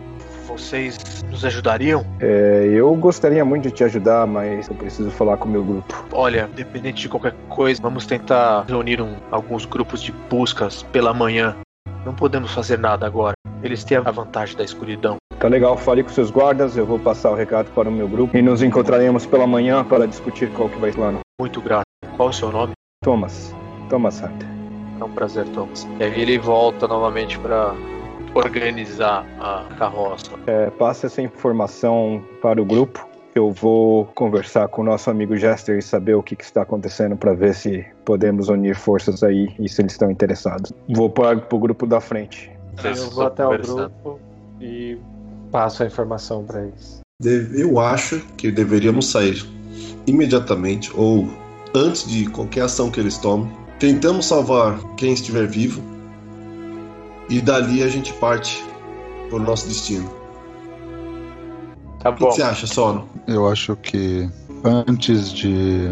Vocês 0.59 1.25
nos 1.29 1.45
ajudariam? 1.45 2.07
É, 2.21 2.69
eu 2.73 2.95
gostaria 2.95 3.45
muito 3.45 3.65
de 3.65 3.71
te 3.73 3.83
ajudar, 3.83 4.25
mas 4.25 4.69
eu 4.69 4.75
preciso 4.77 5.11
falar 5.11 5.37
com 5.37 5.49
o 5.49 5.51
meu 5.51 5.65
grupo. 5.65 6.07
Olha, 6.13 6.49
independente 6.53 7.03
de 7.03 7.09
qualquer 7.09 7.35
coisa, 7.49 7.83
vamos 7.83 8.07
tentar 8.07 8.65
reunir 8.69 9.01
um- 9.03 9.17
alguns 9.33 9.65
grupos 9.67 10.01
de 10.01 10.13
buscas 10.31 10.85
pela 10.85 11.13
manhã. 11.13 11.57
Não 12.07 12.15
podemos 12.15 12.53
fazer 12.55 12.79
nada 12.79 13.05
agora. 13.05 13.35
Eles 13.65 13.83
têm 13.83 13.99
a 13.99 14.11
vantagem 14.13 14.57
da 14.57 14.63
escuridão. 14.63 15.17
Tá 15.41 15.49
legal, 15.49 15.77
fale 15.77 16.05
com 16.05 16.11
seus 16.11 16.31
guardas, 16.31 16.77
eu 16.77 16.87
vou 16.87 16.99
passar 17.01 17.33
o 17.33 17.35
recado 17.35 17.71
para 17.75 17.89
o 17.89 17.93
meu 17.93 18.07
grupo 18.09 18.37
e 18.37 18.41
nos 18.41 18.63
encontraremos 18.63 19.27
pela 19.27 19.47
manhã 19.49 19.83
para 19.85 20.07
discutir 20.07 20.51
qual 20.53 20.69
que 20.69 20.79
vai 20.79 20.93
ser 20.93 20.99
o 20.99 21.01
plano. 21.01 21.19
Muito 21.41 21.61
grato. 21.61 21.85
Qual 22.17 22.29
é 22.29 22.31
o 22.31 22.35
seu 22.35 22.53
nome? 22.53 22.75
Thomas. 23.03 23.53
Thomas 23.91 24.23
Hunter. 24.23 24.49
É 25.01 25.05
um 25.05 25.11
prazer, 25.11 25.47
Thomas. 25.49 25.87
E 25.99 26.05
aí 26.05 26.21
ele 26.21 26.39
volta 26.39 26.87
novamente 26.87 27.39
para 27.41 27.75
organizar 28.35 29.27
a 29.39 29.65
carroça. 29.77 30.31
É, 30.47 30.71
passe 30.71 31.07
essa 31.07 31.23
informação 31.23 32.23
para 32.43 32.61
o 32.61 32.65
grupo. 32.65 33.09
Eu 33.35 33.51
vou 33.51 34.07
conversar 34.15 34.69
com 34.69 34.83
o 34.83 34.85
nosso 34.85 35.11
amigo 35.11 35.37
Jester 35.37 35.79
e 35.79 35.83
saber 35.83 36.15
o 36.15 36.23
que, 36.23 36.37
que 36.37 36.45
está 36.45 36.63
acontecendo 36.63 37.17
para 37.17 37.35
ver 37.35 37.55
se 37.55 37.85
podemos 38.05 38.49
unir 38.49 38.77
forças 38.77 39.23
aí 39.25 39.49
e 39.59 39.69
se 39.69 39.83
eles 39.83 39.93
estão 39.93 40.11
interessados. 40.11 40.73
Vou 40.89 41.11
para 41.11 41.37
o 41.51 41.59
grupo 41.59 41.85
da 41.85 42.01
frente. 42.01 42.51
Eu 42.83 43.11
vou 43.11 43.27
até 43.27 43.47
o 43.47 43.59
grupo 43.59 44.21
e 44.61 44.99
passo 45.51 45.83
a 45.83 45.87
informação 45.87 46.45
pra 46.45 46.63
eles. 46.63 47.01
Eu 47.23 47.81
acho 47.81 48.21
que 48.37 48.53
deveríamos 48.53 49.11
sair 49.11 49.45
imediatamente 50.07 50.93
ou 50.95 51.29
antes 51.75 52.07
de 52.09 52.27
qualquer 52.27 52.63
ação 52.63 52.91
que 52.91 53.01
eles 53.01 53.19
tomem. 53.19 53.51
Tentamos 53.81 54.27
salvar 54.27 54.79
quem 54.97 55.13
estiver 55.13 55.47
vivo 55.47 55.83
e 57.29 57.41
dali 57.41 57.83
a 57.83 57.89
gente 57.89 58.13
parte 58.15 58.63
para 59.29 59.37
o 59.39 59.43
nosso 59.43 59.67
destino. 59.69 60.09
Tá 62.01 62.11
O 62.11 62.15
que 62.15 62.21
bom. 62.21 62.31
você 62.31 62.43
acha, 62.43 62.67
Sono? 62.67 63.09
Eu 63.27 63.49
acho 63.49 63.77
que 63.77 64.29
antes 64.65 65.33
de, 65.33 65.89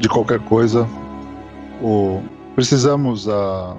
de 0.00 0.08
qualquer 0.08 0.40
coisa, 0.40 0.88
o, 1.82 2.20
precisamos 2.54 3.28
ah, 3.28 3.76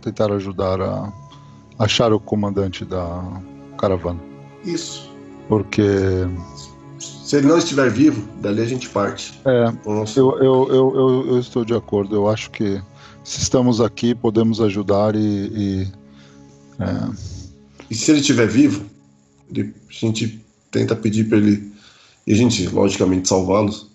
tentar 0.00 0.30
ajudar 0.32 0.80
a 0.80 1.12
achar 1.78 2.12
o 2.12 2.20
comandante 2.20 2.84
da 2.84 3.22
caravana. 3.78 4.20
Isso. 4.64 5.10
Porque 5.48 5.82
Se 6.98 7.36
ele 7.36 7.48
não 7.48 7.58
estiver 7.58 7.90
vivo, 7.90 8.26
dali 8.40 8.62
a 8.62 8.66
gente 8.66 8.88
parte. 8.88 9.38
é, 9.44 9.72
O 9.84 9.92
nosso- 9.92 10.18
eu, 10.18 10.38
eu, 10.38 10.68
eu, 10.68 10.92
eu, 10.94 11.26
eu 11.32 11.38
estou 11.40 11.64
de 11.64 11.74
acordo. 11.74 12.14
Eu 12.14 12.28
acho 12.28 12.50
que 12.52 12.80
se 13.24 13.40
estamos 13.42 13.80
aqui, 13.80 14.14
podemos 14.14 14.60
ajudar 14.60 15.16
e. 15.16 15.88
e, 16.78 16.82
é, 16.82 17.44
E 17.90 17.94
se 17.94 18.10
ele 18.10 18.20
estiver 18.20 18.46
vivo, 18.48 18.88
ele- 19.50 19.74
a 19.88 19.92
gente 19.92 20.40
tenta 20.70 20.96
pedir 20.96 21.28
para 21.28 21.38
ele. 21.38 21.72
E 22.26 22.32
a 22.32 22.36
gente, 22.36 22.66
logicamente, 22.68 23.28
salvá-los. 23.28 23.90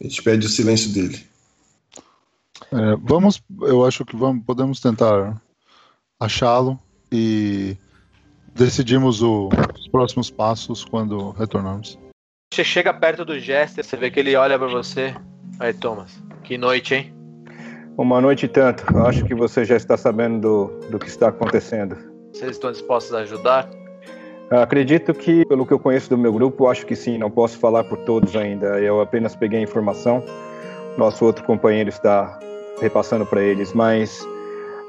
A 0.00 0.04
gente 0.04 0.22
pede 0.22 0.46
o 0.46 0.50
silêncio 0.50 0.92
dele. 0.92 1.24
É, 2.72 2.96
vamos, 3.02 3.42
eu 3.62 3.84
acho 3.84 4.04
que 4.04 4.16
vamos, 4.16 4.44
podemos 4.44 4.80
tentar 4.80 5.40
achá-lo 6.18 6.78
e 7.12 7.76
decidimos 8.54 9.22
o- 9.22 9.48
os 9.78 9.88
próximos 9.88 10.30
passos 10.30 10.84
quando 10.84 11.30
retornarmos. 11.30 11.98
Você 12.52 12.64
chega 12.64 12.92
perto 12.92 13.24
do 13.24 13.38
Jester, 13.38 13.84
você 13.84 13.96
vê 13.96 14.10
que 14.10 14.18
ele 14.20 14.34
olha 14.34 14.58
pra 14.58 14.68
você. 14.68 15.14
Aí, 15.58 15.72
Thomas. 15.72 16.12
Que 16.42 16.58
noite, 16.58 16.94
hein? 16.94 17.14
Uma 17.96 18.20
noite 18.20 18.46
e 18.46 18.48
tanto. 18.48 18.84
Eu 18.92 19.06
acho 19.06 19.24
que 19.24 19.34
você 19.34 19.64
já 19.64 19.76
está 19.76 19.96
sabendo 19.96 20.40
do, 20.40 20.88
do 20.90 20.98
que 20.98 21.06
está 21.06 21.28
acontecendo. 21.28 22.09
Vocês 22.32 22.52
estão 22.52 22.70
dispostos 22.70 23.14
a 23.14 23.18
ajudar? 23.20 23.68
Acredito 24.50 25.14
que, 25.14 25.44
pelo 25.46 25.64
que 25.64 25.72
eu 25.72 25.78
conheço 25.78 26.10
do 26.10 26.18
meu 26.18 26.32
grupo, 26.32 26.66
acho 26.66 26.84
que 26.84 26.96
sim. 26.96 27.18
Não 27.18 27.30
posso 27.30 27.58
falar 27.58 27.84
por 27.84 27.98
todos 27.98 28.34
ainda. 28.34 28.80
Eu 28.80 29.00
apenas 29.00 29.36
peguei 29.36 29.60
a 29.60 29.62
informação. 29.62 30.22
Nosso 30.98 31.24
outro 31.24 31.44
companheiro 31.44 31.88
está 31.88 32.38
repassando 32.80 33.24
para 33.24 33.40
eles, 33.42 33.72
mas 33.72 34.26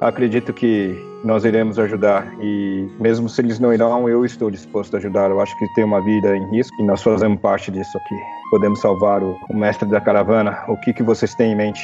acredito 0.01 0.51
que 0.51 0.95
nós 1.23 1.45
iremos 1.45 1.77
ajudar. 1.77 2.27
E 2.41 2.89
mesmo 2.99 3.29
se 3.29 3.39
eles 3.41 3.59
não 3.59 3.71
irão, 3.71 4.09
eu 4.09 4.25
estou 4.25 4.49
disposto 4.49 4.95
a 4.95 4.97
ajudar. 4.97 5.29
Eu 5.29 5.39
acho 5.39 5.55
que 5.59 5.67
tem 5.75 5.83
uma 5.83 6.03
vida 6.03 6.35
em 6.35 6.49
risco 6.49 6.75
e 6.81 6.83
nós 6.83 7.03
fazemos 7.03 7.39
parte 7.39 7.69
disso 7.69 7.95
aqui. 7.97 8.15
Podemos 8.49 8.79
salvar 8.79 9.21
o, 9.21 9.37
o 9.47 9.55
mestre 9.55 9.87
da 9.87 10.01
caravana. 10.01 10.63
O 10.67 10.77
que, 10.77 10.91
que 10.91 11.03
vocês 11.03 11.35
têm 11.35 11.51
em 11.51 11.55
mente? 11.55 11.81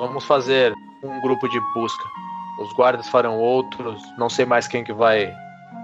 Vamos 0.00 0.24
fazer 0.24 0.72
um 1.04 1.20
grupo 1.20 1.48
de 1.48 1.60
busca. 1.74 2.21
Os 2.60 2.72
guardas 2.74 3.08
farão 3.08 3.38
outros. 3.38 4.02
Não 4.18 4.28
sei 4.28 4.44
mais 4.44 4.68
quem 4.68 4.84
que 4.84 4.92
vai 4.92 5.32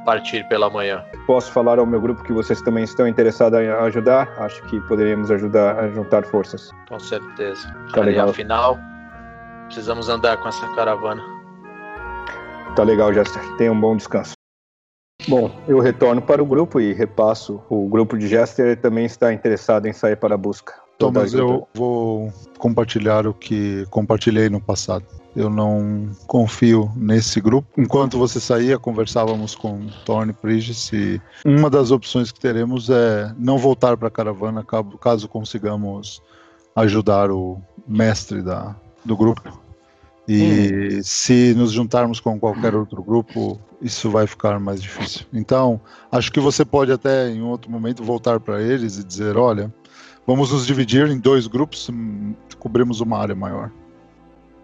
partir 0.05 0.47
pela 0.49 0.71
manhã. 0.71 1.05
Posso 1.27 1.51
falar 1.53 1.79
ao 1.79 1.87
meu 1.87 2.01
grupo 2.01 2.23
que 2.23 2.33
vocês 2.33 2.63
também 2.63 2.85
estão 2.85 3.07
interessados 3.07 3.59
em 3.61 3.69
ajudar? 3.69 4.29
Acho 4.39 4.63
que 4.65 4.81
poderíamos 4.83 5.31
ajudar 5.31 5.79
a 5.79 5.89
juntar 5.89 6.25
forças. 6.25 6.71
Com 6.89 6.99
certeza. 6.99 7.69
Tá 7.93 8.01
Ali, 8.01 8.11
legal. 8.11 8.31
afinal, 8.31 8.79
precisamos 9.67 10.09
andar 10.09 10.37
com 10.39 10.49
essa 10.49 10.67
caravana. 10.75 11.23
Tá 12.77 12.85
legal, 12.85 13.13
Jester. 13.13 13.43
Tenha 13.57 13.73
um 13.73 13.81
bom 13.81 13.97
descanso. 13.97 14.33
Bom, 15.27 15.51
eu 15.67 15.79
retorno 15.81 16.23
para 16.23 16.43
o 16.43 16.47
grupo 16.47 16.81
e 16.81 16.93
repasso. 16.93 17.61
O 17.69 17.89
grupo 17.89 18.17
de 18.17 18.29
Jester 18.29 18.81
também 18.81 19.05
está 19.05 19.33
interessado 19.33 19.87
em 19.87 19.93
sair 19.93 20.17
para 20.17 20.35
a 20.35 20.39
busca. 20.39 20.75
Thomas, 20.97 21.35
eu 21.35 21.69
vou 21.75 22.33
compartilhar 22.59 23.27
o 23.27 23.35
que 23.35 23.85
compartilhei 23.91 24.49
no 24.49 24.61
passado. 24.61 25.05
Eu 25.37 25.49
não 25.51 26.09
confio 26.27 26.91
nesse 26.97 27.41
grupo. 27.41 27.69
Enquanto 27.81 28.19
você 28.19 28.41
saía, 28.41 28.79
conversávamos 28.79 29.55
com 29.55 29.87
Thorne 30.05 30.33
Prigis 30.33 30.91
e 30.93 31.21
uma 31.45 31.71
das 31.71 31.91
opções 31.91 32.33
que 32.33 32.41
teremos 32.41 32.91
é 32.91 33.33
não 33.39 33.59
voltar 33.59 33.97
para 33.97 34.09
a 34.09 34.11
caravana 34.11 34.65
caso- 35.01 35.29
consigamos 35.29 36.21
ajudar 36.75 37.31
o 37.31 37.61
mestre 37.87 38.43
da, 38.43 38.75
do 39.05 39.17
grupo. 39.17 39.61
E 40.27 41.01
se 41.03 41.55
nos 41.55 41.73
juntarmos 41.73 42.21
com 42.21 42.39
qualquer 42.39 42.75
outro 42.75 43.03
grupo, 43.03 43.59
isso 43.81 44.11
vai 44.11 44.27
ficar 44.27 44.61
mais 44.61 44.83
difícil. 44.83 45.25
Então, 45.33 45.81
acho 46.13 46.31
que 46.31 46.39
você 46.39 46.65
pode 46.67 46.93
até 46.93 47.31
em 47.31 47.41
outro 47.43 47.71
momento 47.71 48.05
voltar 48.05 48.39
para 48.39 48.61
eles 48.61 48.99
e 48.99 49.05
dizer, 49.05 49.39
olha, 49.39 49.73
vamos 50.27 50.53
nos 50.53 50.67
dividir 50.67 51.09
em 51.09 51.19
dois 51.19 51.47
grupos, 51.47 51.89
hum, 51.89 52.35
cobrimos 52.59 53.01
uma 53.01 53.19
área 53.19 53.35
maior. 53.35 53.71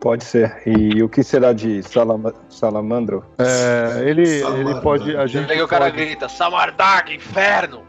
Pode 0.04 0.22
ser. 0.22 0.60
E 0.66 1.02
o 1.02 1.08
que 1.08 1.22
será 1.22 1.54
de 1.54 1.82
Salama- 1.82 2.34
Salamandro? 2.50 3.24
É, 3.38 4.02
ele, 4.06 4.20
ele 4.20 4.40
Samardag. 4.42 4.82
pode, 4.82 5.16
a 5.16 5.26
gente 5.26 5.46
Daí 5.48 5.62
o 5.62 5.66
cara 5.66 5.86
pode, 5.86 5.96
grita, 5.96 6.28
Samardag, 6.28 7.14
inferno! 7.14 7.80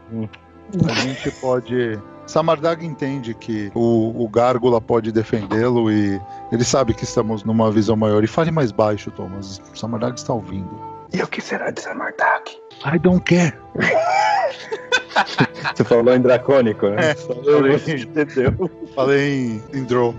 a 0.88 0.94
gente 0.94 1.30
pode. 1.32 2.00
Samardag 2.26 2.82
entende 2.86 3.34
que 3.34 3.70
o, 3.74 4.24
o 4.24 4.26
Gárgula 4.30 4.80
pode 4.80 5.12
defendê-lo 5.12 5.92
e 5.92 6.18
ele 6.50 6.64
sabe 6.64 6.94
que 6.94 7.04
estamos 7.04 7.44
numa 7.44 7.70
visão 7.70 7.96
maior. 7.96 8.24
E 8.24 8.26
fale 8.26 8.50
mais 8.50 8.72
baixo, 8.72 9.10
Thomas. 9.10 9.60
Samardag 9.74 10.16
está 10.18 10.32
ouvindo. 10.32 10.70
E 11.12 11.22
o 11.22 11.28
que 11.28 11.42
será 11.42 11.70
de 11.70 11.82
Samardag? 11.82 12.50
I 12.86 12.98
don't 12.98 13.22
care. 13.24 13.52
Você 15.76 15.84
falou 15.84 16.14
em 16.14 16.22
dracônico, 16.22 16.88
né? 16.88 17.10
É, 17.10 17.14
Só 17.14 17.34
eu 17.34 17.78
falei. 17.78 18.02
entendeu. 18.02 18.70
Falei 18.94 19.30
em, 19.30 19.62
em 19.74 19.84
Drow. 19.84 20.14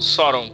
Soron, 0.00 0.50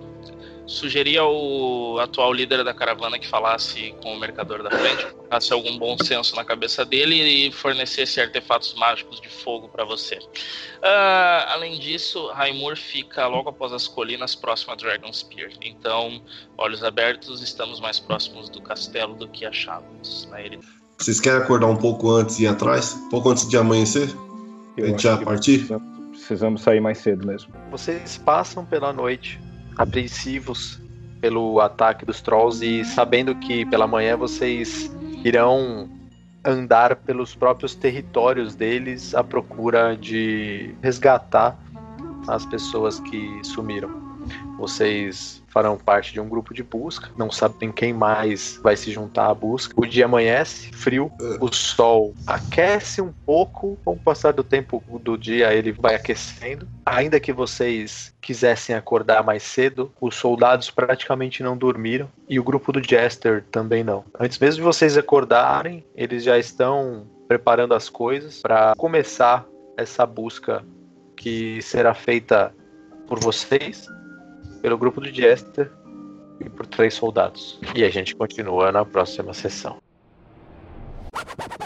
sugeria 0.70 1.20
ao 1.20 1.98
atual 1.98 2.32
líder 2.32 2.62
da 2.62 2.72
caravana 2.72 3.18
que 3.18 3.26
falasse 3.26 3.92
com 4.00 4.14
o 4.14 4.18
mercador 4.18 4.62
da 4.62 4.70
frente, 4.70 5.04
colocasse 5.06 5.52
algum 5.52 5.76
bom 5.76 5.96
senso 5.98 6.36
na 6.36 6.44
cabeça 6.44 6.84
dele 6.84 7.16
e 7.16 7.52
fornecesse 7.52 8.20
artefatos 8.20 8.74
mágicos 8.74 9.20
de 9.20 9.28
fogo 9.28 9.68
para 9.68 9.84
você. 9.84 10.20
Ah, 10.80 11.54
além 11.54 11.78
disso, 11.80 12.28
Raimur 12.28 12.76
fica 12.76 13.26
logo 13.26 13.50
após 13.50 13.72
as 13.72 13.88
colinas 13.88 14.36
próximo 14.36 14.72
a 14.72 14.76
Dragon 14.76 15.12
Spear. 15.12 15.50
Então, 15.60 16.22
olhos 16.56 16.84
abertos, 16.84 17.42
estamos 17.42 17.80
mais 17.80 17.98
próximos 17.98 18.48
do 18.48 18.62
castelo 18.62 19.14
do 19.14 19.26
que 19.26 19.44
achávamos. 19.44 20.28
Né? 20.30 20.46
Ele 20.46 20.60
Vocês 20.96 21.18
querem 21.20 21.42
acordar 21.42 21.66
um 21.66 21.76
pouco 21.76 22.12
antes 22.12 22.38
e 22.38 22.44
ir 22.44 22.46
atrás? 22.46 22.94
Um 22.94 23.08
pouco 23.08 23.30
antes 23.30 23.48
de 23.48 23.56
amanhecer? 23.56 24.08
Eu 24.76 24.84
A 24.84 24.88
gente 24.88 25.02
já 25.02 25.16
partir? 25.18 25.58
Precisamos, 25.58 26.16
precisamos 26.16 26.62
sair 26.62 26.80
mais 26.80 26.98
cedo 26.98 27.26
mesmo. 27.26 27.52
Vocês 27.72 28.18
passam 28.18 28.64
pela 28.64 28.92
noite, 28.92 29.40
apreensivos 29.80 30.78
pelo 31.22 31.58
ataque 31.58 32.04
dos 32.04 32.20
trolls 32.20 32.62
e 32.62 32.84
sabendo 32.84 33.34
que 33.34 33.64
pela 33.64 33.86
manhã 33.86 34.14
vocês 34.14 34.94
irão 35.24 35.88
andar 36.44 36.96
pelos 36.96 37.34
próprios 37.34 37.74
territórios 37.74 38.54
deles 38.54 39.14
à 39.14 39.24
procura 39.24 39.96
de 39.96 40.74
resgatar 40.82 41.58
as 42.28 42.44
pessoas 42.44 43.00
que 43.00 43.40
sumiram. 43.42 43.90
Vocês 44.58 45.39
farão 45.50 45.76
parte 45.76 46.12
de 46.12 46.20
um 46.20 46.28
grupo 46.28 46.54
de 46.54 46.62
busca, 46.62 47.10
não 47.16 47.30
sabem 47.30 47.72
quem 47.72 47.92
mais 47.92 48.58
vai 48.62 48.76
se 48.76 48.90
juntar 48.90 49.28
à 49.28 49.34
busca. 49.34 49.74
O 49.76 49.84
dia 49.84 50.04
amanhece, 50.04 50.72
frio, 50.72 51.10
o 51.40 51.52
sol 51.52 52.14
aquece 52.26 53.02
um 53.02 53.12
pouco, 53.12 53.78
com 53.84 53.92
o 53.92 53.98
passar 53.98 54.32
do 54.32 54.44
tempo 54.44 54.82
do 55.02 55.18
dia 55.18 55.52
ele 55.52 55.72
vai 55.72 55.94
aquecendo. 55.94 56.66
Ainda 56.86 57.20
que 57.20 57.32
vocês 57.32 58.14
quisessem 58.20 58.74
acordar 58.74 59.24
mais 59.24 59.42
cedo, 59.42 59.92
os 60.00 60.14
soldados 60.14 60.70
praticamente 60.70 61.42
não 61.42 61.56
dormiram 61.56 62.08
e 62.28 62.38
o 62.38 62.44
grupo 62.44 62.72
do 62.72 62.82
Jester 62.82 63.44
também 63.50 63.82
não. 63.82 64.04
Antes 64.18 64.38
mesmo 64.38 64.56
de 64.56 64.62
vocês 64.62 64.96
acordarem, 64.96 65.84
eles 65.94 66.22
já 66.22 66.38
estão 66.38 67.06
preparando 67.26 67.74
as 67.74 67.88
coisas 67.88 68.40
para 68.40 68.74
começar 68.76 69.46
essa 69.76 70.04
busca 70.04 70.64
que 71.16 71.60
será 71.62 71.94
feita 71.94 72.54
por 73.06 73.18
vocês, 73.18 73.86
pelo 74.60 74.78
grupo 74.78 75.00
do 75.00 75.10
Jester 75.10 75.70
e 76.40 76.48
por 76.48 76.66
três 76.66 76.94
soldados. 76.94 77.58
E 77.74 77.84
a 77.84 77.90
gente 77.90 78.14
continua 78.14 78.72
na 78.72 78.84
próxima 78.84 79.32
sessão. 79.34 79.78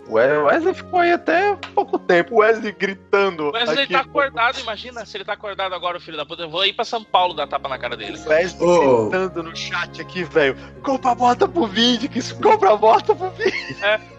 O 0.08 0.14
Wesley 0.14 0.74
ficou 0.74 1.00
aí 1.00 1.12
até 1.12 1.56
pouco 1.74 1.98
tempo, 1.98 2.34
o 2.34 2.38
Wesley 2.38 2.72
gritando. 2.72 3.48
O 3.48 3.52
Wesley 3.52 3.84
aqui. 3.84 3.92
tá 3.92 4.00
acordado, 4.00 4.60
imagina 4.60 5.04
se 5.06 5.16
ele 5.16 5.24
tá 5.24 5.32
acordado 5.32 5.74
agora, 5.74 5.96
o 5.96 6.00
filho 6.00 6.16
da 6.16 6.26
puta. 6.26 6.42
Eu 6.42 6.50
vou 6.50 6.64
ir 6.64 6.72
pra 6.72 6.84
São 6.84 7.02
Paulo 7.02 7.34
dar 7.34 7.46
tapa 7.46 7.68
na 7.68 7.78
cara 7.78 7.96
dele. 7.96 8.18
O 8.18 8.28
Wesley 8.28 8.68
Ô. 8.68 9.08
gritando 9.08 9.42
no 9.42 9.56
chat 9.56 10.00
aqui, 10.00 10.24
velho. 10.24 10.56
Compra 10.82 11.12
a 11.12 11.14
bota 11.14 11.48
pro 11.48 11.66
vídeo, 11.66 12.08
que 12.08 12.18
isso 12.18 12.38
compra 12.40 12.72
a 12.72 12.76
bota 12.76 13.14
pro 13.14 13.30
vídeo. 13.30 13.76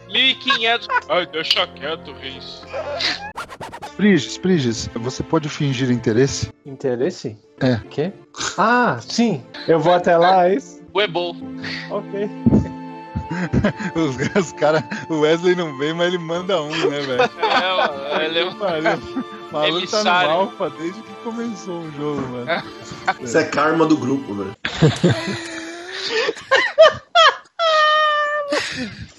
1500. 0.09 0.87
Ai, 1.09 1.25
deixa 1.27 1.67
quieto, 1.67 2.13
Riz. 2.13 2.63
Prigis, 3.95 4.37
Prigis, 4.37 4.89
você 4.95 5.23
pode 5.23 5.47
fingir 5.49 5.89
interesse? 5.89 6.51
Interesse? 6.65 7.37
É. 7.61 7.77
Quê? 7.89 8.11
Ah, 8.57 8.99
sim. 9.01 9.41
Eu 9.67 9.79
vou 9.79 9.93
até 9.93 10.17
lá, 10.17 10.49
é 10.49 10.55
isso? 10.55 10.83
Webol. 10.93 11.35
Ok. 11.89 12.29
Os, 13.95 14.15
os 14.37 14.51
caras, 14.53 14.83
o 15.09 15.21
Wesley 15.21 15.55
não 15.55 15.75
vem, 15.77 15.93
mas 15.93 16.07
ele 16.07 16.19
manda 16.19 16.61
um, 16.61 16.69
né, 16.69 17.01
velho? 17.01 17.23
É, 17.23 17.75
mano, 17.75 18.23
ele 18.23 18.39
é 18.39 18.45
um-. 18.45 18.51
O 19.49 19.53
maluco 19.53 19.87
tá 19.87 20.03
no 20.03 20.09
alfa 20.29 20.69
desde 20.69 21.01
que 21.01 21.13
começou 21.23 21.81
o 21.81 21.91
jogo, 21.91 22.21
mano. 22.21 22.63
Isso 23.21 23.37
é 23.37 23.43
karma 23.43 23.85
do 23.85 23.97
grupo, 23.97 24.33
velho. 24.35 24.55